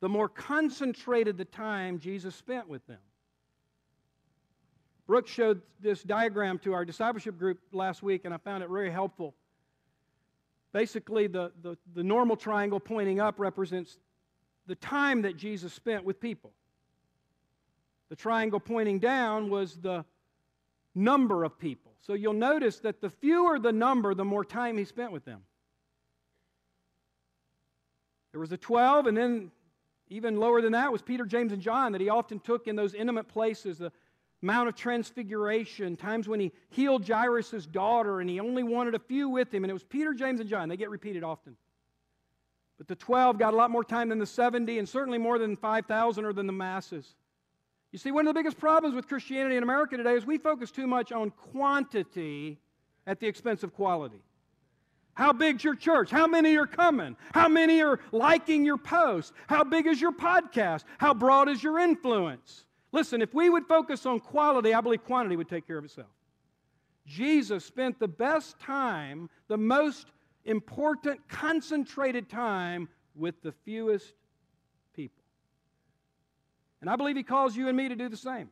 the 0.00 0.08
more 0.08 0.28
concentrated 0.28 1.38
the 1.38 1.44
time 1.44 1.98
Jesus 2.00 2.34
spent 2.34 2.68
with 2.68 2.86
them. 2.86 2.98
Brooks 5.06 5.30
showed 5.30 5.62
this 5.80 6.02
diagram 6.02 6.58
to 6.60 6.72
our 6.72 6.84
discipleship 6.84 7.38
group 7.38 7.60
last 7.72 8.02
week, 8.02 8.24
and 8.24 8.34
I 8.34 8.38
found 8.38 8.64
it 8.64 8.68
very 8.68 8.90
helpful. 8.90 9.34
Basically, 10.72 11.28
the, 11.28 11.52
the, 11.62 11.78
the 11.94 12.02
normal 12.02 12.36
triangle 12.36 12.80
pointing 12.80 13.20
up 13.20 13.36
represents 13.38 13.98
the 14.66 14.74
time 14.74 15.22
that 15.22 15.36
Jesus 15.36 15.72
spent 15.72 16.04
with 16.04 16.20
people. 16.20 16.50
The 18.08 18.16
triangle 18.16 18.58
pointing 18.58 18.98
down 18.98 19.48
was 19.48 19.76
the 19.76 20.04
number 20.94 21.44
of 21.44 21.58
people. 21.58 21.92
So 22.00 22.14
you'll 22.14 22.32
notice 22.32 22.80
that 22.80 23.00
the 23.00 23.10
fewer 23.10 23.58
the 23.58 23.72
number, 23.72 24.12
the 24.14 24.24
more 24.24 24.44
time 24.44 24.76
he 24.76 24.84
spent 24.84 25.12
with 25.12 25.24
them. 25.24 25.42
There 28.36 28.40
was 28.42 28.50
the 28.50 28.58
12, 28.58 29.06
and 29.06 29.16
then 29.16 29.50
even 30.10 30.36
lower 30.36 30.60
than 30.60 30.72
that 30.72 30.92
was 30.92 31.00
Peter, 31.00 31.24
James, 31.24 31.52
and 31.52 31.62
John 31.62 31.92
that 31.92 32.02
he 32.02 32.10
often 32.10 32.38
took 32.38 32.66
in 32.66 32.76
those 32.76 32.92
intimate 32.92 33.28
places, 33.28 33.78
the 33.78 33.90
Mount 34.42 34.68
of 34.68 34.74
Transfiguration, 34.74 35.96
times 35.96 36.28
when 36.28 36.38
he 36.38 36.52
healed 36.68 37.08
Jairus' 37.08 37.64
daughter 37.64 38.20
and 38.20 38.28
he 38.28 38.38
only 38.38 38.62
wanted 38.62 38.94
a 38.94 38.98
few 38.98 39.30
with 39.30 39.54
him, 39.54 39.64
and 39.64 39.70
it 39.70 39.72
was 39.72 39.84
Peter, 39.84 40.12
James, 40.12 40.38
and 40.40 40.50
John. 40.50 40.68
They 40.68 40.76
get 40.76 40.90
repeated 40.90 41.24
often. 41.24 41.56
But 42.76 42.88
the 42.88 42.96
12 42.96 43.38
got 43.38 43.54
a 43.54 43.56
lot 43.56 43.70
more 43.70 43.82
time 43.82 44.10
than 44.10 44.18
the 44.18 44.26
70, 44.26 44.78
and 44.78 44.86
certainly 44.86 45.16
more 45.16 45.38
than 45.38 45.56
5,000 45.56 46.26
or 46.26 46.34
than 46.34 46.46
the 46.46 46.52
masses. 46.52 47.14
You 47.90 47.98
see, 47.98 48.10
one 48.10 48.26
of 48.26 48.34
the 48.34 48.38
biggest 48.38 48.58
problems 48.58 48.94
with 48.94 49.08
Christianity 49.08 49.56
in 49.56 49.62
America 49.62 49.96
today 49.96 50.12
is 50.12 50.26
we 50.26 50.36
focus 50.36 50.70
too 50.70 50.86
much 50.86 51.10
on 51.10 51.30
quantity 51.30 52.58
at 53.06 53.18
the 53.18 53.28
expense 53.28 53.62
of 53.62 53.72
quality. 53.72 54.20
How 55.16 55.32
big's 55.32 55.64
your 55.64 55.74
church? 55.74 56.10
How 56.10 56.26
many 56.26 56.56
are 56.56 56.66
coming? 56.66 57.16
How 57.32 57.48
many 57.48 57.80
are 57.80 57.98
liking 58.12 58.66
your 58.66 58.76
post? 58.76 59.32
How 59.46 59.64
big 59.64 59.86
is 59.86 59.98
your 59.98 60.12
podcast? 60.12 60.84
How 60.98 61.14
broad 61.14 61.48
is 61.48 61.62
your 61.62 61.78
influence? 61.78 62.66
Listen, 62.92 63.22
if 63.22 63.32
we 63.32 63.48
would 63.48 63.66
focus 63.66 64.04
on 64.04 64.20
quality, 64.20 64.74
I 64.74 64.80
believe 64.82 65.04
quantity 65.04 65.36
would 65.36 65.48
take 65.48 65.66
care 65.66 65.78
of 65.78 65.86
itself. 65.86 66.10
Jesus 67.06 67.64
spent 67.64 67.98
the 67.98 68.08
best 68.08 68.58
time, 68.58 69.30
the 69.48 69.56
most 69.56 70.06
important, 70.44 71.26
concentrated 71.28 72.28
time 72.28 72.86
with 73.14 73.40
the 73.42 73.52
fewest 73.64 74.12
people. 74.94 75.24
And 76.82 76.90
I 76.90 76.96
believe 76.96 77.16
He 77.16 77.22
calls 77.22 77.56
you 77.56 77.68
and 77.68 77.76
me 77.76 77.88
to 77.88 77.96
do 77.96 78.10
the 78.10 78.18
same. 78.18 78.50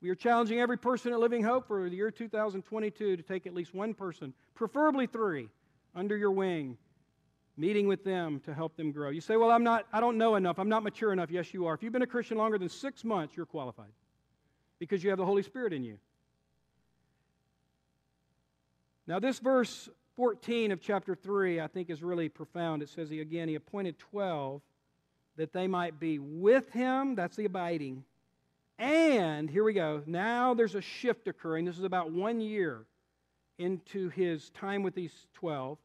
We 0.00 0.10
are 0.10 0.14
challenging 0.14 0.60
every 0.60 0.78
person 0.78 1.12
at 1.12 1.18
Living 1.18 1.42
Hope 1.42 1.66
for 1.66 1.88
the 1.88 1.96
year 1.96 2.10
2022 2.10 3.16
to 3.16 3.22
take 3.22 3.46
at 3.46 3.54
least 3.54 3.74
one 3.74 3.94
person, 3.94 4.32
preferably 4.54 5.06
three, 5.06 5.48
under 5.94 6.16
your 6.16 6.30
wing, 6.30 6.76
meeting 7.56 7.88
with 7.88 8.04
them 8.04 8.40
to 8.40 8.54
help 8.54 8.76
them 8.76 8.92
grow. 8.92 9.10
You 9.10 9.20
say, 9.20 9.36
Well, 9.36 9.50
I'm 9.50 9.64
not, 9.64 9.86
I 9.92 10.00
don't 10.00 10.16
know 10.16 10.36
enough, 10.36 10.60
I'm 10.60 10.68
not 10.68 10.84
mature 10.84 11.12
enough. 11.12 11.30
Yes, 11.30 11.52
you 11.52 11.66
are. 11.66 11.74
If 11.74 11.82
you've 11.82 11.92
been 11.92 12.02
a 12.02 12.06
Christian 12.06 12.38
longer 12.38 12.58
than 12.58 12.68
six 12.68 13.02
months, 13.02 13.36
you're 13.36 13.46
qualified 13.46 13.90
because 14.78 15.02
you 15.02 15.10
have 15.10 15.18
the 15.18 15.26
Holy 15.26 15.42
Spirit 15.42 15.72
in 15.72 15.82
you. 15.82 15.98
Now, 19.08 19.18
this 19.18 19.40
verse 19.40 19.88
14 20.16 20.70
of 20.70 20.80
chapter 20.80 21.16
3, 21.16 21.60
I 21.60 21.66
think, 21.66 21.90
is 21.90 22.02
really 22.02 22.28
profound. 22.28 22.82
It 22.82 22.90
says, 22.90 23.08
he, 23.08 23.20
again, 23.20 23.48
he 23.48 23.56
appointed 23.56 23.98
12 23.98 24.60
that 25.36 25.52
they 25.52 25.66
might 25.66 25.98
be 25.98 26.18
with 26.18 26.70
him. 26.70 27.14
That's 27.14 27.34
the 27.34 27.46
abiding. 27.46 28.04
And 28.78 29.50
here 29.50 29.64
we 29.64 29.72
go. 29.72 30.02
Now 30.06 30.54
there's 30.54 30.74
a 30.74 30.80
shift 30.80 31.26
occurring. 31.26 31.64
This 31.64 31.78
is 31.78 31.84
about 31.84 32.12
one 32.12 32.40
year 32.40 32.84
into 33.58 34.08
his 34.10 34.50
time 34.50 34.82
with 34.82 34.94
these 34.94 35.26
12. 35.34 35.78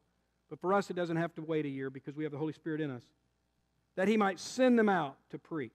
But 0.48 0.60
for 0.60 0.72
us, 0.72 0.90
it 0.90 0.94
doesn't 0.94 1.16
have 1.16 1.34
to 1.34 1.42
wait 1.42 1.64
a 1.64 1.68
year 1.68 1.90
because 1.90 2.14
we 2.14 2.22
have 2.22 2.32
the 2.32 2.38
Holy 2.38 2.52
Spirit 2.52 2.80
in 2.80 2.90
us. 2.90 3.02
That 3.96 4.06
he 4.06 4.16
might 4.16 4.38
send 4.38 4.78
them 4.78 4.88
out 4.88 5.16
to 5.30 5.38
preach. 5.38 5.72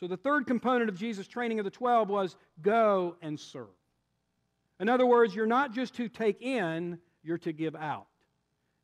So 0.00 0.06
the 0.06 0.16
third 0.16 0.46
component 0.46 0.90
of 0.90 0.98
Jesus' 0.98 1.28
training 1.28 1.58
of 1.58 1.64
the 1.64 1.70
12 1.70 2.08
was 2.08 2.36
go 2.60 3.16
and 3.22 3.38
serve. 3.38 3.68
In 4.80 4.88
other 4.88 5.06
words, 5.06 5.34
you're 5.34 5.46
not 5.46 5.72
just 5.72 5.94
to 5.94 6.08
take 6.08 6.42
in, 6.42 6.98
you're 7.22 7.38
to 7.38 7.52
give 7.52 7.74
out. 7.74 8.06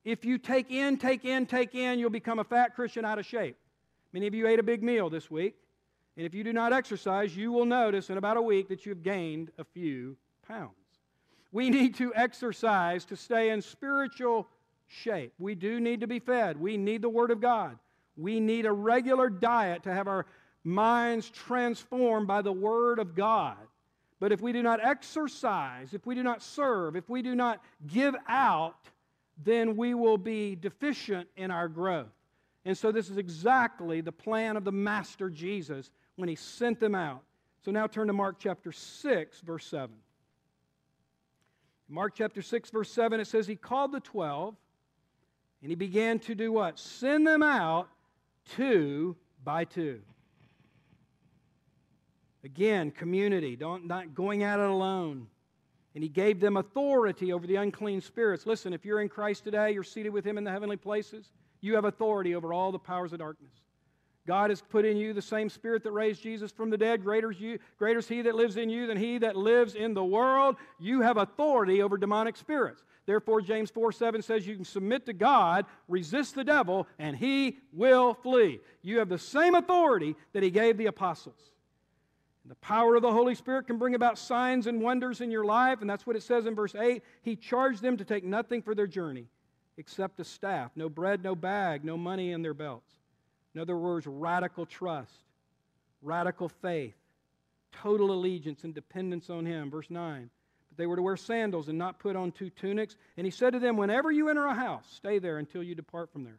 If 0.04 0.24
you 0.24 0.38
take 0.38 0.70
in, 0.70 0.96
take 0.96 1.24
in, 1.24 1.46
take 1.46 1.74
in, 1.74 1.98
you'll 1.98 2.10
become 2.10 2.38
a 2.38 2.44
fat 2.44 2.74
Christian 2.74 3.04
out 3.04 3.18
of 3.18 3.26
shape. 3.26 3.56
Many 4.12 4.26
of 4.26 4.34
you 4.34 4.46
ate 4.46 4.58
a 4.58 4.62
big 4.62 4.82
meal 4.82 5.10
this 5.10 5.30
week, 5.30 5.54
and 6.16 6.26
if 6.26 6.34
you 6.34 6.44
do 6.44 6.52
not 6.52 6.72
exercise, 6.72 7.36
you 7.36 7.52
will 7.52 7.64
notice 7.64 8.10
in 8.10 8.18
about 8.18 8.36
a 8.36 8.42
week 8.42 8.68
that 8.68 8.84
you've 8.84 9.02
gained 9.02 9.50
a 9.58 9.64
few 9.64 10.16
pounds. 10.46 10.72
We 11.52 11.70
need 11.70 11.94
to 11.96 12.14
exercise 12.14 13.04
to 13.06 13.16
stay 13.16 13.50
in 13.50 13.62
spiritual 13.62 14.48
shape. 14.88 15.32
We 15.38 15.54
do 15.54 15.80
need 15.80 16.00
to 16.00 16.06
be 16.06 16.18
fed. 16.18 16.60
We 16.60 16.76
need 16.76 17.02
the 17.02 17.08
Word 17.08 17.30
of 17.30 17.40
God. 17.40 17.78
We 18.16 18.40
need 18.40 18.66
a 18.66 18.72
regular 18.72 19.30
diet 19.30 19.84
to 19.84 19.94
have 19.94 20.06
our 20.06 20.26
minds 20.64 21.30
transformed 21.30 22.26
by 22.26 22.42
the 22.42 22.52
Word 22.52 22.98
of 22.98 23.14
God. 23.14 23.56
But 24.20 24.32
if 24.32 24.40
we 24.40 24.52
do 24.52 24.62
not 24.62 24.84
exercise, 24.84 25.94
if 25.94 26.06
we 26.06 26.14
do 26.14 26.22
not 26.22 26.42
serve, 26.42 26.94
if 26.94 27.08
we 27.08 27.22
do 27.22 27.34
not 27.34 27.60
give 27.86 28.14
out, 28.28 28.76
then 29.42 29.76
we 29.76 29.94
will 29.94 30.18
be 30.18 30.54
deficient 30.54 31.28
in 31.36 31.50
our 31.50 31.68
growth. 31.68 32.12
And 32.64 32.78
so, 32.78 32.92
this 32.92 33.10
is 33.10 33.16
exactly 33.16 34.00
the 34.00 34.12
plan 34.12 34.56
of 34.56 34.64
the 34.64 34.70
Master 34.70 35.28
Jesus 35.28 35.90
when 36.16 36.28
he 36.28 36.34
sent 36.34 36.80
them 36.80 36.94
out. 36.94 37.22
So, 37.64 37.70
now 37.70 37.86
turn 37.86 38.08
to 38.08 38.12
Mark 38.12 38.36
chapter 38.38 38.72
6, 38.72 39.40
verse 39.40 39.66
7. 39.66 39.94
Mark 41.88 42.14
chapter 42.16 42.42
6, 42.42 42.70
verse 42.70 42.90
7, 42.90 43.20
it 43.20 43.26
says, 43.26 43.46
He 43.46 43.56
called 43.56 43.92
the 43.92 44.00
twelve 44.00 44.56
and 45.62 45.70
he 45.70 45.76
began 45.76 46.18
to 46.20 46.34
do 46.34 46.52
what? 46.52 46.78
Send 46.78 47.26
them 47.26 47.42
out 47.42 47.88
two 48.56 49.16
by 49.44 49.64
two. 49.64 50.00
Again, 52.44 52.90
community, 52.90 53.54
don't, 53.54 53.86
not 53.86 54.14
going 54.14 54.42
at 54.42 54.58
it 54.58 54.68
alone. 54.68 55.28
And 55.94 56.02
he 56.02 56.08
gave 56.08 56.40
them 56.40 56.56
authority 56.56 57.32
over 57.32 57.46
the 57.46 57.56
unclean 57.56 58.00
spirits. 58.00 58.44
Listen, 58.44 58.72
if 58.72 58.84
you're 58.84 59.00
in 59.00 59.08
Christ 59.08 59.44
today, 59.44 59.70
you're 59.70 59.84
seated 59.84 60.10
with 60.10 60.24
him 60.24 60.36
in 60.36 60.42
the 60.42 60.50
heavenly 60.50 60.76
places, 60.76 61.30
you 61.60 61.76
have 61.76 61.84
authority 61.84 62.34
over 62.34 62.52
all 62.52 62.72
the 62.72 62.78
powers 62.78 63.12
of 63.12 63.20
darkness. 63.20 63.52
God 64.26 64.50
has 64.50 64.62
put 64.62 64.84
in 64.84 64.96
you 64.96 65.12
the 65.12 65.22
same 65.22 65.48
spirit 65.48 65.82
that 65.82 65.90
raised 65.90 66.22
Jesus 66.22 66.52
from 66.52 66.70
the 66.70 66.78
dead. 66.78 67.02
Greater 67.02 67.32
is, 67.32 67.40
you, 67.40 67.58
greater 67.76 67.98
is 67.98 68.06
he 68.06 68.22
that 68.22 68.36
lives 68.36 68.56
in 68.56 68.70
you 68.70 68.86
than 68.86 68.96
he 68.96 69.18
that 69.18 69.34
lives 69.34 69.74
in 69.74 69.94
the 69.94 70.04
world. 70.04 70.56
You 70.78 71.00
have 71.00 71.16
authority 71.16 71.82
over 71.82 71.96
demonic 71.96 72.36
spirits. 72.36 72.84
Therefore, 73.04 73.40
James 73.40 73.70
4 73.70 73.90
7 73.90 74.22
says 74.22 74.46
you 74.46 74.54
can 74.54 74.64
submit 74.64 75.06
to 75.06 75.12
God, 75.12 75.66
resist 75.88 76.36
the 76.36 76.44
devil, 76.44 76.86
and 77.00 77.16
he 77.16 77.58
will 77.72 78.14
flee. 78.14 78.60
You 78.82 79.00
have 79.00 79.08
the 79.08 79.18
same 79.18 79.56
authority 79.56 80.14
that 80.34 80.44
he 80.44 80.50
gave 80.50 80.78
the 80.78 80.86
apostles. 80.86 81.50
The 82.44 82.54
power 82.56 82.96
of 82.96 83.02
the 83.02 83.12
Holy 83.12 83.34
Spirit 83.34 83.66
can 83.66 83.78
bring 83.78 83.94
about 83.94 84.18
signs 84.18 84.66
and 84.66 84.80
wonders 84.80 85.20
in 85.20 85.30
your 85.30 85.44
life, 85.44 85.80
and 85.80 85.90
that's 85.90 86.06
what 86.06 86.16
it 86.16 86.22
says 86.22 86.46
in 86.46 86.54
verse 86.54 86.74
8. 86.74 87.02
He 87.22 87.34
charged 87.34 87.82
them 87.82 87.96
to 87.96 88.04
take 88.04 88.24
nothing 88.24 88.62
for 88.62 88.74
their 88.74 88.86
journey 88.86 89.26
except 89.78 90.20
a 90.20 90.24
staff 90.24 90.70
no 90.76 90.88
bread, 90.88 91.24
no 91.24 91.34
bag, 91.34 91.84
no 91.84 91.96
money 91.96 92.30
in 92.30 92.42
their 92.42 92.54
belts. 92.54 93.01
In 93.54 93.60
other 93.60 93.76
words, 93.76 94.06
radical 94.06 94.66
trust, 94.66 95.12
radical 96.00 96.48
faith, 96.48 96.94
total 97.72 98.12
allegiance 98.12 98.64
and 98.64 98.74
dependence 98.74 99.30
on 99.30 99.44
Him. 99.44 99.70
Verse 99.70 99.90
9. 99.90 100.30
But 100.70 100.78
they 100.78 100.86
were 100.86 100.96
to 100.96 101.02
wear 101.02 101.16
sandals 101.16 101.68
and 101.68 101.78
not 101.78 101.98
put 101.98 102.16
on 102.16 102.32
two 102.32 102.50
tunics. 102.50 102.96
And 103.16 103.26
He 103.26 103.30
said 103.30 103.52
to 103.52 103.58
them, 103.58 103.76
Whenever 103.76 104.10
you 104.10 104.28
enter 104.28 104.46
a 104.46 104.54
house, 104.54 104.86
stay 104.90 105.18
there 105.18 105.38
until 105.38 105.62
you 105.62 105.74
depart 105.74 106.12
from 106.12 106.24
there. 106.24 106.38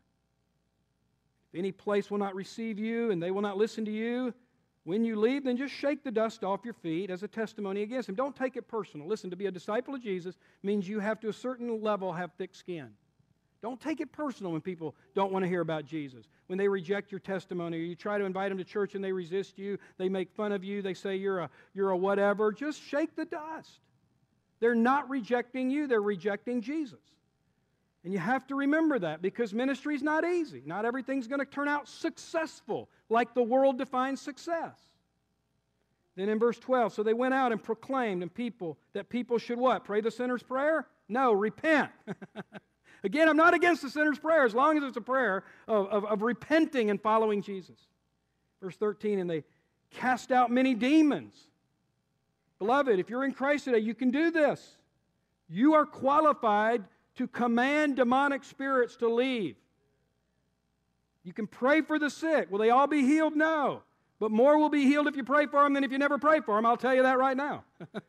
If 1.52 1.60
any 1.60 1.72
place 1.72 2.10
will 2.10 2.18
not 2.18 2.34
receive 2.34 2.80
you 2.80 3.12
and 3.12 3.22
they 3.22 3.30
will 3.30 3.42
not 3.42 3.58
listen 3.58 3.86
to 3.86 3.92
you, 3.92 4.34
when 4.86 5.06
you 5.06 5.16
leave, 5.16 5.46
then 5.46 5.56
just 5.56 5.74
shake 5.74 6.04
the 6.04 6.12
dust 6.12 6.44
off 6.44 6.66
your 6.66 6.74
feet 6.74 7.10
as 7.10 7.24
a 7.24 7.28
testimony 7.28 7.84
against 7.84 8.08
them. 8.08 8.16
Don't 8.16 8.36
take 8.36 8.58
it 8.58 8.68
personal. 8.68 9.08
Listen, 9.08 9.30
to 9.30 9.36
be 9.36 9.46
a 9.46 9.52
disciple 9.52 9.96
of 9.96 10.02
Jesus 10.02 10.36
means 10.62 10.90
you 10.90 11.00
have 11.00 11.22
to 11.22 11.30
a 11.30 11.34
certain 11.34 11.82
level 11.82 12.12
have 12.12 12.32
thick 12.34 12.54
skin. 12.54 12.90
Don't 13.64 13.80
take 13.80 14.02
it 14.02 14.12
personal 14.12 14.52
when 14.52 14.60
people 14.60 14.94
don't 15.16 15.32
want 15.32 15.44
to 15.44 15.50
hear 15.50 15.62
about 15.62 15.86
Jesus. 15.86 16.26
When 16.48 16.60
they 16.60 16.68
reject 16.68 17.14
your 17.14 17.20
testimony, 17.20 17.78
or 17.78 17.80
you 17.80 17.96
try 17.96 18.18
to 18.18 18.26
invite 18.26 18.50
them 18.50 18.58
to 18.58 18.66
church 18.66 18.94
and 18.94 19.02
they 19.02 19.14
resist 19.14 19.58
you, 19.58 19.80
they 19.98 20.10
make 20.10 20.30
fun 20.30 20.52
of 20.52 20.66
you, 20.66 20.82
they 20.82 20.94
say 20.94 21.16
you're 21.16 21.40
a, 21.40 21.50
you're 21.74 21.92
a 21.92 21.98
whatever, 21.98 22.52
just 22.52 22.84
shake 22.84 23.16
the 23.16 23.24
dust. 23.24 23.80
They're 24.60 24.76
not 24.76 25.10
rejecting 25.10 25.70
you, 25.70 25.88
they're 25.88 26.02
rejecting 26.02 26.60
Jesus. 26.60 27.00
And 28.04 28.12
you 28.12 28.20
have 28.20 28.46
to 28.48 28.56
remember 28.56 29.00
that 29.00 29.22
because 29.22 29.54
ministry 29.54 29.96
is 29.96 30.04
not 30.04 30.26
easy. 30.26 30.62
Not 30.66 30.84
everything's 30.84 31.28
going 31.28 31.40
to 31.40 31.46
turn 31.46 31.70
out 31.70 31.88
successful 31.88 32.90
like 33.08 33.34
the 33.34 33.44
world 33.44 33.78
defines 33.78 34.20
success. 34.20 34.78
Then 36.18 36.28
in 36.28 36.38
verse 36.38 36.60
12, 36.60 36.94
so 36.94 37.02
they 37.02 37.14
went 37.14 37.34
out 37.34 37.54
and 37.54 37.64
proclaimed 37.64 38.24
and 38.24 38.34
people 38.34 38.78
that 38.92 39.08
people 39.08 39.38
should 39.38 39.58
what? 39.58 39.86
Pray 39.86 40.02
the 40.02 40.12
sinner's 40.12 40.44
prayer? 40.44 40.86
No, 41.08 41.32
repent. 41.32 41.92
Again, 43.04 43.28
I'm 43.28 43.38
not 43.38 43.54
against 43.54 43.82
the 43.82 43.90
sinner's 43.90 44.18
prayer 44.18 44.46
as 44.46 44.56
long 44.56 44.78
as 44.78 44.84
it's 44.84 44.98
a 44.98 45.02
prayer 45.02 45.44
of, 45.68 45.88
of, 45.88 46.06
of 46.06 46.22
repenting 46.22 46.90
and 46.90 47.02
following 47.02 47.42
Jesus. 47.42 47.78
Verse 48.62 48.78
13, 48.78 49.20
and 49.20 49.30
they 49.30 49.44
cast 49.92 50.32
out 50.32 50.50
many 50.50 50.74
demons. 50.74 51.36
Beloved, 52.60 52.98
if 53.00 53.10
you're 53.10 53.26
in 53.26 53.34
Christ 53.34 53.66
today, 53.66 53.80
you 53.80 53.94
can 53.94 54.10
do 54.10 54.32
this. 54.32 54.78
You 55.50 55.74
are 55.74 55.86
qualified 55.86 56.86
to 57.16 57.28
command 57.28 57.98
demonic 57.98 58.44
spirits 58.44 58.96
to 58.98 59.10
leave. 59.10 59.56
You 61.24 61.34
can 61.34 61.48
pray 61.48 61.82
for 61.82 62.00
the 62.00 62.10
sick. 62.10 62.50
Will 62.52 62.60
they 62.60 62.70
all 62.70 62.88
be 62.88 63.02
healed? 63.02 63.36
No. 63.36 63.84
But 64.20 64.32
more 64.32 64.58
will 64.58 64.70
be 64.70 64.86
healed 64.86 65.08
if 65.08 65.16
you 65.18 65.24
pray 65.24 65.46
for 65.48 65.64
them 65.64 65.74
than 65.74 65.84
if 65.84 65.92
you 65.92 65.98
never 65.98 66.18
pray 66.18 66.40
for 66.40 66.56
them. 66.56 66.66
I'll 66.66 66.78
tell 66.78 66.96
you 66.96 67.04
that 67.04 67.18
right 67.18 67.36
now. 67.36 67.64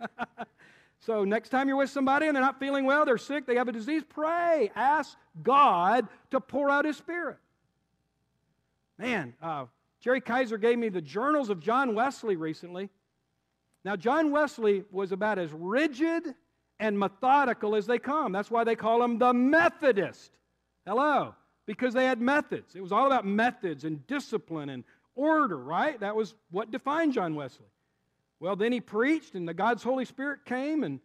So, 1.04 1.24
next 1.24 1.50
time 1.50 1.68
you're 1.68 1.76
with 1.76 1.90
somebody 1.90 2.26
and 2.26 2.34
they're 2.34 2.42
not 2.42 2.58
feeling 2.58 2.86
well, 2.86 3.04
they're 3.04 3.18
sick, 3.18 3.46
they 3.46 3.56
have 3.56 3.68
a 3.68 3.72
disease, 3.72 4.02
pray. 4.08 4.70
Ask 4.74 5.18
God 5.42 6.08
to 6.30 6.40
pour 6.40 6.70
out 6.70 6.86
His 6.86 6.96
Spirit. 6.96 7.36
Man, 8.96 9.34
uh, 9.42 9.66
Jerry 10.00 10.22
Kaiser 10.22 10.56
gave 10.56 10.78
me 10.78 10.88
the 10.88 11.02
journals 11.02 11.50
of 11.50 11.60
John 11.60 11.94
Wesley 11.94 12.36
recently. 12.36 12.88
Now, 13.84 13.96
John 13.96 14.30
Wesley 14.30 14.84
was 14.90 15.12
about 15.12 15.38
as 15.38 15.50
rigid 15.52 16.34
and 16.80 16.98
methodical 16.98 17.76
as 17.76 17.86
they 17.86 17.98
come. 17.98 18.32
That's 18.32 18.50
why 18.50 18.64
they 18.64 18.76
call 18.76 19.02
him 19.02 19.18
the 19.18 19.34
Methodist. 19.34 20.32
Hello. 20.86 21.34
Because 21.66 21.92
they 21.92 22.06
had 22.06 22.20
methods. 22.20 22.76
It 22.76 22.80
was 22.80 22.92
all 22.92 23.06
about 23.06 23.26
methods 23.26 23.84
and 23.84 24.06
discipline 24.06 24.70
and 24.70 24.84
order, 25.14 25.58
right? 25.58 26.00
That 26.00 26.16
was 26.16 26.34
what 26.50 26.70
defined 26.70 27.12
John 27.12 27.34
Wesley. 27.34 27.66
Well, 28.40 28.56
then 28.56 28.72
he 28.72 28.80
preached, 28.80 29.34
and 29.34 29.48
the 29.48 29.54
God's 29.54 29.82
Holy 29.82 30.04
Spirit 30.04 30.44
came, 30.44 30.84
and 30.84 31.00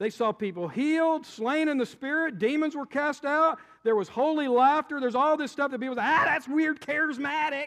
they 0.00 0.10
saw 0.10 0.32
people 0.32 0.66
healed, 0.66 1.24
slain 1.24 1.68
in 1.68 1.78
the 1.78 1.86
Spirit, 1.86 2.38
demons 2.38 2.74
were 2.74 2.86
cast 2.86 3.24
out, 3.24 3.58
there 3.84 3.94
was 3.94 4.08
holy 4.08 4.48
laughter, 4.48 4.98
there's 4.98 5.14
all 5.14 5.36
this 5.36 5.52
stuff 5.52 5.70
that 5.70 5.80
people 5.80 5.94
say, 5.94 6.02
ah, 6.02 6.22
that's 6.24 6.48
weird 6.48 6.80
charismatic. 6.80 7.66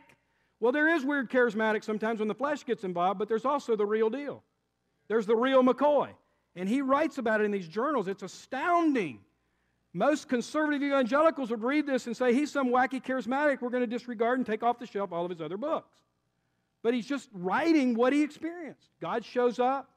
Well, 0.59 0.71
there 0.71 0.89
is 0.89 1.05
weird 1.05 1.29
charismatic 1.29 1.83
sometimes 1.83 2.19
when 2.19 2.27
the 2.27 2.35
flesh 2.35 2.65
gets 2.65 2.83
involved, 2.83 3.19
but 3.19 3.29
there's 3.29 3.45
also 3.45 3.75
the 3.75 3.85
real 3.85 4.09
deal. 4.09 4.43
There's 5.07 5.25
the 5.25 5.35
real 5.35 5.63
McCoy. 5.63 6.09
And 6.55 6.67
he 6.67 6.81
writes 6.81 7.19
about 7.19 7.39
it 7.39 7.45
in 7.45 7.51
these 7.51 7.67
journals. 7.67 8.07
It's 8.07 8.23
astounding. 8.23 9.19
Most 9.93 10.27
conservative 10.27 10.81
evangelicals 10.81 11.51
would 11.51 11.63
read 11.63 11.85
this 11.85 12.07
and 12.07 12.17
say, 12.17 12.33
he's 12.33 12.51
some 12.51 12.69
wacky 12.69 13.01
charismatic. 13.03 13.61
We're 13.61 13.69
going 13.69 13.83
to 13.83 13.87
disregard 13.87 14.39
and 14.39 14.45
take 14.45 14.63
off 14.63 14.79
the 14.79 14.87
shelf 14.87 15.11
all 15.13 15.23
of 15.23 15.29
his 15.29 15.41
other 15.41 15.57
books. 15.57 15.95
But 16.87 16.93
he's 16.93 17.05
just 17.05 17.27
writing 17.33 17.95
what 17.95 18.13
he 18.13 18.23
experienced. 18.23 18.87
God 19.01 19.25
shows 19.25 19.59
up, 19.59 19.89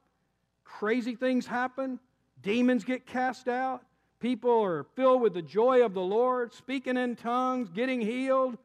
crazy 0.64 1.14
things 1.14 1.46
happen, 1.46 2.00
demons 2.42 2.82
get 2.82 3.06
cast 3.06 3.46
out, 3.46 3.84
people 4.18 4.64
are 4.64 4.82
filled 4.96 5.22
with 5.22 5.32
the 5.32 5.40
joy 5.40 5.84
of 5.84 5.94
the 5.94 6.00
Lord, 6.00 6.52
speaking 6.52 6.96
in 6.96 7.14
tongues, 7.14 7.70
getting 7.70 8.00
healed. 8.00 8.58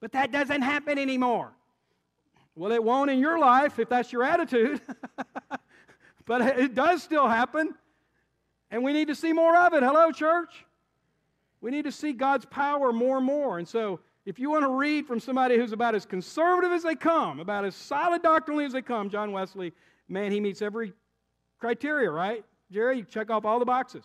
But 0.00 0.10
that 0.14 0.32
doesn't 0.32 0.62
happen 0.62 0.98
anymore. 0.98 1.52
Well, 2.56 2.72
it 2.72 2.82
won't 2.82 3.08
in 3.12 3.20
your 3.20 3.38
life 3.38 3.78
if 3.78 3.88
that's 3.88 4.10
your 4.12 4.24
attitude. 4.24 4.80
but 6.26 6.40
it 6.58 6.74
does 6.74 7.04
still 7.04 7.28
happen. 7.28 7.72
And 8.72 8.82
we 8.82 8.92
need 8.92 9.06
to 9.06 9.14
see 9.14 9.32
more 9.32 9.56
of 9.56 9.74
it. 9.74 9.84
Hello, 9.84 10.10
church. 10.10 10.66
We 11.60 11.70
need 11.70 11.84
to 11.84 11.92
see 11.92 12.14
God's 12.14 12.46
power 12.46 12.92
more 12.92 13.18
and 13.18 13.26
more. 13.26 13.58
And 13.58 13.68
so 13.68 14.00
if 14.26 14.38
you 14.38 14.50
want 14.50 14.64
to 14.64 14.70
read 14.70 15.06
from 15.06 15.20
somebody 15.20 15.56
who's 15.56 15.72
about 15.72 15.94
as 15.94 16.06
conservative 16.06 16.72
as 16.72 16.82
they 16.82 16.94
come, 16.94 17.40
about 17.40 17.64
as 17.64 17.74
solid 17.74 18.22
doctrinally 18.22 18.64
as 18.64 18.72
they 18.72 18.82
come, 18.82 19.10
John 19.10 19.32
Wesley, 19.32 19.72
man, 20.08 20.32
he 20.32 20.40
meets 20.40 20.62
every 20.62 20.94
criteria, 21.58 22.10
right? 22.10 22.44
Jerry, 22.70 22.98
you 22.98 23.04
check 23.04 23.30
off 23.30 23.44
all 23.44 23.58
the 23.58 23.64
boxes. 23.64 24.04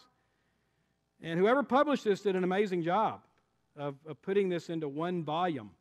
And 1.21 1.39
whoever 1.39 1.63
published 1.63 2.03
this 2.03 2.21
did 2.21 2.35
an 2.35 2.43
amazing 2.43 2.83
job 2.83 3.21
of, 3.77 3.95
of 4.05 4.21
putting 4.21 4.49
this 4.49 4.69
into 4.69 4.87
one 4.87 5.23
volume. 5.23 5.71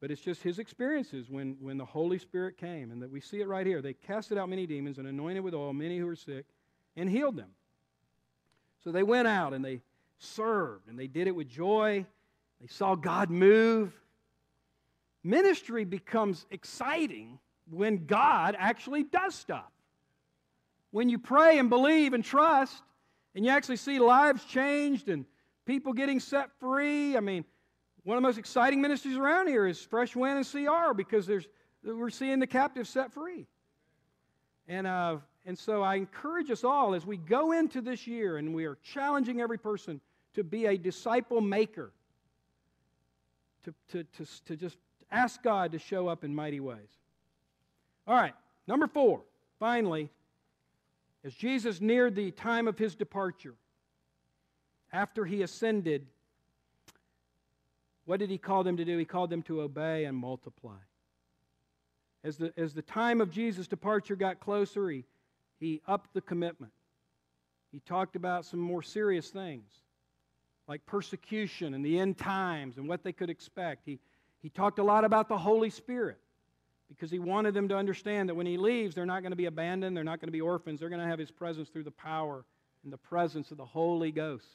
But 0.00 0.10
it's 0.10 0.22
just 0.22 0.42
his 0.42 0.58
experiences 0.58 1.28
when, 1.28 1.56
when 1.60 1.76
the 1.76 1.84
Holy 1.84 2.18
Spirit 2.18 2.56
came, 2.56 2.90
and 2.90 3.02
that 3.02 3.10
we 3.10 3.20
see 3.20 3.40
it 3.40 3.48
right 3.48 3.66
here. 3.66 3.82
They 3.82 3.92
casted 3.92 4.38
out 4.38 4.48
many 4.48 4.66
demons 4.66 4.98
and 4.98 5.06
anointed 5.06 5.42
with 5.42 5.54
oil 5.54 5.74
many 5.74 5.98
who 5.98 6.06
were 6.06 6.16
sick 6.16 6.46
and 6.96 7.08
healed 7.08 7.36
them. 7.36 7.50
So 8.82 8.92
they 8.92 9.02
went 9.02 9.28
out 9.28 9.52
and 9.52 9.62
they 9.62 9.82
served, 10.18 10.88
and 10.88 10.98
they 10.98 11.06
did 11.06 11.26
it 11.26 11.34
with 11.34 11.48
joy. 11.48 12.06
They 12.60 12.66
saw 12.66 12.94
God 12.94 13.30
move. 13.30 13.92
Ministry 15.22 15.84
becomes 15.84 16.46
exciting 16.50 17.38
when 17.70 18.06
God 18.06 18.56
actually 18.58 19.04
does 19.04 19.34
stuff. 19.34 19.70
When 20.90 21.08
you 21.08 21.18
pray 21.18 21.58
and 21.58 21.70
believe 21.70 22.12
and 22.14 22.24
trust, 22.24 22.82
and 23.34 23.44
you 23.44 23.50
actually 23.50 23.76
see 23.76 23.98
lives 23.98 24.44
changed 24.44 25.08
and 25.08 25.24
people 25.66 25.92
getting 25.92 26.20
set 26.20 26.50
free. 26.58 27.16
I 27.16 27.20
mean, 27.20 27.44
one 28.02 28.16
of 28.16 28.22
the 28.22 28.28
most 28.28 28.38
exciting 28.38 28.80
ministries 28.80 29.16
around 29.16 29.46
here 29.46 29.66
is 29.66 29.80
Fresh 29.80 30.16
Wind 30.16 30.38
and 30.38 30.46
CR 30.46 30.94
because 30.94 31.26
there's, 31.26 31.46
we're 31.84 32.10
seeing 32.10 32.40
the 32.40 32.46
captives 32.46 32.90
set 32.90 33.12
free. 33.12 33.46
And, 34.66 34.86
uh, 34.86 35.18
and 35.46 35.58
so 35.58 35.82
I 35.82 35.96
encourage 35.96 36.50
us 36.50 36.64
all 36.64 36.94
as 36.94 37.06
we 37.06 37.16
go 37.16 37.52
into 37.52 37.80
this 37.80 38.06
year 38.06 38.36
and 38.36 38.54
we 38.54 38.64
are 38.64 38.78
challenging 38.82 39.40
every 39.40 39.58
person 39.58 40.00
to 40.34 40.44
be 40.44 40.66
a 40.66 40.76
disciple 40.76 41.40
maker, 41.40 41.92
to, 43.64 43.74
to, 43.90 44.04
to, 44.04 44.26
to 44.46 44.56
just 44.56 44.76
ask 45.10 45.42
God 45.42 45.72
to 45.72 45.78
show 45.78 46.08
up 46.08 46.24
in 46.24 46.34
mighty 46.34 46.60
ways. 46.60 46.90
All 48.06 48.14
right, 48.14 48.34
number 48.66 48.86
four, 48.86 49.22
finally, 49.58 50.10
as 51.24 51.34
Jesus 51.34 51.80
neared 51.80 52.14
the 52.14 52.30
time 52.30 52.66
of 52.66 52.78
his 52.78 52.94
departure, 52.94 53.54
after 54.92 55.24
he 55.24 55.42
ascended, 55.42 56.06
what 58.06 58.18
did 58.18 58.30
he 58.30 58.38
call 58.38 58.64
them 58.64 58.76
to 58.76 58.84
do? 58.84 58.98
He 58.98 59.04
called 59.04 59.30
them 59.30 59.42
to 59.42 59.60
obey 59.60 60.04
and 60.04 60.16
multiply. 60.16 60.78
As 62.24 62.36
the, 62.36 62.52
as 62.56 62.74
the 62.74 62.82
time 62.82 63.20
of 63.20 63.30
Jesus' 63.30 63.68
departure 63.68 64.16
got 64.16 64.40
closer, 64.40 64.90
he, 64.90 65.04
he 65.58 65.80
upped 65.86 66.12
the 66.12 66.20
commitment. 66.20 66.72
He 67.70 67.80
talked 67.80 68.16
about 68.16 68.44
some 68.44 68.60
more 68.60 68.82
serious 68.82 69.28
things 69.28 69.70
like 70.70 70.86
persecution 70.86 71.74
and 71.74 71.84
the 71.84 71.98
end 71.98 72.16
times 72.16 72.76
and 72.76 72.88
what 72.88 73.02
they 73.02 73.10
could 73.12 73.28
expect. 73.28 73.82
He, 73.84 73.98
he 74.40 74.48
talked 74.48 74.78
a 74.78 74.84
lot 74.84 75.04
about 75.04 75.28
the 75.28 75.36
Holy 75.36 75.68
Spirit 75.68 76.16
because 76.88 77.10
he 77.10 77.18
wanted 77.18 77.54
them 77.54 77.66
to 77.70 77.76
understand 77.76 78.28
that 78.28 78.36
when 78.36 78.46
he 78.46 78.56
leaves, 78.56 78.94
they're 78.94 79.04
not 79.04 79.22
going 79.22 79.32
to 79.32 79.36
be 79.36 79.46
abandoned, 79.46 79.96
they're 79.96 80.04
not 80.04 80.20
going 80.20 80.28
to 80.28 80.32
be 80.32 80.40
orphans, 80.40 80.78
they're 80.78 80.88
going 80.88 81.00
to 81.00 81.08
have 81.08 81.18
his 81.18 81.32
presence 81.32 81.70
through 81.70 81.82
the 81.82 81.90
power 81.90 82.44
and 82.84 82.92
the 82.92 82.98
presence 82.98 83.50
of 83.50 83.56
the 83.56 83.64
Holy 83.64 84.12
Ghost. 84.12 84.46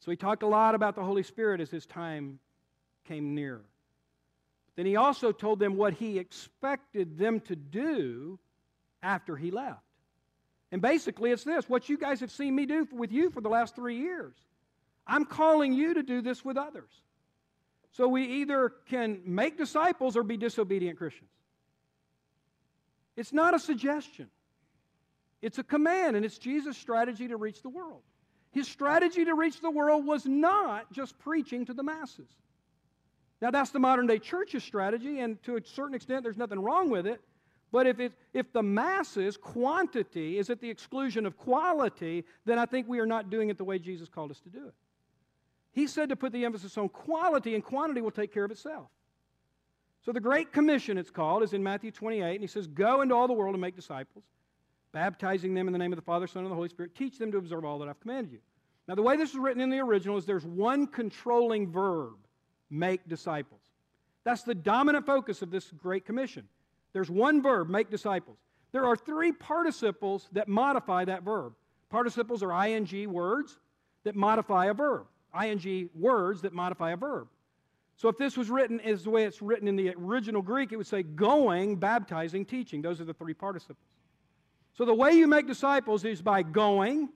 So 0.00 0.10
he 0.10 0.16
talked 0.16 0.42
a 0.42 0.48
lot 0.48 0.74
about 0.74 0.96
the 0.96 1.04
Holy 1.04 1.22
Spirit 1.22 1.60
as 1.60 1.70
his 1.70 1.86
time 1.86 2.40
came 3.06 3.36
near. 3.36 3.60
Then 4.74 4.84
he 4.84 4.96
also 4.96 5.30
told 5.30 5.60
them 5.60 5.76
what 5.76 5.92
he 5.94 6.18
expected 6.18 7.18
them 7.18 7.38
to 7.42 7.54
do 7.54 8.40
after 9.00 9.36
he 9.36 9.52
left. 9.52 9.78
And 10.72 10.82
basically, 10.82 11.30
it's 11.30 11.44
this 11.44 11.68
what 11.68 11.88
you 11.88 11.96
guys 11.96 12.18
have 12.18 12.32
seen 12.32 12.56
me 12.56 12.66
do 12.66 12.88
with 12.90 13.12
you 13.12 13.30
for 13.30 13.40
the 13.40 13.48
last 13.48 13.76
three 13.76 13.98
years. 13.98 14.34
I'm 15.08 15.24
calling 15.24 15.72
you 15.72 15.94
to 15.94 16.02
do 16.02 16.20
this 16.20 16.44
with 16.44 16.56
others. 16.56 16.90
So 17.90 18.06
we 18.06 18.24
either 18.24 18.72
can 18.86 19.20
make 19.24 19.56
disciples 19.56 20.16
or 20.16 20.22
be 20.22 20.36
disobedient 20.36 20.98
Christians. 20.98 21.30
It's 23.16 23.32
not 23.32 23.54
a 23.54 23.58
suggestion, 23.58 24.28
it's 25.42 25.58
a 25.58 25.64
command, 25.64 26.14
and 26.14 26.24
it's 26.24 26.38
Jesus' 26.38 26.76
strategy 26.76 27.26
to 27.28 27.36
reach 27.36 27.62
the 27.62 27.68
world. 27.68 28.02
His 28.52 28.68
strategy 28.68 29.24
to 29.24 29.34
reach 29.34 29.60
the 29.60 29.70
world 29.70 30.06
was 30.06 30.26
not 30.26 30.92
just 30.92 31.18
preaching 31.18 31.66
to 31.66 31.74
the 31.74 31.82
masses. 31.82 32.28
Now, 33.40 33.50
that's 33.50 33.70
the 33.70 33.78
modern 33.78 34.06
day 34.06 34.18
church's 34.18 34.64
strategy, 34.64 35.20
and 35.20 35.42
to 35.44 35.56
a 35.56 35.60
certain 35.64 35.94
extent, 35.94 36.22
there's 36.22 36.36
nothing 36.36 36.60
wrong 36.60 36.90
with 36.90 37.06
it. 37.06 37.20
But 37.70 37.86
if, 37.86 38.00
it, 38.00 38.12
if 38.32 38.52
the 38.52 38.62
masses, 38.62 39.36
quantity, 39.36 40.38
is 40.38 40.48
at 40.48 40.60
the 40.60 40.70
exclusion 40.70 41.26
of 41.26 41.36
quality, 41.36 42.24
then 42.46 42.58
I 42.58 42.64
think 42.64 42.88
we 42.88 42.98
are 42.98 43.06
not 43.06 43.30
doing 43.30 43.50
it 43.50 43.58
the 43.58 43.64
way 43.64 43.78
Jesus 43.78 44.08
called 44.08 44.30
us 44.30 44.40
to 44.40 44.48
do 44.48 44.68
it. 44.68 44.74
He 45.78 45.86
said 45.86 46.08
to 46.08 46.16
put 46.16 46.32
the 46.32 46.44
emphasis 46.44 46.76
on 46.76 46.88
quality, 46.88 47.54
and 47.54 47.62
quantity 47.62 48.00
will 48.00 48.10
take 48.10 48.34
care 48.34 48.44
of 48.44 48.50
itself. 48.50 48.88
So 50.04 50.10
the 50.10 50.18
Great 50.18 50.52
Commission, 50.52 50.98
it's 50.98 51.08
called, 51.08 51.44
is 51.44 51.52
in 51.52 51.62
Matthew 51.62 51.92
28, 51.92 52.32
and 52.32 52.40
he 52.40 52.48
says, 52.48 52.66
Go 52.66 53.00
into 53.00 53.14
all 53.14 53.28
the 53.28 53.32
world 53.32 53.54
and 53.54 53.60
make 53.60 53.76
disciples 53.76 54.24
baptizing 54.90 55.54
them 55.54 55.68
in 55.68 55.72
the 55.72 55.78
name 55.78 55.92
of 55.92 55.96
the 55.96 56.04
Father, 56.04 56.26
Son, 56.26 56.42
and 56.42 56.50
the 56.50 56.54
Holy 56.56 56.68
Spirit. 56.68 56.96
Teach 56.96 57.16
them 57.16 57.30
to 57.30 57.38
observe 57.38 57.64
all 57.64 57.78
that 57.78 57.88
I've 57.88 58.00
commanded 58.00 58.32
you. 58.32 58.38
Now, 58.88 58.96
the 58.96 59.02
way 59.02 59.16
this 59.16 59.30
is 59.30 59.36
written 59.36 59.60
in 59.60 59.70
the 59.70 59.78
original 59.78 60.16
is 60.16 60.24
there's 60.24 60.44
one 60.44 60.88
controlling 60.88 61.70
verb 61.70 62.14
make 62.70 63.06
disciples. 63.08 63.60
That's 64.24 64.42
the 64.42 64.56
dominant 64.56 65.06
focus 65.06 65.42
of 65.42 65.52
this 65.52 65.70
Great 65.70 66.04
Commission. 66.04 66.48
There's 66.92 67.10
one 67.10 67.40
verb, 67.40 67.68
make 67.68 67.88
disciples. 67.88 68.38
There 68.72 68.84
are 68.84 68.96
three 68.96 69.30
participles 69.30 70.28
that 70.32 70.48
modify 70.48 71.04
that 71.04 71.22
verb. 71.22 71.52
Participles 71.88 72.42
are 72.42 72.66
ing 72.66 73.12
words 73.12 73.58
that 74.02 74.16
modify 74.16 74.66
a 74.66 74.74
verb, 74.74 75.06
ing 75.34 75.90
words 75.94 76.42
that 76.42 76.52
modify 76.52 76.92
a 76.92 76.96
verb. 76.96 77.28
So 77.96 78.08
if 78.08 78.16
this 78.16 78.36
was 78.36 78.48
written 78.48 78.80
as 78.80 79.02
the 79.02 79.10
way 79.10 79.24
it's 79.24 79.42
written 79.42 79.66
in 79.66 79.74
the 79.74 79.92
original 79.98 80.40
Greek, 80.40 80.70
it 80.70 80.76
would 80.76 80.86
say 80.86 81.02
going, 81.02 81.76
baptizing, 81.76 82.44
teaching. 82.44 82.80
Those 82.80 83.00
are 83.00 83.04
the 83.04 83.14
three 83.14 83.34
participles. 83.34 83.78
So 84.74 84.84
the 84.84 84.94
way 84.94 85.14
you 85.14 85.26
make 85.26 85.48
disciples 85.48 86.04
is 86.04 86.22
by 86.22 86.44
going. 86.44 87.08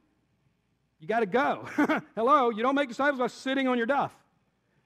You 0.99 1.07
got 1.07 1.21
to 1.21 1.27
go. 1.27 1.69
Hello, 2.17 2.51
you 2.51 2.63
don't 2.63 2.75
make 2.75 2.89
disciples 2.89 3.21
by 3.21 3.29
sitting 3.29 3.69
on 3.69 3.79
your 3.79 3.87
duff. 3.87 4.13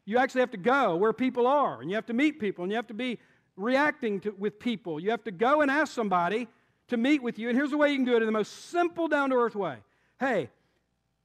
You 0.04 0.18
actually 0.18 0.42
have 0.42 0.50
to 0.50 0.58
go 0.58 0.96
where 0.96 1.14
people 1.14 1.46
are, 1.46 1.80
and 1.80 1.90
you 1.90 1.96
have 1.96 2.06
to 2.06 2.12
meet 2.12 2.38
people, 2.38 2.64
and 2.64 2.70
you 2.70 2.76
have 2.76 2.86
to 2.88 2.94
be 2.94 3.18
reacting 3.56 4.20
to, 4.20 4.30
with 4.32 4.58
people. 4.58 5.00
You 5.00 5.10
have 5.10 5.24
to 5.24 5.32
go 5.32 5.62
and 5.62 5.70
ask 5.70 5.92
somebody 5.92 6.46
to 6.88 6.96
meet 6.96 7.22
with 7.22 7.38
you. 7.38 7.48
And 7.48 7.56
here's 7.56 7.70
the 7.70 7.76
way 7.76 7.90
you 7.90 7.96
can 7.96 8.04
do 8.04 8.16
it 8.16 8.22
in 8.22 8.26
the 8.26 8.32
most 8.32 8.70
simple, 8.70 9.08
down 9.08 9.30
to 9.30 9.36
earth 9.36 9.56
way. 9.56 9.78
Hey, 10.20 10.50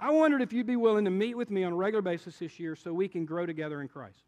I 0.02 0.10
wondered 0.10 0.42
if 0.42 0.52
you'd 0.52 0.66
be 0.66 0.76
willing 0.76 1.06
to 1.06 1.12
meet 1.12 1.38
with 1.38 1.52
me 1.52 1.64
on 1.64 1.74
a 1.74 1.76
regular 1.76 2.02
basis 2.02 2.38
this 2.38 2.60
year 2.60 2.76
so 2.76 2.92
we 2.92 3.08
can 3.08 3.24
grow 3.24 3.46
together 3.46 3.82
in 3.82 3.88
Christ. 3.88 4.24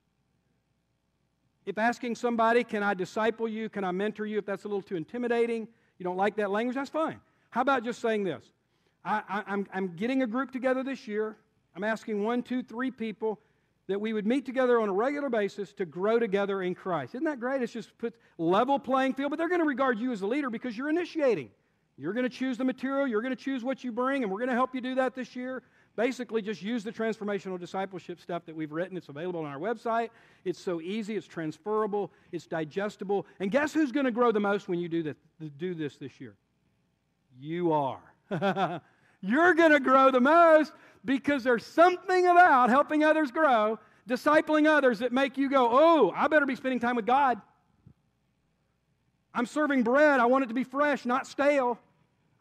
If 1.65 1.79
asking 1.79 2.15
somebody, 2.15 2.63
can 2.63 2.83
I 2.83 2.93
disciple 2.93 3.47
you? 3.47 3.69
Can 3.69 3.83
I 3.83 3.91
mentor 3.91 4.27
you? 4.27 4.37
If 4.37 4.45
that's 4.45 4.65
a 4.65 4.67
little 4.67 4.83
too 4.83 4.95
intimidating, 4.95 5.67
you 5.97 6.03
don't 6.03 6.17
like 6.17 6.35
that 6.35 6.51
language? 6.51 6.75
That's 6.75 6.91
fine. 6.91 7.19
How 7.49 7.61
about 7.61 7.83
just 7.83 8.01
saying 8.01 8.23
this? 8.23 8.43
I, 9.03 9.43
I'm 9.73 9.95
getting 9.95 10.21
a 10.21 10.27
group 10.27 10.51
together 10.51 10.83
this 10.83 11.07
year. 11.07 11.35
I'm 11.75 11.83
asking 11.83 12.23
one, 12.23 12.43
two, 12.43 12.61
three 12.61 12.91
people 12.91 13.39
that 13.87 13.99
we 13.99 14.13
would 14.13 14.25
meet 14.27 14.45
together 14.45 14.79
on 14.79 14.89
a 14.89 14.93
regular 14.93 15.29
basis 15.29 15.73
to 15.73 15.85
grow 15.85 16.19
together 16.19 16.61
in 16.61 16.75
Christ. 16.75 17.15
Isn't 17.15 17.25
that 17.25 17.39
great? 17.39 17.61
It's 17.61 17.73
just 17.73 17.97
put 17.97 18.13
level 18.37 18.79
playing 18.79 19.15
field, 19.15 19.31
but 19.31 19.37
they're 19.37 19.49
going 19.49 19.59
to 19.59 19.67
regard 19.67 19.99
you 19.99 20.11
as 20.11 20.21
a 20.21 20.27
leader 20.27 20.49
because 20.49 20.77
you're 20.77 20.89
initiating. 20.89 21.49
You're 21.97 22.13
going 22.13 22.23
to 22.23 22.29
choose 22.29 22.57
the 22.57 22.63
material, 22.63 23.05
you're 23.05 23.21
going 23.21 23.35
to 23.35 23.41
choose 23.41 23.63
what 23.63 23.83
you 23.83 23.91
bring, 23.91 24.23
and 24.23 24.31
we're 24.31 24.39
going 24.39 24.49
to 24.49 24.55
help 24.55 24.73
you 24.73 24.81
do 24.81 24.95
that 24.95 25.13
this 25.13 25.35
year. 25.35 25.61
Basically, 25.95 26.41
just 26.41 26.63
use 26.63 26.83
the 26.83 26.91
transformational 26.91 27.59
discipleship 27.59 28.19
stuff 28.19 28.45
that 28.47 28.55
we've 28.55 28.71
written. 28.71 28.97
It's 28.97 29.09
available 29.09 29.41
on 29.41 29.45
our 29.45 29.59
website. 29.59 30.09
It's 30.43 30.59
so 30.59 30.81
easy, 30.81 31.15
it's 31.15 31.27
transferable, 31.27 32.11
it's 32.31 32.47
digestible. 32.47 33.27
And 33.39 33.51
guess 33.51 33.73
who's 33.73 33.91
going 33.91 34.07
to 34.07 34.11
grow 34.11 34.31
the 34.31 34.39
most 34.39 34.67
when 34.67 34.79
you 34.79 34.89
do 34.89 35.03
this, 35.03 35.15
do 35.57 35.75
this 35.75 35.97
this 35.97 36.19
year? 36.19 36.33
You 37.39 37.73
are. 37.73 38.01
You're 39.21 39.53
going 39.53 39.71
to 39.71 39.79
grow 39.79 40.09
the 40.09 40.19
most 40.19 40.73
because 41.05 41.43
there's 41.43 41.65
something 41.65 42.25
about 42.27 42.69
helping 42.69 43.03
others 43.03 43.29
grow, 43.29 43.77
discipling 44.09 44.67
others 44.67 44.99
that 44.99 45.11
make 45.11 45.37
you 45.37 45.49
go, 45.49 45.69
oh, 45.71 46.11
I 46.15 46.27
better 46.27 46.47
be 46.47 46.55
spending 46.55 46.79
time 46.79 46.95
with 46.95 47.05
God. 47.05 47.39
I'm 49.33 49.45
serving 49.45 49.83
bread. 49.83 50.19
I 50.19 50.25
want 50.25 50.43
it 50.43 50.47
to 50.47 50.53
be 50.53 50.63
fresh, 50.63 51.05
not 51.05 51.25
stale. 51.27 51.79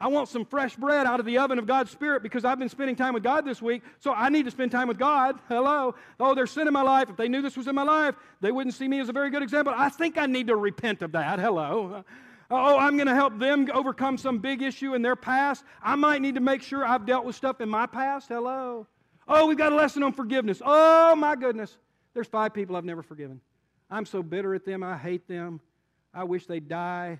I 0.02 0.08
want 0.08 0.28
some 0.28 0.44
fresh 0.44 0.74
bread 0.74 1.06
out 1.06 1.20
of 1.20 1.26
the 1.26 1.38
oven 1.38 1.60
of 1.60 1.66
God's 1.66 1.92
Spirit 1.92 2.24
because 2.24 2.44
I've 2.44 2.58
been 2.58 2.68
spending 2.68 2.96
time 2.96 3.14
with 3.14 3.22
God 3.22 3.44
this 3.44 3.62
week, 3.62 3.82
so 4.00 4.12
I 4.12 4.30
need 4.30 4.46
to 4.46 4.50
spend 4.50 4.72
time 4.72 4.88
with 4.88 4.98
God. 4.98 5.38
Hello. 5.48 5.94
Oh, 6.18 6.34
there's 6.34 6.50
sin 6.50 6.66
in 6.66 6.72
my 6.72 6.82
life. 6.82 7.08
If 7.08 7.16
they 7.16 7.28
knew 7.28 7.40
this 7.40 7.56
was 7.56 7.68
in 7.68 7.76
my 7.76 7.84
life, 7.84 8.16
they 8.40 8.50
wouldn't 8.50 8.74
see 8.74 8.88
me 8.88 8.98
as 8.98 9.08
a 9.08 9.12
very 9.12 9.30
good 9.30 9.44
example. 9.44 9.72
I 9.76 9.90
think 9.90 10.18
I 10.18 10.26
need 10.26 10.48
to 10.48 10.56
repent 10.56 11.02
of 11.02 11.12
that. 11.12 11.38
Hello. 11.38 12.04
Oh, 12.50 12.78
I'm 12.78 12.96
going 12.96 13.06
to 13.06 13.14
help 13.14 13.38
them 13.38 13.68
overcome 13.72 14.18
some 14.18 14.38
big 14.38 14.60
issue 14.60 14.94
in 14.94 15.02
their 15.02 15.14
past. 15.14 15.64
I 15.80 15.94
might 15.94 16.20
need 16.20 16.34
to 16.34 16.40
make 16.40 16.62
sure 16.62 16.84
I've 16.84 17.06
dealt 17.06 17.24
with 17.24 17.36
stuff 17.36 17.60
in 17.60 17.68
my 17.68 17.86
past. 17.86 18.28
Hello. 18.28 18.88
Oh, 19.28 19.46
we've 19.46 19.56
got 19.56 19.72
a 19.72 19.76
lesson 19.76 20.02
on 20.02 20.12
forgiveness. 20.12 20.60
Oh, 20.64 21.14
my 21.14 21.36
goodness. 21.36 21.78
There's 22.12 22.26
five 22.26 22.52
people 22.52 22.74
I've 22.74 22.84
never 22.84 23.02
forgiven. 23.02 23.40
I'm 23.88 24.04
so 24.04 24.22
bitter 24.22 24.52
at 24.54 24.64
them. 24.64 24.82
I 24.82 24.96
hate 24.96 25.28
them. 25.28 25.60
I 26.14 26.24
wish 26.24 26.46
they'd 26.46 26.68
die 26.68 27.18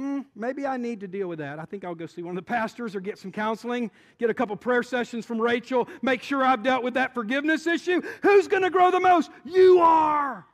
mm, 0.00 0.24
maybe 0.34 0.66
I 0.66 0.76
need 0.76 1.00
to 1.00 1.08
deal 1.08 1.28
with 1.28 1.38
that. 1.38 1.58
I 1.58 1.64
think 1.64 1.84
I'll 1.84 1.94
go 1.94 2.06
see 2.06 2.22
one 2.22 2.36
of 2.36 2.44
the 2.44 2.48
pastors 2.48 2.96
or 2.96 3.00
get 3.00 3.18
some 3.18 3.30
counseling, 3.30 3.90
get 4.18 4.30
a 4.30 4.34
couple 4.34 4.56
prayer 4.56 4.82
sessions 4.82 5.26
from 5.26 5.40
Rachel, 5.40 5.88
make 6.02 6.22
sure 6.22 6.44
I've 6.44 6.62
dealt 6.62 6.82
with 6.82 6.94
that 6.94 7.14
forgiveness 7.14 7.66
issue. 7.66 8.00
Who's 8.22 8.48
going 8.48 8.62
to 8.62 8.70
grow 8.70 8.90
the 8.90 9.00
most? 9.00 9.30
You 9.44 9.80
are. 9.80 10.46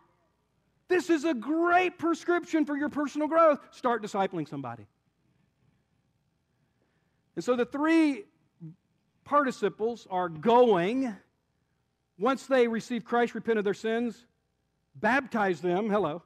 This 0.88 1.11
is 1.11 1.25
a 1.25 1.35
great 1.35 1.99
prescription 1.99 2.64
for 2.64 2.77
your 2.77 2.88
personal 2.88 3.29
growth. 3.29 3.61
Start 3.70 4.03
discipling 4.03 4.49
somebody. 4.49 4.87
And 7.35 7.44
so 7.44 7.57
the 7.57 7.66
three 7.66 8.25
participles 9.25 10.07
are 10.11 10.29
going. 10.29 11.14
Once 12.18 12.46
they 12.46 12.66
receive 12.66 13.05
Christ, 13.05 13.35
repent 13.35 13.59
of 13.59 13.64
their 13.64 13.75
sins, 13.75 14.27
baptize 14.94 15.61
them, 15.61 15.90
hello. 15.90 16.22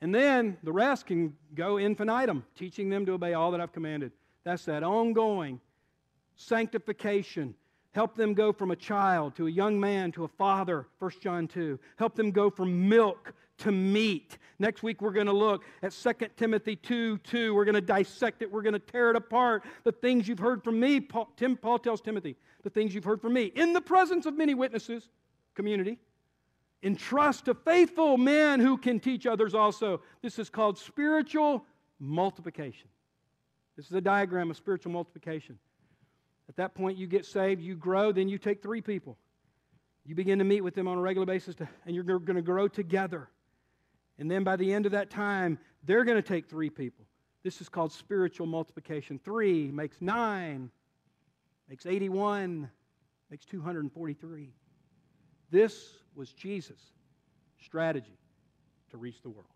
And 0.00 0.14
then 0.14 0.56
the 0.62 0.72
rest 0.72 1.06
can 1.06 1.34
go 1.54 1.76
infinitum, 1.76 2.44
teaching 2.54 2.88
them 2.88 3.04
to 3.06 3.12
obey 3.12 3.34
all 3.34 3.50
that 3.50 3.60
I've 3.60 3.72
commanded. 3.72 4.12
That's 4.44 4.64
that 4.66 4.82
ongoing 4.82 5.60
sanctification. 6.36 7.54
Help 7.92 8.14
them 8.14 8.34
go 8.34 8.52
from 8.52 8.70
a 8.70 8.76
child 8.76 9.34
to 9.36 9.46
a 9.46 9.50
young 9.50 9.80
man 9.80 10.12
to 10.12 10.24
a 10.24 10.28
father, 10.28 10.86
1 11.00 11.10
John 11.20 11.48
2. 11.48 11.78
Help 11.96 12.14
them 12.14 12.30
go 12.30 12.48
from 12.48 12.88
milk 12.88 13.32
to 13.58 13.72
meat. 13.72 14.38
Next 14.60 14.82
week, 14.82 15.02
we're 15.02 15.12
going 15.12 15.26
to 15.26 15.32
look 15.32 15.64
at 15.82 15.92
2 15.92 16.12
Timothy 16.36 16.76
2 16.76 17.18
2. 17.18 17.54
We're 17.54 17.64
going 17.64 17.74
to 17.74 17.80
dissect 17.80 18.42
it. 18.42 18.52
We're 18.52 18.62
going 18.62 18.74
to 18.74 18.78
tear 18.78 19.10
it 19.10 19.16
apart. 19.16 19.64
The 19.84 19.92
things 19.92 20.28
you've 20.28 20.38
heard 20.38 20.62
from 20.62 20.78
me, 20.78 21.00
Paul, 21.00 21.28
Tim, 21.36 21.56
Paul 21.56 21.78
tells 21.78 22.00
Timothy, 22.00 22.36
the 22.62 22.70
things 22.70 22.94
you've 22.94 23.04
heard 23.04 23.20
from 23.20 23.32
me 23.32 23.46
in 23.46 23.72
the 23.72 23.80
presence 23.80 24.26
of 24.26 24.36
many 24.36 24.54
witnesses, 24.54 25.08
community. 25.54 25.98
Entrust 26.82 27.46
to 27.46 27.54
faithful 27.54 28.16
men 28.16 28.60
who 28.60 28.76
can 28.76 29.00
teach 29.00 29.26
others 29.26 29.54
also. 29.54 30.00
This 30.22 30.38
is 30.38 30.48
called 30.48 30.78
spiritual 30.78 31.64
multiplication. 31.98 32.88
This 33.76 33.86
is 33.86 33.92
a 33.92 34.00
diagram 34.00 34.50
of 34.50 34.56
spiritual 34.56 34.92
multiplication. 34.92 35.58
At 36.48 36.56
that 36.56 36.74
point, 36.74 36.96
you 36.96 37.06
get 37.06 37.26
saved, 37.26 37.60
you 37.60 37.74
grow, 37.74 38.12
then 38.12 38.28
you 38.28 38.38
take 38.38 38.62
three 38.62 38.80
people. 38.80 39.16
You 40.06 40.14
begin 40.14 40.38
to 40.38 40.44
meet 40.44 40.62
with 40.62 40.74
them 40.74 40.88
on 40.88 40.96
a 40.96 41.00
regular 41.00 41.26
basis, 41.26 41.54
to, 41.56 41.68
and 41.84 41.94
you're 41.94 42.04
going 42.04 42.36
to 42.36 42.42
grow 42.42 42.68
together. 42.68 43.28
And 44.18 44.30
then 44.30 44.42
by 44.42 44.56
the 44.56 44.72
end 44.72 44.86
of 44.86 44.92
that 44.92 45.10
time, 45.10 45.58
they're 45.84 46.04
going 46.04 46.16
to 46.16 46.26
take 46.26 46.48
three 46.48 46.70
people. 46.70 47.04
This 47.42 47.60
is 47.60 47.68
called 47.68 47.92
spiritual 47.92 48.46
multiplication. 48.46 49.20
Three 49.22 49.70
makes 49.70 50.00
nine, 50.00 50.70
makes 51.68 51.86
81, 51.86 52.70
makes 53.30 53.44
243. 53.44 54.52
This 55.50 55.94
was 56.14 56.32
Jesus' 56.32 56.82
strategy 57.62 58.18
to 58.90 58.96
reach 58.96 59.22
the 59.22 59.30
world. 59.30 59.46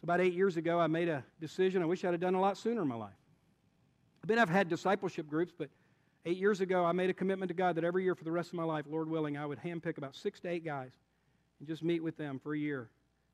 So, 0.00 0.04
about 0.04 0.20
eight 0.20 0.32
years 0.32 0.56
ago, 0.56 0.78
I 0.78 0.86
made 0.86 1.08
a 1.08 1.24
decision 1.40 1.82
I 1.82 1.86
wish 1.86 2.04
I'd 2.04 2.12
have 2.12 2.20
done 2.20 2.34
a 2.34 2.40
lot 2.40 2.56
sooner 2.56 2.82
in 2.82 2.88
my 2.88 2.94
life. 2.94 3.10
I've 4.22 4.28
been, 4.28 4.38
I've 4.38 4.48
had 4.48 4.68
discipleship 4.68 5.28
groups, 5.28 5.52
but 5.56 5.70
eight 6.24 6.36
years 6.36 6.60
ago, 6.60 6.84
I 6.84 6.92
made 6.92 7.10
a 7.10 7.14
commitment 7.14 7.48
to 7.48 7.54
God 7.54 7.76
that 7.76 7.84
every 7.84 8.04
year 8.04 8.14
for 8.14 8.24
the 8.24 8.32
rest 8.32 8.50
of 8.50 8.54
my 8.54 8.64
life, 8.64 8.84
Lord 8.88 9.08
willing, 9.08 9.36
I 9.36 9.46
would 9.46 9.58
handpick 9.60 9.98
about 9.98 10.14
six 10.14 10.40
to 10.40 10.48
eight 10.48 10.64
guys 10.64 10.92
and 11.58 11.68
just 11.68 11.82
meet 11.82 12.02
with 12.02 12.16
them 12.16 12.38
for 12.38 12.54
a 12.54 12.58
year 12.58 12.88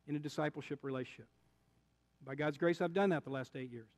in 0.07 0.17
a 0.17 0.19
discipleship 0.19 0.81
relationship. 0.83 1.29
By 2.25 2.35
God's 2.35 2.57
grace, 2.57 2.81
I've 2.81 2.95
done 2.95 3.11
that 3.11 3.25
the 3.25 3.31
last 3.31 3.55
eight 3.57 3.71
years. 3.71 3.89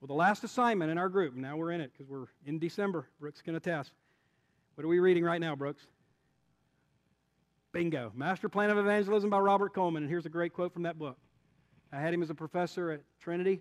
Well, 0.00 0.08
the 0.08 0.14
last 0.14 0.42
assignment 0.44 0.90
in 0.90 0.98
our 0.98 1.08
group, 1.08 1.34
now 1.36 1.56
we're 1.56 1.72
in 1.72 1.80
it 1.80 1.92
because 1.92 2.08
we're 2.08 2.26
in 2.46 2.58
December, 2.58 3.06
Brooks 3.20 3.42
can 3.42 3.54
attest. 3.54 3.92
What 4.80 4.86
are 4.86 4.88
we 4.88 4.98
reading 4.98 5.24
right 5.24 5.42
now, 5.42 5.54
Brooks? 5.54 5.82
Bingo. 7.70 8.12
Master 8.14 8.48
Plan 8.48 8.70
of 8.70 8.78
Evangelism 8.78 9.28
by 9.28 9.38
Robert 9.38 9.74
Coleman. 9.74 10.04
And 10.04 10.10
here's 10.10 10.24
a 10.24 10.30
great 10.30 10.54
quote 10.54 10.72
from 10.72 10.84
that 10.84 10.98
book. 10.98 11.18
I 11.92 12.00
had 12.00 12.14
him 12.14 12.22
as 12.22 12.30
a 12.30 12.34
professor 12.34 12.90
at 12.90 13.02
Trinity. 13.20 13.60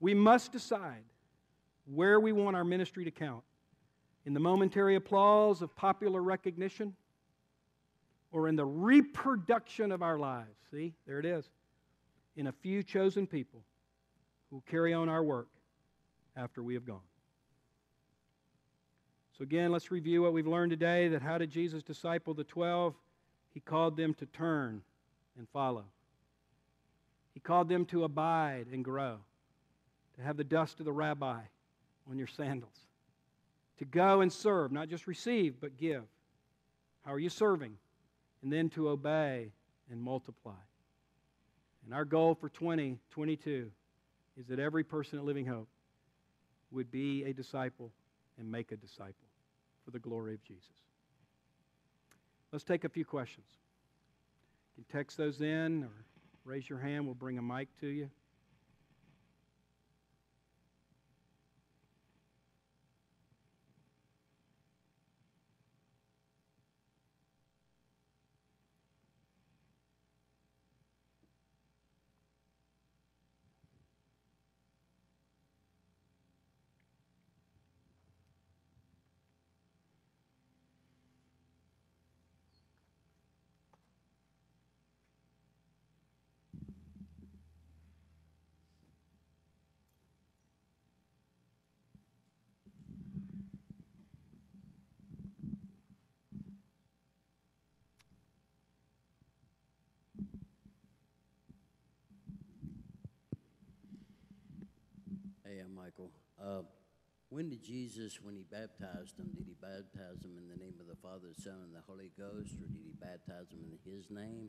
We 0.00 0.14
must 0.14 0.52
decide 0.52 1.04
where 1.84 2.18
we 2.18 2.32
want 2.32 2.56
our 2.56 2.64
ministry 2.64 3.04
to 3.04 3.10
count 3.10 3.44
in 4.24 4.32
the 4.32 4.40
momentary 4.40 4.94
applause 4.94 5.60
of 5.60 5.76
popular 5.76 6.22
recognition 6.22 6.96
or 8.32 8.48
in 8.48 8.56
the 8.56 8.64
reproduction 8.64 9.92
of 9.92 10.00
our 10.00 10.18
lives. 10.18 10.56
See, 10.70 10.94
there 11.06 11.18
it 11.18 11.26
is. 11.26 11.44
In 12.36 12.46
a 12.46 12.52
few 12.52 12.82
chosen 12.82 13.26
people 13.26 13.60
who 14.50 14.62
carry 14.66 14.94
on 14.94 15.10
our 15.10 15.22
work 15.22 15.48
after 16.38 16.62
we 16.62 16.72
have 16.72 16.86
gone. 16.86 17.02
So, 19.36 19.42
again, 19.42 19.72
let's 19.72 19.90
review 19.90 20.22
what 20.22 20.32
we've 20.32 20.46
learned 20.46 20.70
today 20.70 21.08
that 21.08 21.20
how 21.20 21.38
did 21.38 21.50
Jesus 21.50 21.82
disciple 21.82 22.34
the 22.34 22.44
12? 22.44 22.94
He 23.52 23.58
called 23.58 23.96
them 23.96 24.14
to 24.14 24.26
turn 24.26 24.82
and 25.36 25.48
follow. 25.48 25.84
He 27.32 27.40
called 27.40 27.68
them 27.68 27.84
to 27.86 28.04
abide 28.04 28.66
and 28.72 28.84
grow, 28.84 29.18
to 30.16 30.22
have 30.22 30.36
the 30.36 30.44
dust 30.44 30.78
of 30.78 30.86
the 30.86 30.92
rabbi 30.92 31.40
on 32.08 32.16
your 32.16 32.28
sandals, 32.28 32.78
to 33.78 33.84
go 33.84 34.20
and 34.20 34.32
serve, 34.32 34.70
not 34.70 34.88
just 34.88 35.08
receive, 35.08 35.56
but 35.60 35.76
give. 35.76 36.04
How 37.04 37.12
are 37.12 37.18
you 37.18 37.30
serving? 37.30 37.76
And 38.44 38.52
then 38.52 38.68
to 38.70 38.88
obey 38.88 39.50
and 39.90 40.00
multiply. 40.00 40.52
And 41.84 41.92
our 41.92 42.04
goal 42.04 42.36
for 42.36 42.48
2022 42.48 43.68
is 44.38 44.46
that 44.46 44.60
every 44.60 44.84
person 44.84 45.18
at 45.18 45.24
Living 45.24 45.46
Hope 45.46 45.68
would 46.70 46.92
be 46.92 47.24
a 47.24 47.32
disciple 47.32 47.90
and 48.38 48.50
make 48.50 48.72
a 48.72 48.76
disciple 48.76 49.28
for 49.84 49.90
the 49.90 49.98
glory 49.98 50.34
of 50.34 50.42
Jesus. 50.42 50.70
Let's 52.52 52.64
take 52.64 52.84
a 52.84 52.88
few 52.88 53.04
questions. 53.04 53.46
You 54.76 54.84
can 54.84 54.98
text 54.98 55.16
those 55.16 55.40
in 55.40 55.84
or 55.84 55.90
raise 56.44 56.68
your 56.68 56.78
hand. 56.78 57.06
We'll 57.06 57.14
bring 57.14 57.38
a 57.38 57.42
mic 57.42 57.68
to 57.80 57.86
you. 57.86 58.10
Michael. 105.84 106.10
Uh, 106.42 106.62
when 107.28 107.50
did 107.50 107.62
Jesus, 107.62 108.18
when 108.22 108.34
he 108.34 108.44
baptized 108.50 109.18
them, 109.18 109.30
did 109.36 109.44
he 109.46 109.54
baptize 109.60 110.22
them 110.22 110.38
in 110.38 110.48
the 110.48 110.56
name 110.56 110.74
of 110.80 110.86
the 110.86 110.96
Father, 110.96 111.26
the 111.36 111.42
Son, 111.42 111.56
and 111.62 111.74
the 111.74 111.82
Holy 111.86 112.10
Ghost, 112.18 112.54
or 112.54 112.66
did 112.66 112.80
he 112.82 112.92
baptize 112.98 113.50
them 113.50 113.60
in 113.62 113.92
his 113.92 114.10
name? 114.10 114.48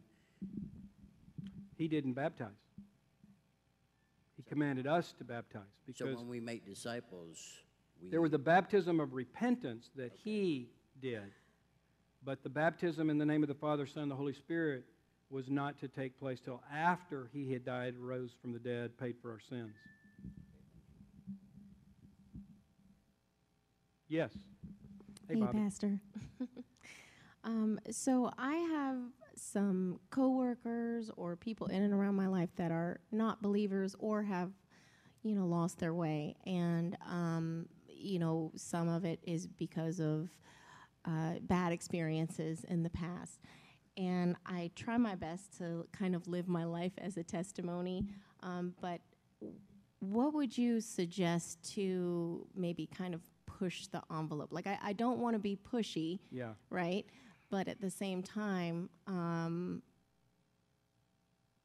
He 1.78 1.90
didn't 1.90 2.14
baptize. 2.14 2.48
He 4.38 4.44
commanded 4.44 4.88
us 4.88 5.14
to 5.18 5.26
baptize 5.26 5.64
So 5.88 6.06
because 6.06 6.18
when 6.18 6.30
we 6.30 6.40
make 6.40 6.66
disciples, 6.66 7.38
we 8.02 8.10
there 8.12 8.22
was 8.22 8.32
the 8.32 8.38
baptism 8.38 9.02
of 9.02 9.14
repentance 9.14 9.90
that 9.98 10.14
he 10.24 10.70
did. 11.02 11.34
But 12.24 12.44
the 12.44 12.50
baptism 12.50 13.10
in 13.10 13.18
the 13.18 13.26
name 13.26 13.44
of 13.44 13.50
the 13.50 13.56
Father, 13.56 13.86
Son, 13.86 14.04
and 14.04 14.12
the 14.12 14.16
Holy 14.16 14.34
Spirit 14.34 14.86
was 15.30 15.50
not 15.50 15.80
to 15.80 15.90
take 15.90 16.18
place 16.18 16.40
till 16.40 16.62
after 16.74 17.30
he 17.34 17.52
had 17.52 17.66
died, 17.66 17.96
rose 18.00 18.32
from 18.42 18.54
the 18.54 18.60
dead, 18.60 18.98
paid 18.98 19.16
for 19.22 19.32
our 19.32 19.40
sins. 19.50 19.74
Yes. 24.16 24.32
Hey, 25.28 25.34
Hey, 25.34 25.40
Bobby. 25.42 25.58
Pastor. 25.60 26.00
um, 27.44 27.78
so 27.92 28.32
I 28.38 28.56
have 28.56 28.98
some 29.36 30.00
coworkers 30.10 31.12
or 31.18 31.36
people 31.36 31.68
in 31.68 31.84
and 31.84 31.94
around 31.94 32.16
my 32.16 32.28
life 32.28 32.48
that 32.56 32.72
are 32.72 33.02
not 33.12 33.42
believers 33.42 33.94
or 34.00 34.24
have, 34.24 34.52
you 35.22 35.36
know, 35.36 35.46
lost 35.46 35.80
their 35.80 35.94
way, 35.94 36.38
and 36.46 36.96
um, 37.06 37.66
you 37.90 38.20
know, 38.20 38.54
some 38.56 38.88
of 38.88 39.04
it 39.04 39.20
is 39.24 39.48
because 39.48 40.00
of 40.00 40.30
uh, 41.04 41.40
bad 41.42 41.74
experiences 41.74 42.64
in 42.70 42.84
the 42.84 42.90
past. 42.90 43.42
And 43.98 44.38
I 44.46 44.72
try 44.78 44.96
my 44.96 45.16
best 45.16 45.58
to 45.58 45.88
kind 45.92 46.16
of 46.16 46.26
live 46.30 46.48
my 46.48 46.64
life 46.64 46.94
as 47.00 47.18
a 47.18 47.24
testimony, 47.24 48.06
um, 48.44 48.76
but 48.80 49.02
what 50.00 50.34
would 50.34 50.58
you 50.58 50.80
suggest 50.80 51.74
to 51.74 52.48
maybe 52.56 52.88
kind 52.88 53.14
of 53.14 53.22
push 53.60 53.88
the 53.88 54.02
envelope? 54.16 54.52
Like, 54.52 54.68
I, 54.68 54.78
I 54.84 54.94
don't 54.94 55.20
want 55.20 55.36
to 55.36 55.40
be 55.40 55.56
pushy, 55.72 56.20
Yeah. 56.32 56.54
right? 56.70 57.06
But 57.50 57.68
at 57.68 57.80
the 57.80 57.90
same 57.90 58.24
time, 58.24 58.90
um, 59.08 59.82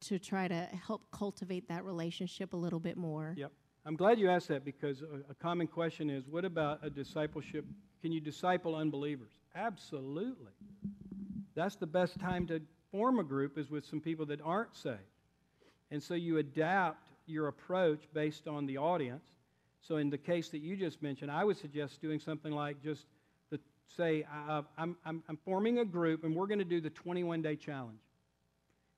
to 0.01 0.17
try 0.19 0.47
to 0.47 0.67
help 0.87 1.01
cultivate 1.11 1.67
that 1.69 1.85
relationship 1.85 2.53
a 2.53 2.57
little 2.57 2.79
bit 2.79 2.97
more. 2.97 3.35
Yep. 3.37 3.51
I'm 3.85 3.95
glad 3.95 4.19
you 4.19 4.29
asked 4.29 4.47
that 4.49 4.63
because 4.65 5.01
a, 5.01 5.31
a 5.31 5.35
common 5.35 5.67
question 5.67 6.09
is 6.09 6.27
what 6.27 6.45
about 6.45 6.79
a 6.83 6.89
discipleship? 6.89 7.65
Can 8.01 8.11
you 8.11 8.19
disciple 8.19 8.75
unbelievers? 8.75 9.31
Absolutely. 9.55 10.51
That's 11.55 11.75
the 11.75 11.87
best 11.87 12.19
time 12.19 12.47
to 12.47 12.61
form 12.91 13.19
a 13.19 13.23
group 13.23 13.57
is 13.57 13.69
with 13.69 13.85
some 13.85 14.01
people 14.01 14.25
that 14.27 14.41
aren't 14.41 14.75
saved. 14.75 14.97
And 15.91 16.01
so 16.01 16.13
you 16.13 16.37
adapt 16.37 17.09
your 17.27 17.47
approach 17.47 18.01
based 18.13 18.47
on 18.47 18.65
the 18.65 18.77
audience 18.77 19.25
So, 19.81 19.97
in 19.97 20.09
the 20.09 20.17
case 20.17 20.49
that 20.49 20.59
you 20.59 20.75
just 20.75 21.01
mentioned, 21.01 21.31
I 21.31 21.43
would 21.43 21.57
suggest 21.57 22.01
doing 22.01 22.19
something 22.19 22.51
like 22.51 22.81
just 22.83 23.05
the, 23.49 23.59
say, 23.97 24.25
uh, 24.47 24.61
I'm, 24.77 24.95
I'm, 25.05 25.23
I'm 25.27 25.37
forming 25.43 25.79
a 25.79 25.85
group 25.85 26.23
and 26.23 26.35
we're 26.35 26.47
going 26.47 26.59
to 26.59 26.65
do 26.65 26.79
the 26.79 26.91
21 26.91 27.41
day 27.41 27.55
challenge. 27.55 27.99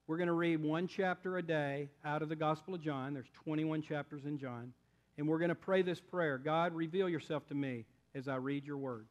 We're 0.06 0.18
going 0.18 0.28
to 0.28 0.34
read 0.34 0.62
one 0.62 0.88
chapter 0.88 1.38
a 1.38 1.42
day 1.42 1.90
out 2.04 2.22
of 2.22 2.28
the 2.28 2.36
Gospel 2.36 2.76
of 2.76 2.82
John. 2.82 3.14
There's 3.14 3.32
21 3.46 3.82
chapters 3.82 4.26
in 4.26 4.38
John. 4.38 4.74
And 5.18 5.28
we're 5.28 5.38
going 5.40 5.50
to 5.50 5.56
pray 5.56 5.82
this 5.82 6.02
prayer 6.02 6.38
God, 6.38 6.74
reveal 6.74 7.08
yourself 7.08 7.48
to 7.48 7.56
me 7.56 7.86
as 8.14 8.28
I 8.28 8.36
read 8.36 8.66
your 8.66 8.78
word. 8.78 9.06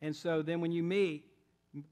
And 0.00 0.14
so 0.14 0.42
then 0.42 0.60
when 0.60 0.70
you 0.70 0.82
meet, 0.82 1.24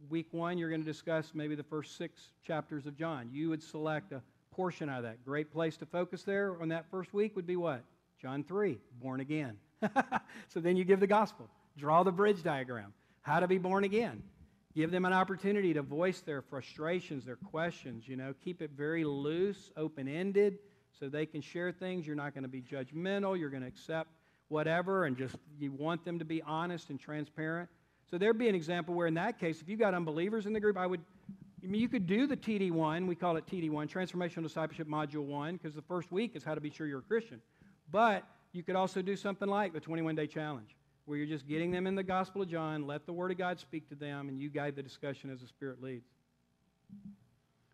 week 0.09 0.29
one, 0.31 0.59
you're 0.59 0.69
going 0.69 0.83
to 0.83 0.87
discuss 0.87 1.33
maybe 1.35 1.55
the 1.55 1.65
first 1.65 1.97
six 1.97 2.21
chapters 2.47 2.87
of 2.87 2.97
John. 2.97 3.31
You 3.33 3.49
would 3.49 3.63
select 3.63 4.13
a 4.13 4.23
portion 4.53 4.89
out 4.89 4.99
of 4.99 5.05
that. 5.05 5.25
Great 5.25 5.53
place 5.53 5.77
to 5.79 5.87
focus 5.87 6.23
there 6.23 6.61
on 6.61 6.69
that 6.69 6.91
first 6.91 7.13
week 7.13 7.35
would 7.35 7.47
be 7.47 7.57
what? 7.57 7.83
John 8.21 8.45
3, 8.45 8.79
born 9.01 9.21
again. 9.21 9.57
so 10.49 10.61
then 10.61 10.77
you 10.77 10.85
give 10.85 11.01
the 11.01 11.07
gospel. 11.07 11.49
Draw 11.79 12.03
the 12.03 12.13
bridge 12.13 12.43
diagram. 12.43 12.93
How 13.23 13.41
to 13.41 13.49
be 13.49 13.57
born 13.57 13.85
again. 13.85 14.23
Give 14.75 14.91
them 14.91 15.05
an 15.05 15.13
opportunity 15.13 15.73
to 15.75 15.83
voice 15.83 16.21
their 16.21 16.43
frustrations, 16.43 17.25
their 17.25 17.37
questions. 17.37 18.07
You 18.07 18.17
know, 18.17 18.35
keep 18.45 18.61
it 18.61 18.71
very 18.77 19.05
loose, 19.05 19.71
open 19.77 20.07
ended, 20.07 20.59
so 20.99 21.09
they 21.09 21.25
can 21.25 21.41
share 21.41 21.73
things. 21.73 22.07
You're 22.07 22.17
not 22.17 22.35
going 22.35 22.43
to 22.43 22.49
be 22.49 22.61
judgmental. 22.61 23.39
You're 23.39 23.51
going 23.51 23.63
to 23.63 23.69
accept 23.69 24.11
whatever, 24.49 25.07
and 25.07 25.17
just 25.17 25.37
you 25.59 25.73
want 25.73 26.05
them 26.05 26.19
to 26.19 26.25
be 26.25 26.43
honest 26.43 26.91
and 26.91 27.01
transparent. 27.01 27.69
So 28.11 28.19
there'd 28.19 28.39
be 28.39 28.49
an 28.49 28.55
example 28.55 28.95
where, 28.95 29.07
in 29.07 29.15
that 29.15 29.39
case, 29.39 29.61
if 29.63 29.69
you've 29.69 29.81
got 29.81 29.95
unbelievers 29.95 30.47
in 30.47 30.53
the 30.53 30.61
group, 30.61 30.77
I 30.77 30.87
would. 30.87 31.01
I 31.63 31.67
mean, 31.67 31.81
you 31.81 31.89
could 31.89 32.07
do 32.07 32.27
the 32.27 32.37
TD1. 32.37 33.07
We 33.07 33.15
call 33.15 33.37
it 33.37 33.47
TD1, 33.47 33.91
Transformational 33.91 34.43
Discipleship 34.43 34.89
Module 34.89 35.25
1, 35.25 35.57
because 35.57 35.75
the 35.75 35.83
first 35.83 36.11
week 36.11 36.33
is 36.35 36.43
how 36.43 36.55
to 36.55 36.61
be 36.61 36.71
sure 36.71 36.87
you're 36.87 37.01
a 37.01 37.03
Christian. 37.03 37.41
But 37.91 38.25
you 38.53 38.63
could 38.63 38.77
also 38.77 39.03
do 39.03 39.17
something 39.17 39.49
like 39.49 39.73
the 39.73 39.81
21 39.81 40.15
day 40.15 40.27
challenge 40.27 40.77
where 41.07 41.19
you're 41.19 41.27
just 41.27 41.49
getting 41.49 41.71
them 41.71 41.87
in 41.87 41.95
the 41.95 42.03
Gospel 42.03 42.43
of 42.43 42.49
John, 42.49 42.87
let 42.87 43.07
the 43.07 43.13
Word 43.13 43.33
of 43.33 43.39
God 43.39 43.59
speak 43.59 43.89
to 43.89 43.95
them, 43.95 44.29
and 44.29 44.41
you 44.41 44.49
guide 44.49 44.77
the 44.77 44.83
discussion 44.83 45.31
as 45.31 45.41
the 45.41 45.47
Spirit 45.49 45.83
leads. 45.83 46.07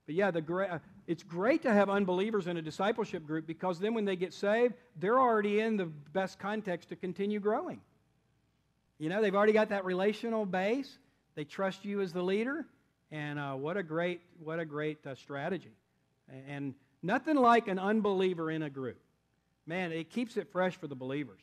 But 0.06 0.14
yeah, 0.14 0.30
the 0.30 0.80
it's 1.06 1.22
great 1.22 1.62
to 1.62 1.72
have 1.72 1.90
unbelievers 1.90 2.46
in 2.46 2.56
a 2.56 2.62
discipleship 2.62 3.26
group 3.26 3.46
because 3.46 3.78
then 3.80 3.92
when 3.92 4.04
they 4.04 4.16
get 4.16 4.32
saved, 4.32 4.74
they're 4.98 5.18
already 5.18 5.60
in 5.60 5.76
the 5.76 5.86
best 5.86 6.38
context 6.38 6.90
to 6.90 6.96
continue 6.96 7.40
growing. 7.40 7.80
You 8.98 9.08
know, 9.08 9.20
they've 9.20 9.34
already 9.34 9.52
got 9.52 9.68
that 9.70 9.84
relational 9.84 10.46
base. 10.46 10.96
They 11.34 11.44
trust 11.44 11.84
you 11.84 12.00
as 12.00 12.12
the 12.12 12.22
leader, 12.22 12.64
and 13.10 13.38
uh, 13.38 13.54
what 13.54 13.76
a 13.76 13.82
great, 13.82 14.20
what 14.42 14.60
a 14.60 14.64
great 14.64 15.04
uh, 15.06 15.14
strategy. 15.14 15.72
And 16.48 16.74
nothing 17.02 17.36
like 17.36 17.68
an 17.68 17.78
unbeliever 17.78 18.50
in 18.50 18.62
a 18.62 18.70
group. 18.70 18.98
Man, 19.66 19.92
it 19.92 20.10
keeps 20.10 20.36
it 20.36 20.48
fresh 20.52 20.76
for 20.76 20.86
the 20.86 20.94
believers 20.94 21.40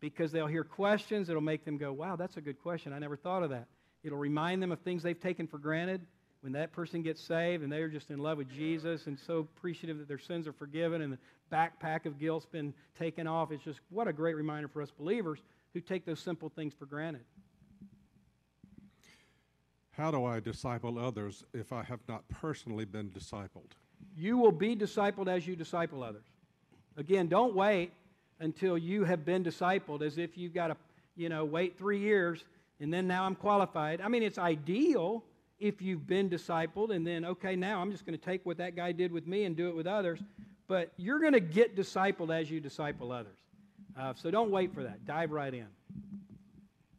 because 0.00 0.32
they'll 0.32 0.46
hear 0.46 0.64
questions 0.64 1.28
It'll 1.30 1.40
make 1.40 1.64
them 1.64 1.78
go, 1.78 1.92
wow, 1.92 2.16
that's 2.16 2.36
a 2.36 2.40
good 2.40 2.60
question. 2.60 2.92
I 2.92 2.98
never 2.98 3.16
thought 3.16 3.42
of 3.42 3.50
that. 3.50 3.66
It'll 4.02 4.18
remind 4.18 4.62
them 4.62 4.70
of 4.70 4.80
things 4.80 5.02
they've 5.02 5.18
taken 5.18 5.46
for 5.46 5.58
granted 5.58 6.02
when 6.42 6.52
that 6.52 6.72
person 6.72 7.02
gets 7.02 7.22
saved 7.22 7.62
and 7.62 7.72
they're 7.72 7.88
just 7.88 8.10
in 8.10 8.18
love 8.18 8.36
with 8.36 8.50
Jesus 8.50 9.06
and 9.06 9.18
so 9.18 9.38
appreciative 9.38 9.96
that 9.96 10.08
their 10.08 10.18
sins 10.18 10.46
are 10.46 10.52
forgiven 10.52 11.00
and 11.00 11.10
the 11.14 11.18
backpack 11.50 12.04
of 12.04 12.18
guilt's 12.18 12.44
been 12.44 12.74
taken 12.98 13.26
off. 13.26 13.50
It's 13.50 13.64
just 13.64 13.80
what 13.88 14.06
a 14.06 14.12
great 14.12 14.36
reminder 14.36 14.68
for 14.68 14.82
us 14.82 14.90
believers 14.90 15.38
who 15.72 15.80
take 15.80 16.04
those 16.04 16.20
simple 16.20 16.50
things 16.50 16.74
for 16.74 16.84
granted. 16.84 17.22
How 19.96 20.10
do 20.10 20.24
I 20.24 20.40
disciple 20.40 20.98
others 20.98 21.44
if 21.54 21.72
I 21.72 21.82
have 21.84 22.00
not 22.08 22.28
personally 22.28 22.84
been 22.84 23.10
discipled? 23.10 23.70
You 24.14 24.36
will 24.36 24.52
be 24.52 24.76
discipled 24.76 25.28
as 25.28 25.46
you 25.46 25.56
disciple 25.56 26.02
others. 26.02 26.26
Again, 26.96 27.28
don't 27.28 27.54
wait 27.54 27.92
until 28.40 28.78
you 28.78 29.04
have 29.04 29.24
been 29.24 29.44
discipled 29.44 30.02
as 30.02 30.18
if 30.18 30.36
you've 30.36 30.54
got 30.54 30.68
to, 30.68 30.76
you 31.16 31.28
know, 31.28 31.44
wait 31.44 31.78
three 31.78 31.98
years 31.98 32.44
and 32.80 32.92
then 32.92 33.06
now 33.06 33.24
I'm 33.24 33.34
qualified. 33.34 34.00
I 34.00 34.08
mean, 34.08 34.22
it's 34.22 34.38
ideal 34.38 35.24
if 35.58 35.80
you've 35.80 36.06
been 36.06 36.28
discipled 36.28 36.94
and 36.94 37.06
then, 37.06 37.24
okay, 37.24 37.56
now 37.56 37.80
I'm 37.80 37.90
just 37.90 38.04
going 38.04 38.18
to 38.18 38.24
take 38.24 38.44
what 38.44 38.58
that 38.58 38.76
guy 38.76 38.92
did 38.92 39.12
with 39.12 39.26
me 39.26 39.44
and 39.44 39.56
do 39.56 39.68
it 39.68 39.76
with 39.76 39.86
others. 39.86 40.20
But 40.66 40.92
you're 40.96 41.20
going 41.20 41.32
to 41.32 41.40
get 41.40 41.76
discipled 41.76 42.34
as 42.34 42.50
you 42.50 42.60
disciple 42.60 43.12
others. 43.12 43.38
Uh, 43.98 44.12
so 44.16 44.30
don't 44.30 44.50
wait 44.50 44.74
for 44.74 44.82
that. 44.82 45.06
Dive 45.06 45.30
right 45.30 45.54
in. 45.54 45.66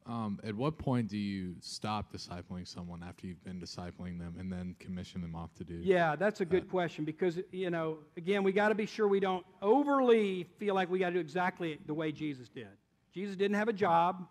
Um, 0.08 0.40
at 0.44 0.54
what 0.54 0.78
point 0.78 1.08
do 1.08 1.18
you 1.18 1.56
stop 1.62 2.14
discipling 2.14 2.68
someone 2.68 3.02
after 3.02 3.26
you've 3.26 3.44
been 3.44 3.60
discipling 3.60 4.20
them 4.20 4.36
and 4.40 4.52
then 4.52 4.76
commission 4.80 5.20
them 5.20 5.36
off 5.36 5.56
to 5.56 5.64
do? 5.64 5.80
Yeah, 5.82 6.16
that's 6.16 6.42
a 6.42 6.46
good 6.46 6.70
question 6.70 7.06
because, 7.06 7.40
you 7.52 7.72
know, 7.72 7.98
again, 8.16 8.44
we 8.44 8.52
got 8.52 8.70
to 8.70 8.76
be 8.76 8.86
sure 8.86 9.08
we 9.08 9.20
don't 9.20 9.44
overly 9.64 10.44
feel 10.60 10.76
like 10.76 10.92
we 10.92 11.00
got 11.00 11.10
to 11.10 11.16
do 11.16 11.20
exactly 11.20 11.80
the 11.88 11.94
way 11.94 12.12
Jesus 12.12 12.50
did. 12.50 12.68
Jesus 13.14 13.36
didn't 13.36 13.58
have 13.58 13.68
a 13.68 13.74
job. 13.74 14.28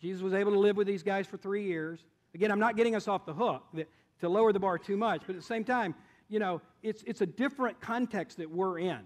Jesus 0.00 0.22
was 0.22 0.32
able 0.32 0.52
to 0.52 0.58
live 0.58 0.78
with 0.78 0.86
these 0.86 1.02
guys 1.02 1.26
for 1.26 1.36
three 1.36 1.64
years. 1.64 2.00
Again, 2.34 2.50
I'm 2.50 2.58
not 2.58 2.76
getting 2.76 2.96
us 2.96 3.06
off 3.06 3.26
the 3.26 3.34
hook 3.34 3.62
that, 3.74 3.88
to 4.20 4.28
lower 4.28 4.54
the 4.54 4.60
bar 4.60 4.78
too 4.78 4.96
much, 4.96 5.22
but 5.26 5.34
at 5.34 5.40
the 5.42 5.46
same 5.46 5.64
time, 5.64 5.94
you 6.30 6.38
know, 6.38 6.62
it's, 6.82 7.02
it's 7.06 7.20
a 7.20 7.26
different 7.26 7.78
context 7.80 8.38
that 8.38 8.50
we're 8.50 8.78
in. 8.78 9.00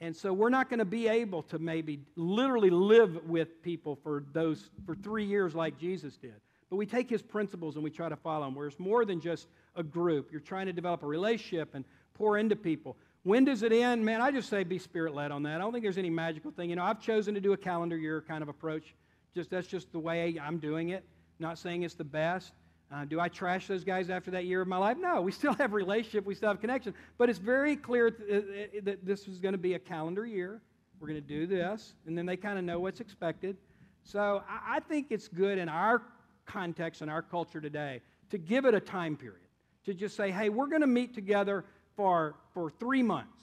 And 0.00 0.14
so 0.14 0.32
we're 0.32 0.50
not 0.50 0.68
going 0.68 0.78
to 0.78 0.84
be 0.84 1.08
able 1.08 1.42
to 1.44 1.58
maybe 1.58 2.00
literally 2.16 2.70
live 2.70 3.24
with 3.24 3.62
people 3.62 3.96
for 4.02 4.24
those 4.32 4.70
for 4.84 4.94
3 4.94 5.24
years 5.24 5.54
like 5.54 5.78
Jesus 5.78 6.16
did. 6.16 6.34
But 6.68 6.76
we 6.76 6.84
take 6.84 7.08
his 7.08 7.22
principles 7.22 7.76
and 7.76 7.84
we 7.84 7.90
try 7.90 8.08
to 8.08 8.16
follow 8.16 8.44
them 8.44 8.54
where 8.54 8.66
it's 8.66 8.78
more 8.78 9.04
than 9.04 9.20
just 9.20 9.48
a 9.74 9.82
group. 9.82 10.30
You're 10.30 10.40
trying 10.40 10.66
to 10.66 10.72
develop 10.72 11.02
a 11.02 11.06
relationship 11.06 11.74
and 11.74 11.84
pour 12.12 12.38
into 12.38 12.56
people. 12.56 12.96
When 13.22 13.44
does 13.44 13.62
it 13.62 13.72
end? 13.72 14.04
Man, 14.04 14.20
I 14.20 14.30
just 14.30 14.48
say 14.50 14.64
be 14.64 14.78
spirit 14.78 15.14
led 15.14 15.30
on 15.30 15.42
that. 15.44 15.56
I 15.56 15.58
don't 15.58 15.72
think 15.72 15.82
there's 15.84 15.98
any 15.98 16.10
magical 16.10 16.50
thing. 16.50 16.70
You 16.70 16.76
know, 16.76 16.84
I've 16.84 17.00
chosen 17.00 17.34
to 17.34 17.40
do 17.40 17.52
a 17.52 17.56
calendar 17.56 17.96
year 17.96 18.20
kind 18.20 18.42
of 18.42 18.48
approach. 18.48 18.94
Just 19.34 19.50
that's 19.50 19.66
just 19.66 19.90
the 19.92 19.98
way 19.98 20.38
I'm 20.40 20.58
doing 20.58 20.90
it. 20.90 21.04
Not 21.38 21.58
saying 21.58 21.82
it's 21.82 21.94
the 21.94 22.04
best. 22.04 22.52
Uh, 22.92 23.04
do 23.04 23.18
I 23.18 23.28
trash 23.28 23.66
those 23.66 23.82
guys 23.82 24.10
after 24.10 24.30
that 24.30 24.44
year 24.44 24.60
of 24.60 24.68
my 24.68 24.76
life? 24.76 24.96
No, 24.98 25.20
we 25.20 25.32
still 25.32 25.54
have 25.54 25.72
relationship, 25.72 26.24
we 26.24 26.34
still 26.34 26.48
have 26.48 26.60
connection. 26.60 26.94
But 27.18 27.28
it's 27.28 27.38
very 27.38 27.76
clear 27.76 28.10
th- 28.10 28.30
uh, 28.30 28.36
uh, 28.36 28.80
that 28.84 29.04
this 29.04 29.26
is 29.26 29.38
going 29.38 29.52
to 29.52 29.58
be 29.58 29.74
a 29.74 29.78
calendar 29.78 30.24
year. 30.24 30.60
We're 31.00 31.08
going 31.08 31.20
to 31.20 31.28
do 31.28 31.46
this, 31.46 31.94
and 32.06 32.16
then 32.16 32.26
they 32.26 32.36
kind 32.36 32.58
of 32.58 32.64
know 32.64 32.80
what's 32.80 33.00
expected. 33.00 33.56
So 34.04 34.42
I, 34.48 34.76
I 34.76 34.80
think 34.80 35.08
it's 35.10 35.28
good 35.28 35.58
in 35.58 35.68
our 35.68 36.02
context 36.46 37.02
and 37.02 37.10
our 37.10 37.22
culture 37.22 37.60
today 37.60 38.00
to 38.30 38.38
give 38.38 38.64
it 38.64 38.74
a 38.74 38.80
time 38.80 39.16
period. 39.16 39.40
To 39.86 39.94
just 39.94 40.16
say, 40.16 40.30
hey, 40.30 40.48
we're 40.48 40.68
going 40.68 40.80
to 40.80 40.86
meet 40.86 41.14
together 41.14 41.64
for, 41.96 42.34
for 42.54 42.70
three 42.70 43.02
months, 43.02 43.38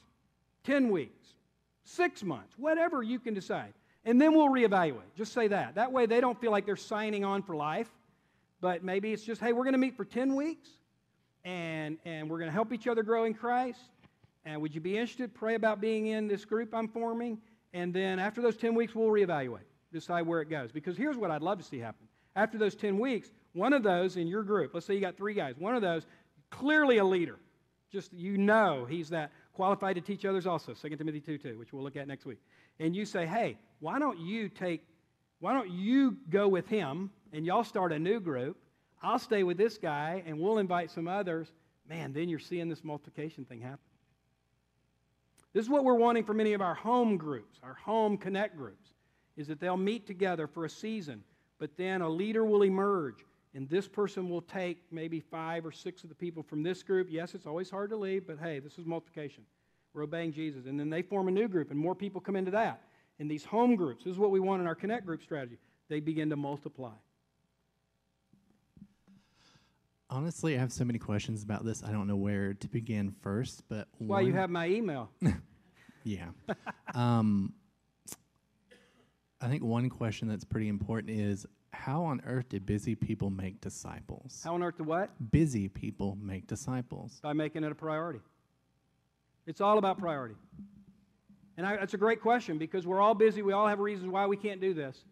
10 0.63 0.89
weeks, 0.89 1.27
six 1.85 2.23
months, 2.23 2.53
whatever 2.57 3.03
you 3.03 3.19
can 3.19 3.33
decide. 3.33 3.73
And 4.05 4.21
then 4.21 4.33
we'll 4.33 4.49
reevaluate. 4.49 5.15
Just 5.15 5.31
say 5.33 5.47
that. 5.47 5.75
That 5.75 5.91
way 5.91 6.05
they 6.05 6.19
don't 6.19 6.39
feel 6.39 6.51
like 6.51 6.65
they're 6.65 6.75
signing 6.75 7.23
on 7.23 7.43
for 7.43 7.55
life 7.55 7.89
but 8.63 8.81
maybe 8.81 9.11
it's 9.11 9.25
just, 9.25 9.41
hey, 9.41 9.51
we're 9.51 9.65
going 9.65 9.73
to 9.73 9.77
meet 9.77 9.97
for 9.97 10.05
10 10.05 10.37
weeks 10.37 10.69
and, 11.43 11.97
and 12.05 12.29
we're 12.29 12.37
going 12.37 12.47
to 12.47 12.53
help 12.53 12.71
each 12.71 12.87
other 12.87 13.03
grow 13.03 13.25
in 13.25 13.33
Christ. 13.33 13.81
And 14.45 14.61
would 14.61 14.73
you 14.73 14.79
be 14.79 14.97
interested? 14.97 15.33
Pray 15.33 15.55
about 15.55 15.81
being 15.81 16.07
in 16.07 16.29
this 16.29 16.45
group 16.45 16.73
I'm 16.73 16.87
forming. 16.87 17.39
And 17.73 17.93
then 17.93 18.19
after 18.19 18.41
those 18.41 18.55
10 18.55 18.73
weeks, 18.73 18.95
we'll 18.95 19.09
reevaluate, 19.09 19.65
decide 19.91 20.25
where 20.25 20.39
it 20.39 20.49
goes. 20.49 20.71
Because 20.71 20.95
here's 20.95 21.17
what 21.17 21.29
I'd 21.29 21.41
love 21.41 21.57
to 21.57 21.63
see 21.65 21.77
happen. 21.77 22.07
After 22.37 22.57
those 22.57 22.73
10 22.73 22.99
weeks, 22.99 23.33
one 23.51 23.73
of 23.73 23.83
those 23.83 24.15
in 24.15 24.27
your 24.27 24.43
group, 24.43 24.73
let's 24.73 24.85
say 24.85 24.93
you 24.93 25.01
got 25.01 25.17
three 25.17 25.33
guys, 25.33 25.55
one 25.57 25.75
of 25.75 25.81
those, 25.81 26.05
clearly 26.49 26.99
a 26.99 27.03
leader. 27.03 27.39
Just 27.91 28.13
you 28.13 28.37
know 28.37 28.85
he's 28.89 29.09
that 29.09 29.33
qualified 29.51 29.95
to 29.95 30.01
teach 30.01 30.23
others 30.23 30.47
also, 30.47 30.73
2 30.73 30.95
Timothy 30.95 31.19
2 31.19 31.37
2, 31.37 31.59
which 31.59 31.73
we'll 31.73 31.83
look 31.83 31.97
at 31.97 32.07
next 32.07 32.25
week. 32.25 32.39
And 32.79 32.95
you 32.95 33.03
say, 33.03 33.25
hey, 33.25 33.57
why 33.81 33.99
don't 33.99 34.19
you 34.19 34.47
take, 34.47 34.87
why 35.41 35.51
don't 35.51 35.69
you 35.69 36.15
go 36.29 36.47
with 36.47 36.69
him 36.69 37.11
and 37.33 37.45
y'all 37.45 37.63
start 37.63 37.91
a 37.91 37.99
new 37.99 38.19
group. 38.19 38.57
I'll 39.01 39.19
stay 39.19 39.43
with 39.43 39.57
this 39.57 39.77
guy 39.77 40.23
and 40.25 40.39
we'll 40.39 40.59
invite 40.59 40.91
some 40.91 41.07
others. 41.07 41.51
Man, 41.89 42.13
then 42.13 42.29
you're 42.29 42.39
seeing 42.39 42.69
this 42.69 42.83
multiplication 42.83 43.43
thing 43.43 43.59
happen. 43.59 43.79
This 45.51 45.65
is 45.65 45.69
what 45.69 45.83
we're 45.83 45.95
wanting 45.95 46.23
for 46.23 46.33
many 46.33 46.53
of 46.53 46.61
our 46.61 46.73
home 46.73 47.17
groups, 47.17 47.59
our 47.61 47.73
home 47.73 48.17
connect 48.17 48.55
groups, 48.55 48.89
is 49.35 49.47
that 49.47 49.59
they'll 49.59 49.77
meet 49.77 50.07
together 50.07 50.47
for 50.47 50.65
a 50.65 50.69
season, 50.69 51.23
but 51.59 51.75
then 51.77 52.01
a 52.01 52.09
leader 52.09 52.45
will 52.45 52.63
emerge, 52.63 53.25
and 53.53 53.69
this 53.69 53.87
person 53.87 54.29
will 54.29 54.41
take 54.41 54.79
maybe 54.91 55.19
five 55.19 55.65
or 55.65 55.71
six 55.71 56.03
of 56.03 56.09
the 56.09 56.15
people 56.15 56.41
from 56.41 56.63
this 56.63 56.81
group. 56.81 57.07
Yes, 57.09 57.35
it's 57.35 57.45
always 57.45 57.69
hard 57.69 57.91
to 57.91 57.97
leave, 57.97 58.25
but 58.25 58.39
hey, 58.39 58.59
this 58.59 58.79
is 58.79 58.85
multiplication. 58.85 59.43
We're 59.93 60.03
obeying 60.03 60.33
Jesus. 60.33 60.65
And 60.65 60.79
then 60.79 60.89
they 60.89 61.03
form 61.03 61.27
a 61.27 61.31
new 61.31 61.47
group, 61.47 61.69
and 61.69 61.79
more 61.79 61.93
people 61.93 62.19
come 62.19 62.35
into 62.35 62.51
that. 62.51 62.81
And 63.19 63.29
these 63.29 63.45
home 63.45 63.75
groups, 63.75 64.05
this 64.05 64.11
is 64.11 64.17
what 64.17 64.31
we 64.31 64.39
want 64.39 64.61
in 64.61 64.67
our 64.67 64.73
connect 64.73 65.05
group 65.05 65.21
strategy. 65.21 65.59
They 65.87 65.99
begin 65.99 66.31
to 66.31 66.35
multiply. 66.35 66.93
Honestly, 70.13 70.55
I 70.55 70.59
have 70.59 70.71
so 70.71 70.85
many 70.85 70.99
questions 70.99 71.41
about 71.41 71.65
this. 71.65 71.83
I 71.83 71.91
don't 71.91 72.05
know 72.05 72.15
where 72.15 72.53
to 72.53 72.67
begin 72.67 73.15
first, 73.23 73.63
but 73.67 73.87
why 73.97 74.21
you 74.21 74.33
have 74.33 74.51
my 74.51 74.67
email. 74.67 75.09
yeah. 76.03 76.27
um, 76.93 77.51
I 79.41 79.47
think 79.47 79.63
one 79.63 79.89
question 79.89 80.27
that's 80.27 80.43
pretty 80.43 80.67
important 80.67 81.09
is 81.09 81.47
how 81.71 82.03
on 82.03 82.21
earth 82.27 82.49
do 82.49 82.59
busy 82.59 82.93
people 82.93 83.31
make 83.31 83.59
disciples? 83.59 84.39
How 84.43 84.53
on 84.53 84.61
earth 84.61 84.77
do 84.77 84.83
what? 84.83 85.09
Busy 85.31 85.67
people 85.67 86.15
make 86.21 86.45
disciples. 86.45 87.19
By 87.23 87.33
making 87.33 87.63
it 87.63 87.71
a 87.71 87.75
priority. 87.75 88.19
It's 89.47 89.61
all 89.61 89.79
about 89.79 89.97
priority. 89.97 90.35
And 91.57 91.65
I, 91.65 91.77
that's 91.77 91.95
a 91.95 91.97
great 91.97 92.21
question 92.21 92.59
because 92.59 92.85
we're 92.85 93.01
all 93.01 93.15
busy. 93.15 93.41
We 93.41 93.53
all 93.53 93.67
have 93.67 93.79
reasons 93.79 94.11
why 94.11 94.27
we 94.27 94.37
can't 94.37 94.61
do 94.61 94.75
this. 94.75 95.05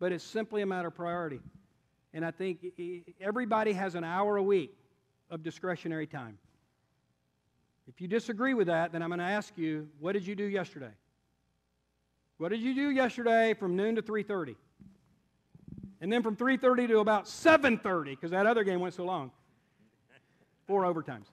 But 0.00 0.12
it's 0.12 0.24
simply 0.24 0.62
a 0.62 0.66
matter 0.66 0.88
of 0.88 0.94
priority. 0.94 1.40
And 2.14 2.24
I 2.24 2.30
think 2.30 2.60
everybody 3.20 3.72
has 3.72 3.96
an 3.96 4.04
hour 4.04 4.36
a 4.36 4.42
week 4.42 4.78
of 5.30 5.42
discretionary 5.42 6.06
time. 6.06 6.38
If 7.88 8.00
you 8.00 8.06
disagree 8.06 8.54
with 8.54 8.68
that, 8.68 8.92
then 8.92 9.02
I'm 9.02 9.10
going 9.10 9.18
to 9.18 9.24
ask 9.24 9.58
you, 9.58 9.88
what 9.98 10.12
did 10.12 10.24
you 10.26 10.36
do 10.36 10.44
yesterday? 10.44 10.92
What 12.38 12.48
did 12.50 12.60
you 12.60 12.74
do 12.74 12.90
yesterday 12.90 13.52
from 13.52 13.76
noon 13.76 13.96
to 13.96 14.02
3:30? 14.02 14.54
And 16.00 16.12
then 16.12 16.22
from 16.22 16.36
3:30 16.36 16.88
to 16.88 16.98
about 17.00 17.26
7:30 17.26 18.10
because 18.10 18.30
that 18.30 18.46
other 18.46 18.64
game 18.64 18.80
went 18.80 18.94
so 18.94 19.04
long. 19.04 19.32
Four 20.66 20.84
overtimes. 20.84 21.26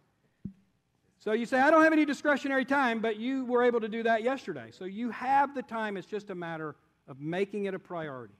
So 1.20 1.34
you 1.34 1.46
say, 1.46 1.60
I 1.60 1.70
don't 1.70 1.84
have 1.84 1.94
any 1.94 2.06
discretionary 2.06 2.66
time, 2.66 3.00
but 3.00 3.18
you 3.18 3.46
were 3.46 3.64
able 3.64 3.80
to 3.82 3.88
do 3.88 4.02
that 4.04 4.24
yesterday. 4.24 4.72
So 4.72 4.86
you 4.86 5.12
have 5.12 5.54
the 5.54 5.62
time. 5.62 5.96
It's 5.96 6.08
just 6.08 6.32
a 6.32 6.36
matter 6.36 6.76
of 7.08 7.20
making 7.20 7.66
it 7.66 7.76
a 7.76 7.80
priority. 7.80 8.34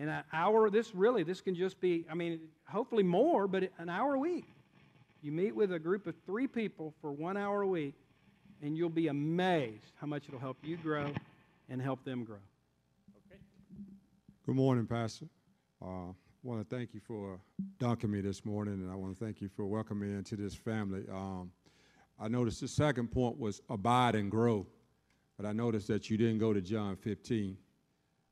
And 0.00 0.08
an 0.08 0.24
hour, 0.32 0.70
this 0.70 0.94
really, 0.94 1.24
this 1.24 1.42
can 1.42 1.54
just 1.54 1.78
be, 1.78 2.06
I 2.10 2.14
mean, 2.14 2.40
hopefully 2.66 3.02
more, 3.02 3.46
but 3.46 3.64
an 3.76 3.90
hour 3.90 4.14
a 4.14 4.18
week. 4.18 4.46
You 5.20 5.30
meet 5.30 5.54
with 5.54 5.74
a 5.74 5.78
group 5.78 6.06
of 6.06 6.14
three 6.24 6.46
people 6.46 6.94
for 7.02 7.12
one 7.12 7.36
hour 7.36 7.60
a 7.60 7.66
week, 7.66 7.92
and 8.62 8.74
you'll 8.78 8.88
be 8.88 9.08
amazed 9.08 9.92
how 10.00 10.06
much 10.06 10.26
it'll 10.26 10.40
help 10.40 10.56
you 10.62 10.78
grow 10.78 11.12
and 11.68 11.82
help 11.82 12.02
them 12.02 12.24
grow. 12.24 12.38
Okay. 13.30 13.38
Good 14.46 14.54
morning, 14.54 14.86
Pastor. 14.86 15.26
Uh, 15.82 16.08
I 16.08 16.14
want 16.44 16.66
to 16.66 16.74
thank 16.74 16.94
you 16.94 17.00
for 17.06 17.38
dunking 17.78 18.10
me 18.10 18.22
this 18.22 18.42
morning, 18.46 18.74
and 18.82 18.90
I 18.90 18.94
want 18.94 19.18
to 19.18 19.22
thank 19.22 19.42
you 19.42 19.50
for 19.50 19.66
welcoming 19.66 20.12
me 20.12 20.16
into 20.16 20.34
this 20.34 20.54
family. 20.54 21.04
Um, 21.12 21.50
I 22.18 22.28
noticed 22.28 22.62
the 22.62 22.68
second 22.68 23.12
point 23.12 23.38
was 23.38 23.60
abide 23.68 24.14
and 24.14 24.30
grow, 24.30 24.66
but 25.36 25.44
I 25.44 25.52
noticed 25.52 25.88
that 25.88 26.08
you 26.08 26.16
didn't 26.16 26.38
go 26.38 26.54
to 26.54 26.62
John 26.62 26.96
15. 26.96 27.58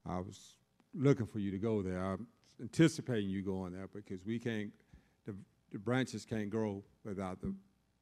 I 0.06 0.20
was 0.20 0.57
looking 0.94 1.26
for 1.26 1.38
you 1.38 1.50
to 1.50 1.58
go 1.58 1.82
there. 1.82 2.02
I'm 2.04 2.26
anticipating 2.60 3.28
you 3.30 3.42
going 3.42 3.72
there 3.72 3.88
because 3.92 4.24
we 4.24 4.38
can't, 4.38 4.70
the, 5.26 5.34
the 5.72 5.78
branches 5.78 6.24
can't 6.24 6.50
grow 6.50 6.82
without 7.04 7.40
the, 7.40 7.54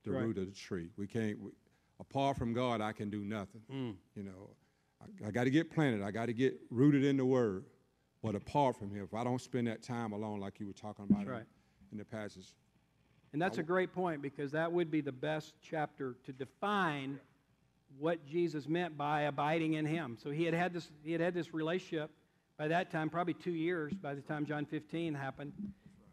the 0.05 0.12
Right. 0.12 0.22
root 0.24 0.39
of 0.39 0.47
the 0.47 0.53
tree. 0.55 0.91
We 0.97 1.07
can't, 1.07 1.39
we, 1.41 1.51
apart 2.01 2.37
from 2.37 2.53
God, 2.53 2.80
I 2.80 2.93
can 2.93 3.11
do 3.11 3.24
nothing. 3.24 3.62
Mm. 3.72 3.95
You 4.14 4.22
know, 4.22 4.51
I, 5.01 5.28
I 5.28 5.30
got 5.30 5.45
to 5.45 5.51
get 5.51 5.70
planted. 5.70 6.03
I 6.03 6.11
got 6.11 6.26
to 6.26 6.32
get 6.32 6.59
rooted 6.70 7.05
in 7.05 7.16
the 7.16 7.24
Word. 7.24 7.64
But 8.22 8.34
apart 8.34 8.76
from 8.76 8.91
Him, 8.95 9.05
if 9.05 9.14
I 9.14 9.24
don't 9.24 9.41
spend 9.41 9.66
that 9.66 9.82
time 9.82 10.12
alone, 10.12 10.41
like 10.41 10.59
you 10.61 10.66
were 10.66 10.72
talking 10.72 11.07
about 11.09 11.26
That's 11.26 11.41
in- 11.41 11.47
in 11.93 11.99
the 11.99 12.05
passage, 12.05 12.47
And 13.32 13.41
that's 13.41 13.59
a 13.59 13.62
great 13.62 13.93
point 13.93 14.20
because 14.22 14.51
that 14.53 14.72
would 14.72 14.91
be 14.91 15.01
the 15.01 15.12
best 15.12 15.55
chapter 15.62 16.16
to 16.24 16.32
define 16.32 17.20
what 17.99 18.26
Jesus 18.26 18.66
meant 18.68 18.97
by 18.99 19.22
abiding 19.22 19.74
in 19.74 19.84
him. 19.87 20.16
So 20.20 20.30
he 20.30 20.45
had 20.45 20.55
had 20.55 20.72
this, 20.72 20.91
he 21.05 21.12
had 21.12 21.20
had 21.20 21.32
this 21.34 21.55
relationship 21.55 22.11
by 22.59 22.68
that 22.68 22.90
time, 22.90 23.11
probably 23.11 23.34
two 23.34 23.52
years 23.52 23.92
by 23.94 24.14
the 24.14 24.20
time 24.22 24.46
John 24.46 24.64
15 24.64 25.14
happened. 25.14 25.52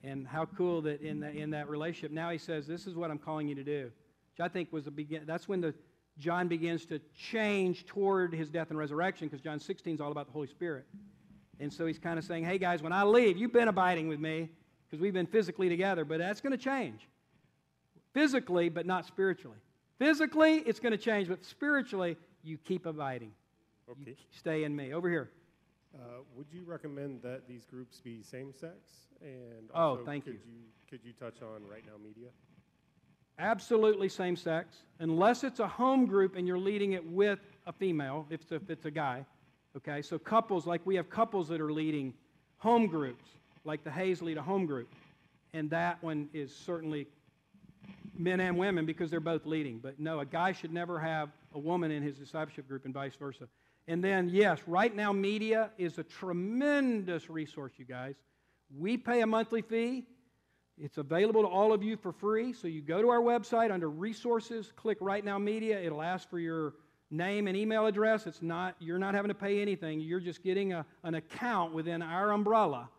And 0.04 0.28
how 0.28 0.46
cool 0.46 0.82
that 0.82 1.02
in, 1.02 1.22
the, 1.22 1.30
in 1.32 1.52
that 1.52 1.70
relationship, 1.70 2.12
now 2.12 2.30
he 2.30 2.38
says, 2.38 2.68
This 2.68 2.88
is 2.88 2.96
what 2.96 3.10
I'm 3.10 3.18
calling 3.18 3.48
you 3.48 3.56
to 3.56 3.64
do. 3.64 3.92
Which 4.36 4.42
I 4.44 4.50
think 4.50 4.74
was 4.74 4.86
the 4.86 4.92
begin. 4.92 5.24
That's 5.26 5.48
when 5.48 5.62
the 5.62 5.74
John 6.20 6.48
begins 6.48 6.86
to 6.88 7.00
change 7.18 7.86
toward 7.86 8.34
his 8.34 8.50
death 8.50 8.70
and 8.70 8.78
resurrection 8.78 9.28
because 9.28 9.42
John 9.42 9.60
16 9.60 9.96
is 9.96 10.02
all 10.02 10.12
about 10.12 10.28
the 10.28 10.34
Holy 10.34 10.48
Spirit. 10.48 10.86
And 11.60 11.72
so 11.72 11.86
he's 11.86 12.00
kind 12.00 12.20
of 12.20 12.26
saying, 12.26 12.44
Hey 12.44 12.58
guys, 12.58 12.84
when 12.84 12.92
I 12.92 13.04
leave, 13.04 13.38
you've 13.38 13.54
been 13.54 13.70
abiding 13.70 14.10
with 14.10 14.20
me 14.20 14.50
because 14.86 15.02
we've 15.02 15.14
been 15.14 15.26
physically 15.28 15.70
together, 15.70 16.04
but 16.04 16.18
that's 16.20 16.42
going 16.42 16.52
to 16.52 16.58
change 16.58 17.08
physically, 18.14 18.70
but 18.70 18.86
not 18.86 19.06
spiritually. 19.06 19.58
Physically, 19.98 20.58
it's 20.66 20.80
going 20.80 20.92
to 20.92 20.98
change, 20.98 21.28
but 21.28 21.44
spiritually, 21.44 22.18
you 22.44 22.58
keep 22.58 22.86
abiding. 22.86 23.32
You 23.88 23.96
Okay. 24.02 24.16
stay 24.32 24.64
in 24.64 24.76
me. 24.76 24.94
Over 24.94 25.10
here. 25.10 25.30
Uh, 25.96 26.22
would 26.36 26.48
you 26.52 26.64
recommend 26.66 27.22
that 27.22 27.48
these 27.48 27.66
groups 27.66 28.00
be 28.00 28.24
same 28.24 28.52
sex? 28.54 28.74
And 29.22 29.70
Oh, 29.74 29.98
thank 30.06 30.26
could 30.26 30.34
you. 30.34 30.40
you. 30.46 30.62
Could 30.90 31.02
you 31.04 31.14
touch 31.14 31.42
on 31.42 31.68
Right 31.68 31.84
Now 31.86 31.98
Media? 32.04 32.30
Absolutely 33.40 34.10
same 34.10 34.36
sex, 34.36 34.78
unless 35.00 35.44
it's 35.44 35.60
a 35.60 35.68
home 35.68 36.06
group 36.06 36.36
and 36.36 36.48
you're 36.48 36.60
leading 36.60 36.94
it 36.94 37.04
with 37.06 37.40
a 37.66 37.72
female, 37.74 38.28
if 38.30 38.42
it's 38.42 38.52
a, 38.52 38.56
if 38.56 38.70
it's 38.70 38.86
a 38.86 38.92
guy. 38.92 39.26
Okay, 39.76 40.04
so 40.04 40.20
couples, 40.20 40.68
like 40.68 40.82
we 40.86 40.96
have 40.96 41.10
couples 41.10 41.48
that 41.48 41.60
are 41.60 41.72
leading 41.72 42.14
home 42.58 42.86
groups, 42.86 43.26
like 43.66 43.84
the 43.84 43.90
Hayes 43.90 44.22
lead 44.22 44.38
a 44.38 44.42
home 44.42 44.68
group. 44.68 44.88
And 45.56 45.70
that 45.72 46.02
one 46.04 46.30
is 46.34 46.56
certainly 46.56 47.08
men 48.16 48.40
and 48.40 48.58
women 48.58 48.86
because 48.86 49.10
they're 49.10 49.20
both 49.20 49.46
leading. 49.48 49.80
But 49.80 50.00
no, 50.00 50.20
a 50.20 50.26
guy 50.26 50.52
should 50.52 50.72
never 50.74 51.00
have 51.00 51.30
a 51.54 51.60
woman 51.60 51.90
in 51.92 52.04
his 52.04 52.18
discipleship 52.18 52.68
group 52.68 52.86
and 52.86 52.94
vice 52.94 53.16
versa. 53.16 53.48
And 53.88 54.04
then, 54.04 54.30
yes, 54.30 54.60
right 54.66 54.96
now, 54.96 55.12
media 55.12 55.72
is 55.78 55.98
a 55.98 56.04
tremendous 56.04 57.30
resource, 57.30 57.74
you 57.78 57.86
guys. 57.86 58.16
We 58.76 58.98
pay 58.98 59.22
a 59.22 59.28
monthly 59.28 59.62
fee. 59.62 60.06
It's 60.78 60.98
available 60.98 61.44
to 61.44 61.48
all 61.48 61.74
of 61.74 61.84
you 61.84 61.98
for 61.98 62.12
free. 62.12 62.54
So 62.54 62.68
you 62.68 62.82
go 62.82 63.02
to 63.02 63.10
our 63.10 63.22
website 63.22 63.72
under 63.72 63.90
resources, 63.90 64.72
click 64.76 64.98
Right 65.02 65.24
Now 65.24 65.38
Media. 65.38 65.80
It'll 65.80 66.02
ask 66.02 66.30
for 66.30 66.40
your 66.40 66.74
name 67.12 67.48
and 67.48 67.56
email 67.56 67.86
address. 67.86 68.26
It's 68.26 68.42
not, 68.42 68.76
you're 68.80 68.98
not 68.98 69.14
having 69.14 69.30
to 69.30 69.36
pay 69.36 69.62
anything. 69.62 70.00
You're 70.00 70.20
just 70.20 70.44
getting 70.44 70.74
a, 70.74 70.86
an 71.04 71.16
account 71.16 71.74
within 71.74 72.02
our 72.02 72.32
umbrella. 72.32 72.90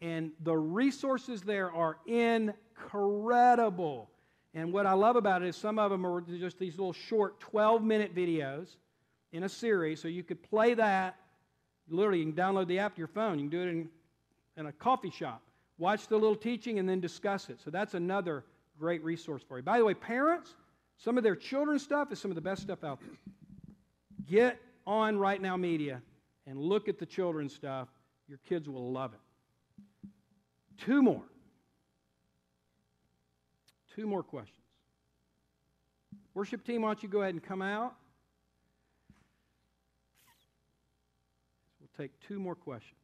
And 0.00 0.30
the 0.42 0.56
resources 0.56 1.42
there 1.42 1.72
are 1.72 1.96
incredible. 2.06 4.10
And 4.52 4.72
what 4.72 4.86
I 4.86 4.92
love 4.92 5.16
about 5.16 5.42
it 5.42 5.48
is 5.48 5.56
some 5.56 5.78
of 5.78 5.90
them 5.90 6.06
are 6.06 6.20
just 6.20 6.58
these 6.58 6.78
little 6.78 6.92
short 6.92 7.40
12 7.40 7.82
minute 7.82 8.14
videos 8.14 8.76
in 9.34 9.42
a 9.42 9.48
series. 9.48 10.00
So 10.00 10.06
you 10.06 10.22
could 10.22 10.42
play 10.42 10.74
that. 10.74 11.16
Literally, 11.88 12.20
you 12.20 12.32
can 12.32 12.34
download 12.34 12.68
the 12.68 12.78
app 12.78 12.94
to 12.94 12.98
your 12.98 13.08
phone. 13.08 13.38
You 13.38 13.48
can 13.48 13.50
do 13.50 13.62
it 13.62 13.68
in, 13.68 13.88
in 14.56 14.66
a 14.66 14.72
coffee 14.72 15.10
shop. 15.10 15.42
Watch 15.76 16.06
the 16.06 16.14
little 16.14 16.36
teaching 16.36 16.78
and 16.78 16.88
then 16.88 17.00
discuss 17.00 17.50
it. 17.50 17.60
So 17.62 17.70
that's 17.70 17.94
another 17.94 18.44
great 18.78 19.02
resource 19.02 19.42
for 19.46 19.58
you. 19.58 19.64
By 19.64 19.78
the 19.78 19.84
way, 19.84 19.92
parents, 19.92 20.54
some 20.96 21.18
of 21.18 21.24
their 21.24 21.34
children's 21.34 21.82
stuff 21.82 22.12
is 22.12 22.20
some 22.20 22.30
of 22.30 22.36
the 22.36 22.40
best 22.40 22.62
stuff 22.62 22.84
out 22.84 23.00
there. 23.00 23.34
Get 24.26 24.60
on 24.86 25.18
Right 25.18 25.42
Now 25.42 25.56
Media 25.56 26.00
and 26.46 26.58
look 26.58 26.88
at 26.88 27.00
the 27.00 27.06
children's 27.06 27.52
stuff. 27.52 27.88
Your 28.28 28.38
kids 28.48 28.68
will 28.68 28.92
love 28.92 29.12
it. 29.14 30.10
Two 30.78 31.02
more. 31.02 31.24
Two 33.96 34.06
more 34.06 34.22
questions. 34.22 34.60
Worship 36.34 36.64
team, 36.64 36.82
why 36.82 36.88
don't 36.88 37.02
you 37.02 37.08
go 37.08 37.22
ahead 37.22 37.34
and 37.34 37.42
come 37.42 37.62
out? 37.62 37.96
Take 41.96 42.18
two 42.20 42.38
more 42.38 42.54
questions. 42.54 43.00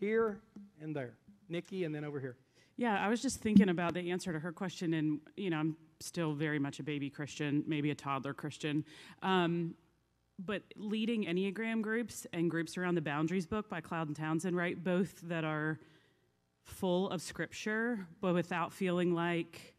Here 0.00 0.40
and 0.80 0.94
there. 0.94 1.14
Nikki, 1.48 1.84
and 1.84 1.94
then 1.94 2.04
over 2.04 2.20
here. 2.20 2.36
Yeah, 2.76 2.98
I 2.98 3.08
was 3.08 3.22
just 3.22 3.40
thinking 3.40 3.68
about 3.68 3.94
the 3.94 4.10
answer 4.10 4.32
to 4.32 4.38
her 4.38 4.52
question, 4.52 4.94
and 4.94 5.20
you 5.36 5.50
know, 5.50 5.58
I'm 5.58 5.76
still 6.00 6.34
very 6.34 6.58
much 6.58 6.80
a 6.80 6.82
baby 6.82 7.08
Christian, 7.10 7.62
maybe 7.66 7.90
a 7.90 7.94
toddler 7.94 8.34
Christian. 8.34 8.84
Um, 9.22 9.74
but 10.44 10.62
leading 10.76 11.26
Enneagram 11.26 11.80
groups 11.82 12.26
and 12.32 12.50
groups 12.50 12.76
around 12.76 12.96
the 12.96 13.00
Boundaries 13.00 13.46
book 13.46 13.68
by 13.68 13.80
Cloud 13.80 14.08
and 14.08 14.16
Townsend, 14.16 14.56
right? 14.56 14.82
Both 14.82 15.20
that 15.28 15.44
are 15.44 15.78
full 16.64 17.10
of 17.10 17.22
scripture, 17.22 18.06
but 18.20 18.34
without 18.34 18.72
feeling 18.72 19.14
like 19.14 19.74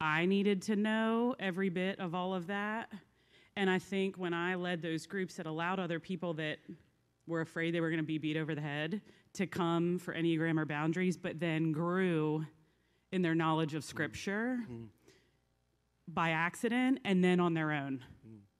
I 0.00 0.26
needed 0.26 0.62
to 0.62 0.76
know 0.76 1.34
every 1.40 1.68
bit 1.68 1.98
of 1.98 2.14
all 2.14 2.34
of 2.34 2.46
that. 2.46 2.92
And 3.56 3.68
I 3.68 3.78
think 3.78 4.16
when 4.16 4.32
I 4.32 4.54
led 4.54 4.82
those 4.82 5.06
groups 5.06 5.34
that 5.34 5.46
allowed 5.46 5.78
other 5.78 5.98
people 5.98 6.34
that 6.34 6.58
were 7.26 7.40
afraid 7.40 7.74
they 7.74 7.80
were 7.80 7.90
going 7.90 8.00
to 8.00 8.06
be 8.06 8.18
beat 8.18 8.36
over 8.36 8.54
the 8.54 8.60
head 8.60 9.00
to 9.34 9.46
come 9.46 9.98
for 9.98 10.14
Enneagram 10.14 10.58
or 10.58 10.66
boundaries, 10.66 11.16
but 11.16 11.40
then 11.40 11.72
grew 11.72 12.44
in 13.12 13.22
their 13.22 13.34
knowledge 13.34 13.74
of 13.74 13.84
Scripture 13.84 14.58
by 16.08 16.30
accident 16.30 16.98
and 17.04 17.22
then 17.22 17.40
on 17.40 17.54
their 17.54 17.72
own, 17.72 18.04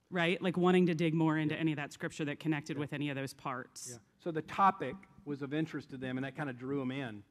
right? 0.09 0.41
Like 0.41 0.57
wanting 0.57 0.87
to 0.87 0.95
dig 0.95 1.13
more 1.13 1.37
into 1.37 1.55
any 1.55 1.71
of 1.71 1.77
that 1.77 1.93
Scripture 1.93 2.25
that 2.25 2.39
connected 2.39 2.77
with 2.77 2.93
any 2.93 3.09
of 3.09 3.15
those 3.15 3.33
parts. 3.33 3.89
Yeah. 3.91 3.97
So 4.23 4.31
the 4.31 4.41
topic 4.41 4.95
was 5.25 5.41
of 5.41 5.53
interest 5.53 5.89
to 5.91 5.97
them, 5.97 6.17
and 6.17 6.25
that 6.25 6.35
kind 6.35 6.49
of 6.49 6.57
drew 6.57 6.79
them 6.79 6.91
in. 6.91 7.23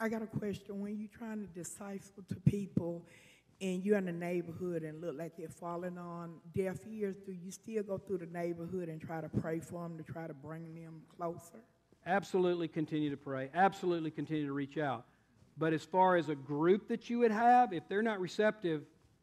I 0.00 0.08
got 0.08 0.22
a 0.22 0.26
question. 0.26 0.80
When 0.80 0.98
you're 0.98 1.08
trying 1.16 1.40
to 1.40 1.46
disciple 1.46 2.24
to 2.28 2.34
people 2.36 3.06
and 3.64 3.82
you're 3.82 3.96
in 3.96 4.04
the 4.04 4.12
neighborhood 4.12 4.82
and 4.82 5.00
look 5.00 5.16
like 5.16 5.38
they're 5.38 5.48
falling 5.48 5.96
on 5.96 6.34
deaf 6.54 6.76
ears, 6.86 7.16
do 7.24 7.32
you 7.32 7.50
still 7.50 7.82
go 7.82 7.96
through 7.96 8.18
the 8.18 8.26
neighborhood 8.26 8.90
and 8.90 9.00
try 9.00 9.22
to 9.22 9.28
pray 9.28 9.58
for 9.58 9.82
them 9.82 9.96
to 9.96 10.04
try 10.04 10.26
to 10.26 10.34
bring 10.34 10.74
them 10.74 11.00
closer? 11.16 11.60
Absolutely 12.04 12.68
continue 12.68 13.08
to 13.08 13.16
pray. 13.16 13.48
Absolutely 13.54 14.10
continue 14.10 14.46
to 14.46 14.52
reach 14.52 14.76
out. 14.76 15.06
But 15.56 15.72
as 15.72 15.82
far 15.82 16.16
as 16.16 16.28
a 16.28 16.34
group 16.34 16.88
that 16.88 17.08
you 17.08 17.20
would 17.20 17.30
have, 17.30 17.72
if 17.72 17.88
they're 17.88 18.02
not 18.02 18.20
receptive, 18.20 18.82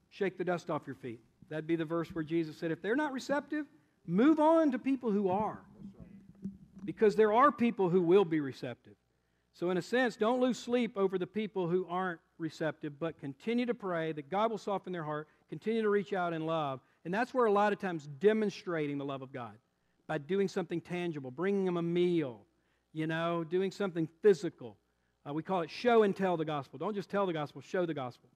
shake 0.09 0.39
the 0.39 0.43
dust 0.43 0.71
off 0.71 0.87
your 0.87 0.95
feet. 0.95 1.19
That'd 1.49 1.67
be 1.67 1.75
the 1.75 1.85
verse 1.85 2.09
where 2.09 2.23
Jesus 2.23 2.57
said, 2.57 2.71
if 2.71 2.81
they're 2.81 2.95
not 2.95 3.13
receptive, 3.13 3.67
move 4.07 4.39
on 4.39 4.71
to 4.71 4.79
people 4.79 5.11
who 5.11 5.29
are. 5.29 5.59
Because 6.83 7.15
there 7.15 7.31
are 7.31 7.51
people 7.51 7.89
who 7.89 8.01
will 8.01 8.25
be 8.25 8.39
receptive. 8.39 8.95
So, 9.53 9.69
in 9.69 9.77
a 9.77 9.81
sense, 9.81 10.15
don't 10.15 10.39
lose 10.39 10.57
sleep 10.57 10.97
over 10.97 11.19
the 11.19 11.27
people 11.27 11.67
who 11.67 11.85
aren't 11.87 12.21
receptive, 12.41 12.99
but 12.99 13.19
continue 13.19 13.65
to 13.65 13.73
pray 13.73 14.11
that 14.11 14.29
God 14.29 14.51
will 14.51 14.57
soften 14.57 14.91
their 14.91 15.03
heart, 15.03 15.27
continue 15.49 15.81
to 15.81 15.89
reach 15.89 16.11
out 16.11 16.33
in 16.33 16.45
love, 16.45 16.81
And 17.03 17.13
that's 17.13 17.33
where 17.33 17.45
a 17.45 17.51
lot 17.51 17.73
of 17.73 17.79
times 17.79 18.07
demonstrating 18.19 18.97
the 18.97 19.05
love 19.05 19.21
of 19.21 19.31
God 19.31 19.57
by 20.07 20.17
doing 20.17 20.47
something 20.47 20.81
tangible, 20.81 21.31
bringing 21.31 21.65
them 21.65 21.77
a 21.77 21.81
meal, 21.81 22.41
you 22.93 23.07
know, 23.07 23.43
doing 23.43 23.71
something 23.71 24.07
physical. 24.21 24.77
Uh, 25.27 25.33
we 25.33 25.41
call 25.41 25.61
it 25.61 25.69
show 25.69 26.03
and 26.03 26.15
tell 26.15 26.37
the 26.37 26.45
gospel. 26.45 26.77
Don't 26.77 26.93
just 26.93 27.09
tell 27.09 27.25
the 27.25 27.33
gospel, 27.33 27.61
show 27.61 27.85
the 27.85 27.93
gospel. 27.93 28.29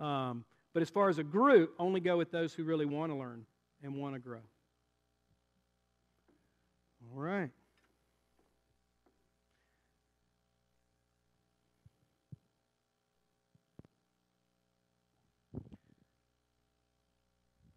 Um, 0.00 0.44
but 0.72 0.82
as 0.82 0.90
far 0.90 1.08
as 1.08 1.18
a 1.18 1.22
group, 1.22 1.74
only 1.78 2.00
go 2.00 2.16
with 2.16 2.32
those 2.32 2.52
who 2.52 2.64
really 2.64 2.86
want 2.86 3.12
to 3.12 3.16
learn 3.16 3.44
and 3.82 3.94
want 3.94 4.14
to 4.14 4.18
grow. 4.18 4.40
All 7.12 7.20
right. 7.20 7.50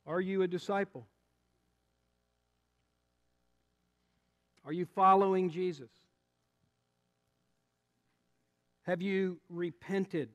Are 0.07 0.21
you 0.21 0.41
a 0.41 0.47
disciple? 0.47 1.05
Are 4.65 4.71
you 4.71 4.85
following 4.85 5.49
Jesus? 5.49 5.91
Have 8.83 9.01
you 9.01 9.39
repented 9.49 10.29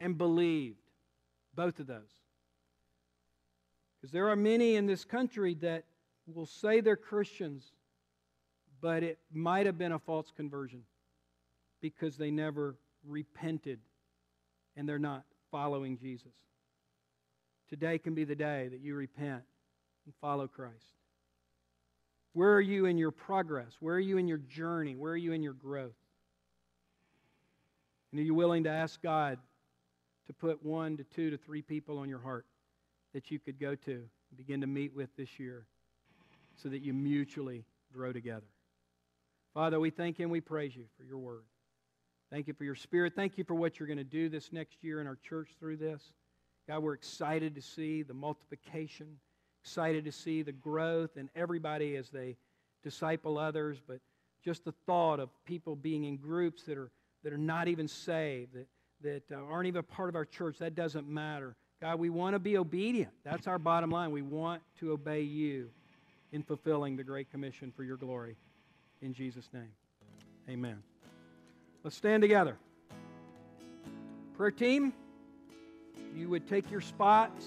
and 0.00 0.18
believed? 0.18 0.78
Both 1.54 1.78
of 1.78 1.86
those. 1.86 2.00
Because 4.00 4.12
there 4.12 4.28
are 4.28 4.36
many 4.36 4.74
in 4.74 4.86
this 4.86 5.04
country 5.04 5.54
that 5.62 5.84
will 6.26 6.46
say 6.46 6.80
they're 6.80 6.96
Christians, 6.96 7.72
but 8.80 9.04
it 9.04 9.18
might 9.32 9.66
have 9.66 9.78
been 9.78 9.92
a 9.92 9.98
false 10.00 10.32
conversion 10.36 10.82
because 11.80 12.16
they 12.16 12.32
never 12.32 12.76
repented 13.06 13.78
and 14.76 14.88
they're 14.88 14.98
not 14.98 15.22
following 15.52 15.96
Jesus. 15.96 16.32
Today 17.68 17.98
can 17.98 18.14
be 18.14 18.24
the 18.24 18.34
day 18.34 18.68
that 18.68 18.80
you 18.80 18.94
repent 18.94 19.42
and 20.04 20.14
follow 20.20 20.46
Christ. 20.46 20.94
Where 22.34 22.52
are 22.54 22.60
you 22.60 22.86
in 22.86 22.98
your 22.98 23.12
progress? 23.12 23.72
Where 23.80 23.94
are 23.94 24.00
you 24.00 24.18
in 24.18 24.28
your 24.28 24.38
journey? 24.38 24.96
Where 24.96 25.12
are 25.12 25.16
you 25.16 25.32
in 25.32 25.42
your 25.42 25.52
growth? 25.52 25.94
And 28.10 28.20
are 28.20 28.24
you 28.24 28.34
willing 28.34 28.64
to 28.64 28.70
ask 28.70 29.00
God 29.02 29.38
to 30.26 30.32
put 30.32 30.64
one 30.64 30.96
to 30.96 31.04
two 31.04 31.30
to 31.30 31.36
three 31.36 31.62
people 31.62 31.98
on 31.98 32.08
your 32.08 32.18
heart 32.18 32.46
that 33.12 33.30
you 33.30 33.38
could 33.38 33.58
go 33.58 33.74
to 33.74 33.92
and 33.92 34.36
begin 34.36 34.60
to 34.60 34.66
meet 34.66 34.94
with 34.94 35.14
this 35.16 35.38
year 35.38 35.66
so 36.56 36.68
that 36.68 36.82
you 36.82 36.92
mutually 36.92 37.64
grow 37.92 38.12
together? 38.12 38.46
Father, 39.54 39.78
we 39.78 39.90
thank 39.90 40.18
you 40.18 40.24
and 40.24 40.32
we 40.32 40.40
praise 40.40 40.74
you 40.74 40.84
for 40.98 41.04
your 41.04 41.18
word. 41.18 41.44
Thank 42.30 42.48
you 42.48 42.54
for 42.54 42.64
your 42.64 42.74
spirit. 42.74 43.14
Thank 43.14 43.38
you 43.38 43.44
for 43.44 43.54
what 43.54 43.78
you're 43.78 43.86
going 43.86 43.98
to 43.98 44.04
do 44.04 44.28
this 44.28 44.52
next 44.52 44.82
year 44.82 45.00
in 45.00 45.06
our 45.06 45.18
church 45.28 45.50
through 45.60 45.76
this. 45.76 46.02
God, 46.68 46.82
we're 46.82 46.94
excited 46.94 47.54
to 47.54 47.62
see 47.62 48.02
the 48.02 48.14
multiplication, 48.14 49.18
excited 49.62 50.04
to 50.04 50.12
see 50.12 50.42
the 50.42 50.52
growth 50.52 51.16
in 51.16 51.28
everybody 51.36 51.96
as 51.96 52.08
they 52.08 52.36
disciple 52.82 53.38
others, 53.38 53.78
but 53.86 53.98
just 54.42 54.64
the 54.64 54.74
thought 54.86 55.20
of 55.20 55.28
people 55.44 55.76
being 55.76 56.04
in 56.04 56.16
groups 56.16 56.62
that 56.64 56.78
are, 56.78 56.90
that 57.22 57.32
are 57.32 57.38
not 57.38 57.68
even 57.68 57.88
saved, 57.88 58.54
that, 58.54 58.66
that 59.02 59.36
uh, 59.36 59.42
aren't 59.44 59.66
even 59.66 59.80
a 59.80 59.82
part 59.82 60.08
of 60.08 60.14
our 60.14 60.24
church, 60.24 60.58
that 60.58 60.74
doesn't 60.74 61.08
matter. 61.08 61.54
God, 61.80 61.98
we 61.98 62.08
want 62.08 62.34
to 62.34 62.38
be 62.38 62.56
obedient. 62.56 63.10
That's 63.24 63.46
our 63.46 63.58
bottom 63.58 63.90
line. 63.90 64.10
We 64.10 64.22
want 64.22 64.62
to 64.80 64.92
obey 64.92 65.22
you 65.22 65.70
in 66.32 66.42
fulfilling 66.42 66.96
the 66.96 67.04
Great 67.04 67.30
Commission 67.30 67.72
for 67.74 67.84
your 67.84 67.96
glory. 67.96 68.36
In 69.02 69.12
Jesus' 69.12 69.48
name, 69.52 69.72
amen. 70.48 70.82
Let's 71.82 71.96
stand 71.96 72.22
together. 72.22 72.56
Prayer 74.34 74.50
team 74.50 74.94
you 76.14 76.28
would 76.28 76.48
take 76.48 76.70
your 76.70 76.80
spots. 76.80 77.44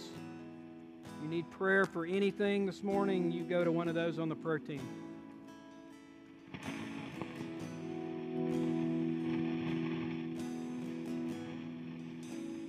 You 1.22 1.30
need 1.30 1.50
prayer 1.52 1.86
for 1.86 2.06
anything 2.06 2.66
this 2.66 2.84
morning, 2.84 3.32
you 3.32 3.44
go 3.44 3.64
to 3.64 3.72
one 3.72 3.88
of 3.88 3.96
those 3.96 4.20
on 4.20 4.30
the 4.30 4.36
prayer 4.36 4.60
team. 4.60 5.07